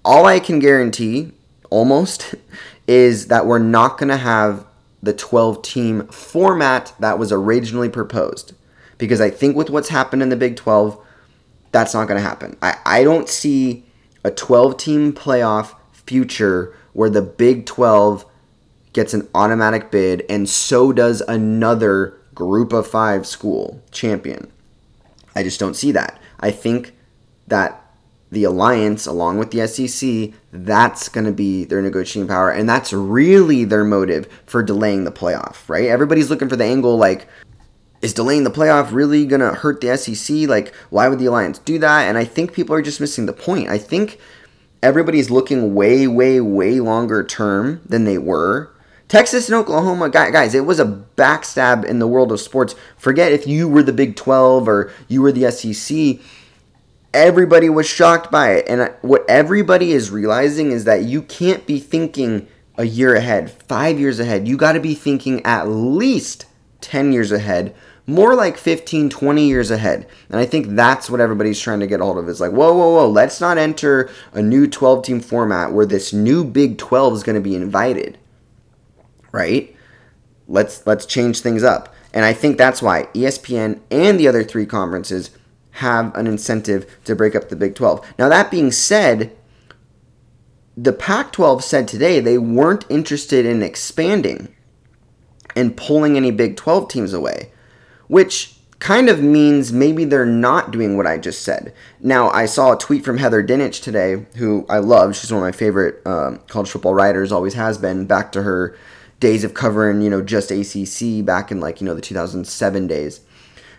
All 0.05 0.27
I 0.27 0.41
can 0.41 0.59
guarantee, 0.59 1.33
almost, 1.71 2.35
is 2.87 3.29
that 3.29 3.47
we're 3.47 3.59
not 3.59 3.97
going 3.97 4.11
to 4.11 4.19
have 4.19 4.67
the 5.03 5.15
12 5.15 5.63
team 5.63 6.07
format 6.09 6.93
that 7.01 7.19
was 7.19 7.33
originally 7.33 7.89
proposed. 7.89 8.53
Because 9.01 9.21
I 9.21 9.31
think 9.31 9.57
with 9.57 9.71
what's 9.71 9.89
happened 9.89 10.23
in 10.23 10.29
the 10.29 10.37
Big 10.37 10.55
12, 10.55 10.97
that's 11.73 11.95
not 11.95 12.07
going 12.07 12.21
to 12.21 12.27
happen. 12.27 12.57
I, 12.63 12.77
I 12.85 13.03
don't 13.03 13.29
see 13.29 13.85
a 14.23 14.31
12 14.31 14.77
team 14.77 15.13
playoff 15.13 15.75
future 15.93 16.77
where 16.93 17.11
the 17.11 17.23
Big 17.23 17.67
12 17.67 18.25
gets 18.93 19.15
an 19.15 19.29
automatic 19.35 19.91
bid 19.91 20.25
and 20.29 20.49
so 20.49 20.93
does 20.93 21.21
another 21.23 22.21
group 22.35 22.73
of 22.73 22.87
five 22.87 23.27
school 23.27 23.83
champion. 23.91 24.53
I 25.35 25.43
just 25.43 25.61
don't 25.61 25.75
see 25.75 25.93
that. 25.93 26.21
I 26.41 26.51
think 26.51 26.95
that 27.47 27.81
the 28.31 28.45
alliance, 28.45 29.07
along 29.07 29.39
with 29.39 29.51
the 29.51 29.67
SEC, 29.67 30.33
that's 30.53 31.09
going 31.09 31.27
to 31.27 31.33
be 31.33 31.65
their 31.65 31.83
negotiating 31.83 32.29
power, 32.29 32.51
and 32.51 32.69
that's 32.69 32.93
really 32.93 33.65
their 33.65 33.85
motive 33.85 34.29
for 34.47 34.63
delaying 34.63 35.05
the 35.05 35.13
playoff, 35.13 35.69
right? 35.69 35.87
Everybody's 35.87 36.31
looking 36.31 36.49
for 36.49 36.57
the 36.57 36.65
angle 36.65 36.97
like, 36.97 37.27
is 38.03 38.15
delaying 38.15 38.45
the 38.45 38.51
playoff 38.51 38.93
really 38.93 39.27
going 39.27 39.41
to 39.41 39.53
hurt 39.53 39.81
the 39.81 39.97
SEC? 39.97 40.49
Like, 40.49 40.75
why 40.91 41.09
would 41.09 41.19
the 41.19 41.27
alliance 41.27 41.59
do 41.59 41.79
that? 41.79 42.09
And 42.09 42.17
I 42.17 42.25
think 42.25 42.53
people 42.53 42.75
are 42.75 42.83
just 42.83 43.01
missing 43.01 43.27
the 43.27 43.33
point. 43.33 43.69
I 43.69 43.79
think 43.79 44.19
everybody's 44.83 45.31
looking 45.31 45.75
way, 45.75 46.07
way, 46.07 46.41
way 46.41 46.81
longer 46.81 47.25
term 47.25 47.83
than 47.87 48.05
they 48.05 48.19
were 48.19 48.73
Texas 49.11 49.49
and 49.49 49.57
Oklahoma, 49.57 50.09
guys, 50.09 50.55
it 50.55 50.65
was 50.65 50.79
a 50.79 51.05
backstab 51.17 51.85
in 51.85 51.99
the 51.99 52.07
world 52.07 52.31
of 52.31 52.41
sports. 52.41 52.77
Forget 52.97 53.33
if 53.33 53.45
you 53.45 53.69
were 53.69 53.83
the 53.83 53.93
Big 53.93 54.15
12 54.15 54.69
or 54.69 54.93
you 55.09 55.21
were 55.21 55.33
the 55.33 55.51
SEC. 55.51 56.25
Everybody 57.13 57.69
was 57.69 57.89
shocked 57.89 58.31
by 58.31 58.53
it. 58.53 58.67
And 58.69 58.81
uh, 58.83 58.91
what 59.03 59.25
everybody 59.29 59.91
is 59.91 60.13
realizing 60.13 60.71
is 60.71 60.85
that 60.85 61.03
you 61.03 61.23
can't 61.23 61.67
be 61.67 61.81
thinking 61.81 62.47
a 62.77 62.85
year 62.85 63.17
ahead, 63.17 63.51
five 63.51 63.99
years 63.99 64.21
ahead. 64.21 64.47
You 64.47 64.57
got 64.57 64.73
to 64.73 64.81
be 64.81 64.95
thinking 64.95 65.45
at 65.45 65.67
least 65.67 66.47
10 66.81 67.13
years 67.13 67.33
ahead, 67.33 67.75
more 68.11 68.35
like 68.35 68.57
15, 68.57 69.09
20 69.11 69.47
years 69.47 69.71
ahead. 69.71 70.07
And 70.29 70.39
I 70.39 70.47
think 70.47 70.69
that's 70.69 71.09
what 71.09 71.21
everybody's 71.21 71.61
trying 71.61 71.81
to 71.81 71.87
get 71.87 72.01
a 72.01 72.05
hold 72.05 72.19
of 72.19 72.29
is 72.29 72.41
like, 72.41 72.53
whoa, 72.53 72.75
whoa, 72.75 72.95
whoa, 72.95 73.09
let's 73.09 73.41
not 73.41 73.59
enter 73.59 74.11
a 74.33 74.43
new 74.43 74.67
12 74.67 75.05
team 75.05 75.21
format 75.21 75.73
where 75.73 75.87
this 75.87 76.13
new 76.13 76.45
Big 76.45 76.79
12 76.79 77.15
is 77.15 77.23
going 77.23 77.37
to 77.37 77.41
be 77.41 77.55
invited 77.55 78.19
right? 79.33 79.75
Let's 80.49 80.87
let's 80.87 81.07
change 81.07 81.41
things 81.41 81.63
up. 81.63 81.95
And 82.13 82.25
I 82.25 82.33
think 82.33 82.59
that's 82.59 82.83
why 82.83 83.05
ESPN 83.15 83.81
and 83.91 84.19
the 84.19 84.27
other 84.27 84.43
three 84.43 84.67
conferences 84.67 85.31
have 85.73 86.15
an 86.17 86.27
incentive 86.27 86.99
to 87.05 87.15
break 87.15 87.37
up 87.37 87.49
the 87.49 87.57
Big 87.57 87.75
12. 87.75 88.15
Now 88.19 88.29
that 88.29 88.51
being 88.51 88.73
said, 88.73 89.37
the 90.77 90.93
Pac 90.93 91.33
12 91.33 91.63
said 91.63 91.87
today 91.87 92.21
they 92.21 92.39
weren't 92.39 92.87
interested 92.89 93.47
in 93.47 93.63
expanding 93.63 94.55
and 95.55 95.77
pulling 95.77 96.17
any 96.17 96.31
Big 96.31 96.57
12 96.57 96.89
teams 96.89 97.13
away, 97.13 97.53
which 98.11 98.57
kind 98.81 99.09
of 99.09 99.23
means 99.23 99.73
maybe 99.73 100.05
they're 100.05 100.27
not 100.27 100.73
doing 100.73 100.97
what 100.97 101.07
I 101.07 101.17
just 101.17 101.43
said. 101.43 101.73
Now, 102.01 102.29
I 102.31 102.47
saw 102.47 102.73
a 102.73 102.79
tweet 102.79 103.05
from 103.05 103.19
Heather 103.19 103.41
Dinich 103.41 103.81
today, 103.81 104.27
who 104.37 104.67
I 104.69 104.79
love. 104.79 105.15
She's 105.15 105.33
one 105.33 105.41
of 105.41 105.47
my 105.47 105.53
favorite 105.53 106.03
uh, 106.05 106.39
college 106.49 106.71
football 106.71 106.93
writers, 106.93 107.31
always 107.31 107.55
has 107.55 107.79
been, 107.79 108.07
back 108.07 108.33
to 108.33 108.43
her 108.43 108.77
days 109.21 109.45
of 109.45 109.55
covering, 109.55 110.03
you 110.03 110.11
know, 110.11 110.23
just 110.23 110.51
ACC 110.51 111.25
back 111.25 111.53
in 111.53 111.61
like, 111.61 111.81
you 111.81 111.87
know, 111.87 111.95
the 111.95 112.01
2007 112.01 112.89
days. 112.89 113.21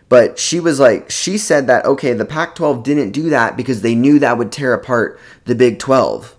But 0.08 0.40
she 0.40 0.62
was 0.62 0.80
like, 0.80 1.12
she 1.12 1.38
said 1.38 1.68
that, 1.68 1.84
okay, 1.84 2.14
the 2.14 2.24
Pac 2.24 2.56
12 2.56 2.84
didn't 2.86 3.12
do 3.12 3.30
that 3.32 3.58
because 3.58 3.82
they 3.82 3.96
knew 3.96 4.18
that 4.20 4.38
would 4.38 4.54
tear 4.54 4.74
apart 4.74 5.20
the 5.44 5.56
Big 5.56 5.78
12, 5.78 6.38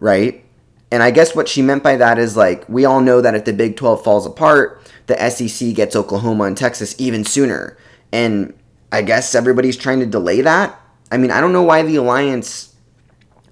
right? 0.00 0.44
And 0.90 1.00
I 1.00 1.12
guess 1.12 1.36
what 1.36 1.48
she 1.48 1.62
meant 1.62 1.84
by 1.84 1.94
that 1.94 2.18
is 2.18 2.36
like, 2.36 2.68
we 2.68 2.84
all 2.84 3.00
know 3.00 3.20
that 3.20 3.36
if 3.36 3.44
the 3.44 3.52
Big 3.52 3.76
12 3.76 4.02
falls 4.02 4.26
apart, 4.26 4.79
the 5.06 5.30
SEC 5.30 5.74
gets 5.74 5.96
Oklahoma 5.96 6.44
and 6.44 6.56
Texas 6.56 6.94
even 6.98 7.24
sooner. 7.24 7.76
And 8.12 8.54
I 8.92 9.02
guess 9.02 9.34
everybody's 9.34 9.76
trying 9.76 10.00
to 10.00 10.06
delay 10.06 10.40
that. 10.40 10.80
I 11.12 11.16
mean, 11.16 11.30
I 11.30 11.40
don't 11.40 11.52
know 11.52 11.62
why 11.62 11.82
the 11.82 11.96
Alliance 11.96 12.74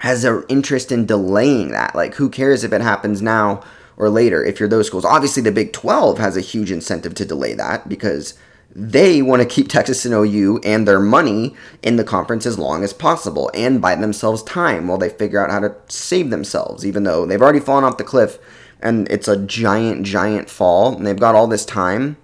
has 0.01 0.25
an 0.25 0.45
interest 0.49 0.93
in 0.93 1.07
delaying 1.07 1.71
that. 1.73 1.95
Like, 1.95 2.15
who 2.15 2.29
cares 2.29 2.65
if 2.65 2.73
it 2.73 2.81
happens 2.81 3.21
now 3.21 3.63
or 3.97 4.09
later 4.09 4.45
if 4.45 4.59
you're 4.59 4.69
those 4.69 4.87
schools. 4.87 5.05
Obviously, 5.05 5.43
the 5.43 5.53
Big 5.53 5.73
12 5.73 6.19
has 6.19 6.37
a 6.37 6.41
huge 6.41 6.71
incentive 6.71 7.15
to 7.17 7.25
delay 7.25 7.53
that 7.55 7.89
because 7.89 8.35
they 8.75 9.23
want 9.23 9.43
to 9.43 9.49
keep 9.49 9.69
Texas 9.69 10.05
and 10.05 10.15
OU 10.15 10.61
and 10.63 10.87
their 10.87 11.01
money 11.01 11.57
in 11.83 11.97
the 11.97 12.05
conference 12.05 12.47
as 12.47 12.59
long 12.59 12.85
as 12.85 12.93
possible 12.93 13.51
and 13.55 13.83
buy 13.83 13.95
themselves 13.97 14.43
time 14.45 14.87
while 14.87 14.99
they 14.99 15.09
figure 15.09 15.43
out 15.43 15.51
how 15.51 15.59
to 15.59 15.75
save 15.89 16.31
themselves, 16.31 16.87
even 16.87 17.03
though 17.03 17.27
they've 17.27 17.43
already 17.43 17.61
fallen 17.61 17.83
off 17.85 17.99
the 17.99 18.05
cliff 18.05 18.39
and 18.81 19.09
it's 19.11 19.29
a 19.29 19.37
giant, 19.37 20.05
giant 20.07 20.49
fall 20.49 20.97
and 20.97 21.07
they've 21.07 21.19
got 21.19 21.35
all 21.35 21.47
this 21.47 21.65
time 21.65 22.17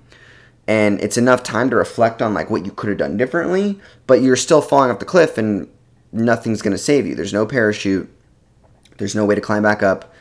and 0.67 1.01
it's 1.01 1.17
enough 1.17 1.43
time 1.43 1.69
to 1.71 1.77
reflect 1.77 2.23
on 2.23 2.33
like 2.33 2.51
what 2.51 2.65
you 2.65 2.73
could 2.73 2.89
have 2.89 2.99
done 2.99 3.17
differently, 3.17 3.79
but 4.07 4.23
you're 4.23 4.37
still 4.37 4.63
falling 4.63 4.91
off 4.91 4.99
the 4.99 5.05
cliff 5.05 5.37
and 5.37 5.69
nothing's 6.13 6.63
going 6.63 6.73
to 6.73 6.79
save 6.79 7.07
you. 7.07 7.15
There's 7.15 7.33
no 7.33 7.45
parachute. 7.45 8.09
There's 8.97 9.15
no 9.15 9.25
way 9.25 9.35
to 9.35 9.41
climb 9.41 9.63
back 9.63 9.83
up 9.83 10.15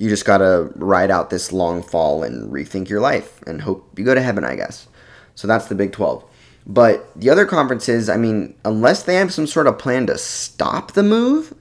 you 0.00 0.08
just 0.08 0.24
gotta 0.24 0.72
ride 0.76 1.10
out 1.10 1.28
this 1.28 1.52
long 1.52 1.82
fall 1.82 2.22
and 2.22 2.50
rethink 2.50 2.88
your 2.88 3.00
life 3.00 3.42
and 3.42 3.60
hope 3.60 3.98
you 3.98 4.04
go 4.04 4.14
to 4.14 4.22
heaven, 4.22 4.44
I 4.44 4.56
guess. 4.56 4.88
So 5.34 5.46
that's 5.46 5.66
the 5.66 5.74
Big 5.74 5.92
12. 5.92 6.24
But 6.66 7.12
the 7.14 7.28
other 7.28 7.44
conferences, 7.44 8.08
I 8.08 8.16
mean, 8.16 8.54
unless 8.64 9.02
they 9.02 9.16
have 9.16 9.30
some 9.30 9.46
sort 9.46 9.66
of 9.66 9.78
plan 9.78 10.06
to 10.06 10.16
stop 10.16 10.92
the 10.92 11.02
move 11.02 11.52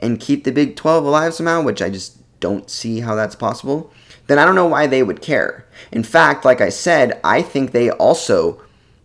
and 0.00 0.18
keep 0.18 0.44
the 0.44 0.50
Big 0.50 0.76
12 0.76 1.04
alive 1.04 1.34
somehow, 1.34 1.60
which 1.60 1.82
I 1.82 1.90
just 1.90 2.16
don't 2.40 2.70
see 2.70 3.00
how 3.00 3.14
that's 3.14 3.34
possible, 3.34 3.92
then 4.26 4.38
I 4.38 4.44
don't 4.44 4.54
know 4.54 4.66
why 4.66 4.86
they 4.86 5.02
would 5.02 5.22
care. 5.22 5.66
In 5.92 6.02
fact, 6.02 6.44
like 6.44 6.60
I 6.60 6.68
said, 6.68 7.20
I 7.22 7.42
think 7.42 7.70
they 7.70 7.90
also 7.90 8.60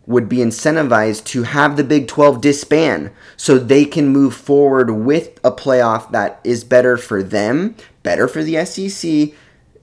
would 0.06 0.28
be 0.28 0.38
incentivized 0.38 1.24
to 1.24 1.44
have 1.44 1.76
the 1.76 1.84
Big 1.84 2.08
12 2.08 2.40
disband 2.40 3.10
so 3.36 3.58
they 3.58 3.84
can 3.84 4.08
move 4.08 4.34
forward 4.34 4.90
with 4.90 5.38
a 5.44 5.52
playoff 5.52 6.10
that 6.10 6.40
is 6.42 6.64
better 6.64 6.96
for 6.96 7.22
them, 7.22 7.76
better 8.02 8.26
for 8.26 8.42
the 8.42 8.64
SEC, 8.64 9.36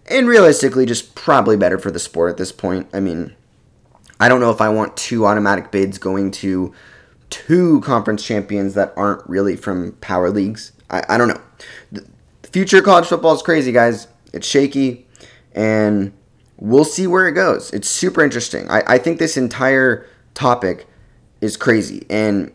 and 0.08 0.28
realistically 0.28 0.86
just 0.86 1.16
probably 1.16 1.56
better 1.56 1.78
for 1.78 1.91
the 1.91 2.00
sport 2.00 2.32
at 2.32 2.38
this 2.38 2.52
point. 2.52 2.88
I 2.91 3.00
mean, 3.00 3.34
I 4.20 4.28
don't 4.28 4.41
know 4.41 4.52
if 4.52 4.60
I 4.60 4.70
want 4.70 4.97
two 4.97 5.26
automatic 5.26 5.72
bids 5.72 5.97
going 5.97 6.32
to 6.32 6.74
two 7.30 7.80
conference 7.82 8.26
champions 8.26 8.74
that 8.74 8.93
aren't 8.97 9.28
really 9.30 9.56
from 9.56 9.93
power 9.93 10.30
leagues. 10.30 10.74
I, 10.89 11.04
I 11.08 11.18
don't 11.18 11.30
know. 11.30 11.41
Future 12.52 12.82
college 12.82 13.06
football 13.06 13.34
is 13.34 13.41
crazy, 13.41 13.72
guys. 13.72 14.08
It's 14.34 14.47
shaky, 14.47 15.08
and 15.54 16.14
we'll 16.58 16.86
see 16.86 17.08
where 17.08 17.28
it 17.28 17.34
goes. 17.34 17.72
It's 17.72 17.88
super 17.88 18.24
interesting. 18.24 18.70
I, 18.70 18.84
I 18.88 18.97
think 18.97 19.20
this 19.20 19.38
entire 19.38 20.08
topic 20.34 20.88
is 21.41 21.58
crazy. 21.58 22.06
And 22.10 22.52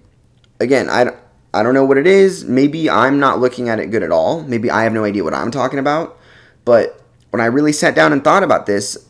again, 0.61 0.89
I, 0.91 1.13
I 1.53 1.63
don't 1.63 1.75
know 1.75 1.85
what 1.85 1.99
it 1.99 2.07
is. 2.07 2.45
Maybe 2.45 2.91
I'm 2.91 3.21
not 3.21 3.41
looking 3.41 3.69
at 3.69 3.79
it 3.79 3.91
good 3.91 4.03
at 4.03 4.11
all. 4.11 4.43
Maybe 4.43 4.71
I 4.71 4.83
have 4.83 4.93
no 4.93 5.05
idea 5.05 5.23
what 5.23 5.35
I'm 5.35 5.51
talking 5.51 5.79
about. 5.79 6.19
But 6.65 7.01
when 7.31 7.41
I 7.41 7.47
really 7.47 7.73
sat 7.73 7.95
down 7.95 8.13
and 8.13 8.23
thought 8.23 8.43
about 8.43 8.67
this, 8.67 9.09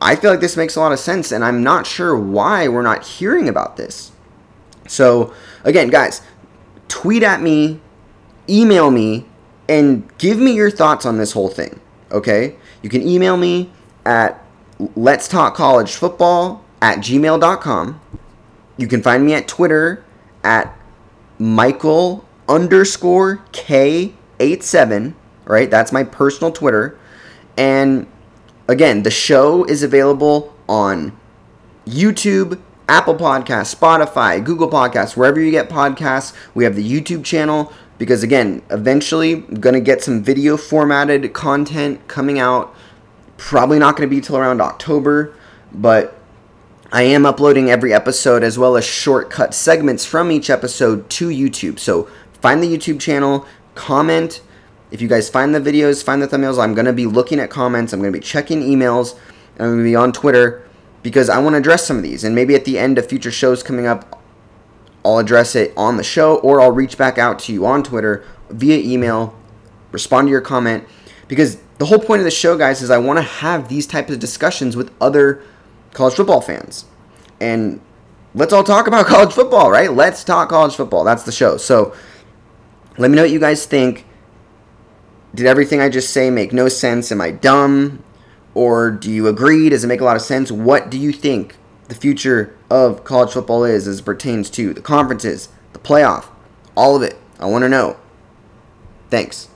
I 0.00 0.16
feel 0.16 0.30
like 0.30 0.40
this 0.40 0.56
makes 0.56 0.76
a 0.76 0.80
lot 0.80 0.92
of 0.92 0.98
sense, 0.98 1.30
and 1.30 1.44
I'm 1.44 1.62
not 1.62 1.86
sure 1.86 2.18
why 2.18 2.68
we're 2.68 2.82
not 2.82 3.04
hearing 3.04 3.48
about 3.48 3.76
this. 3.76 4.12
So, 4.88 5.34
again, 5.62 5.88
guys, 5.88 6.22
tweet 6.88 7.22
at 7.22 7.42
me, 7.42 7.80
email 8.50 8.90
me, 8.90 9.26
and 9.68 10.06
give 10.18 10.38
me 10.38 10.52
your 10.52 10.70
thoughts 10.70 11.06
on 11.06 11.16
this 11.16 11.32
whole 11.32 11.48
thing. 11.48 11.80
Okay? 12.10 12.56
You 12.82 12.90
can 12.90 13.06
email 13.06 13.36
me 13.36 13.70
at 14.04 14.44
let's 14.96 15.28
talk 15.28 15.54
college 15.54 15.94
football 15.94 16.64
at 16.82 16.98
gmail.com. 16.98 18.00
You 18.76 18.86
can 18.88 19.02
find 19.02 19.24
me 19.24 19.34
at 19.34 19.46
Twitter 19.46 20.04
at 20.42 20.76
Michael 21.38 22.24
underscore 22.48 23.44
K87. 23.52 25.14
Right? 25.44 25.70
That's 25.70 25.92
my 25.92 26.04
personal 26.04 26.52
Twitter. 26.52 26.98
And 27.56 28.06
again, 28.66 29.02
the 29.02 29.10
show 29.10 29.64
is 29.64 29.82
available 29.82 30.54
on 30.68 31.16
YouTube, 31.86 32.60
Apple 32.88 33.14
Podcasts, 33.14 33.74
Spotify, 33.74 34.42
Google 34.42 34.68
Podcasts, 34.68 35.16
wherever 35.16 35.40
you 35.40 35.50
get 35.50 35.68
podcasts. 35.68 36.34
We 36.54 36.64
have 36.64 36.74
the 36.74 36.88
YouTube 36.88 37.24
channel 37.24 37.72
because 38.00 38.22
again, 38.22 38.62
eventually 38.70 39.34
I'm 39.34 39.60
to 39.74 39.80
get 39.80 40.02
some 40.02 40.22
video 40.22 40.56
formatted 40.56 41.34
content 41.34 42.08
coming 42.08 42.38
out. 42.38 42.74
Probably 43.36 43.78
not 43.78 43.94
to 44.08 44.10
be 44.10 44.22
till 44.22 44.38
around 44.38 44.62
October, 44.62 45.34
but 45.70 46.18
I 46.90 47.02
am 47.02 47.26
uploading 47.26 47.70
every 47.70 47.92
episode 47.92 48.42
as 48.42 48.58
well 48.58 48.78
as 48.78 48.86
shortcut 48.86 49.52
segments 49.52 50.06
from 50.06 50.32
each 50.32 50.48
episode 50.48 51.10
to 51.10 51.28
YouTube. 51.28 51.78
So 51.78 52.08
find 52.40 52.62
the 52.62 52.74
YouTube 52.74 53.00
channel, 53.00 53.46
comment. 53.74 54.40
If 54.90 55.02
you 55.02 55.06
guys 55.06 55.28
find 55.28 55.54
the 55.54 55.60
videos, 55.60 56.02
find 56.02 56.22
the 56.22 56.26
thumbnails, 56.26 56.58
I'm 56.58 56.72
going 56.72 56.86
to 56.86 56.94
be 56.94 57.04
looking 57.04 57.38
at 57.38 57.50
comments. 57.50 57.92
I'm 57.92 58.00
going 58.00 58.14
to 58.14 58.18
be 58.18 58.24
checking 58.24 58.62
emails. 58.62 59.12
And 59.56 59.66
I'm 59.66 59.72
going 59.72 59.78
to 59.80 59.84
be 59.84 59.94
on 59.94 60.12
Twitter 60.12 60.66
because 61.02 61.28
I 61.28 61.38
want 61.38 61.52
to 61.52 61.58
address 61.58 61.86
some 61.86 61.98
of 61.98 62.02
these. 62.02 62.24
And 62.24 62.34
maybe 62.34 62.54
at 62.54 62.64
the 62.64 62.78
end 62.78 62.96
of 62.96 63.06
future 63.06 63.30
shows 63.30 63.62
coming 63.62 63.86
up, 63.86 64.19
I'll 65.04 65.18
address 65.18 65.54
it 65.54 65.72
on 65.76 65.96
the 65.96 66.02
show 66.02 66.36
or 66.38 66.60
I'll 66.60 66.72
reach 66.72 66.98
back 66.98 67.18
out 67.18 67.38
to 67.40 67.52
you 67.52 67.64
on 67.66 67.82
Twitter 67.82 68.24
via 68.50 68.78
email, 68.78 69.34
respond 69.92 70.28
to 70.28 70.30
your 70.30 70.40
comment. 70.40 70.84
Because 71.28 71.58
the 71.78 71.86
whole 71.86 71.98
point 71.98 72.20
of 72.20 72.24
the 72.24 72.30
show, 72.30 72.58
guys, 72.58 72.82
is 72.82 72.90
I 72.90 72.98
want 72.98 73.18
to 73.18 73.22
have 73.22 73.68
these 73.68 73.86
types 73.86 74.12
of 74.12 74.18
discussions 74.18 74.76
with 74.76 74.92
other 75.00 75.42
college 75.92 76.14
football 76.14 76.40
fans. 76.40 76.84
And 77.40 77.80
let's 78.34 78.52
all 78.52 78.64
talk 78.64 78.86
about 78.86 79.06
college 79.06 79.32
football, 79.32 79.70
right? 79.70 79.92
Let's 79.92 80.24
talk 80.24 80.50
college 80.50 80.74
football. 80.74 81.04
That's 81.04 81.22
the 81.22 81.32
show. 81.32 81.56
So 81.56 81.94
let 82.98 83.10
me 83.10 83.16
know 83.16 83.22
what 83.22 83.30
you 83.30 83.40
guys 83.40 83.64
think. 83.64 84.04
Did 85.34 85.46
everything 85.46 85.80
I 85.80 85.88
just 85.88 86.10
say 86.10 86.28
make 86.28 86.52
no 86.52 86.68
sense? 86.68 87.12
Am 87.12 87.20
I 87.20 87.30
dumb? 87.30 88.02
Or 88.52 88.90
do 88.90 89.10
you 89.10 89.28
agree? 89.28 89.68
Does 89.68 89.84
it 89.84 89.86
make 89.86 90.00
a 90.00 90.04
lot 90.04 90.16
of 90.16 90.22
sense? 90.22 90.50
What 90.50 90.90
do 90.90 90.98
you 90.98 91.12
think 91.12 91.56
the 91.88 91.94
future 91.94 92.56
of 92.70 93.04
college 93.04 93.32
football 93.32 93.64
is 93.64 93.86
as 93.86 94.00
it 94.00 94.04
pertains 94.04 94.48
to 94.50 94.72
the 94.72 94.80
conferences, 94.80 95.48
the 95.72 95.78
playoff, 95.78 96.26
all 96.76 96.96
of 96.96 97.02
it? 97.02 97.16
I 97.38 97.46
want 97.46 97.62
to 97.62 97.68
know. 97.68 97.96
Thanks. 99.10 99.48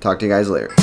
Talk 0.00 0.18
to 0.18 0.26
you 0.26 0.32
guys 0.32 0.48
later. 0.48 0.74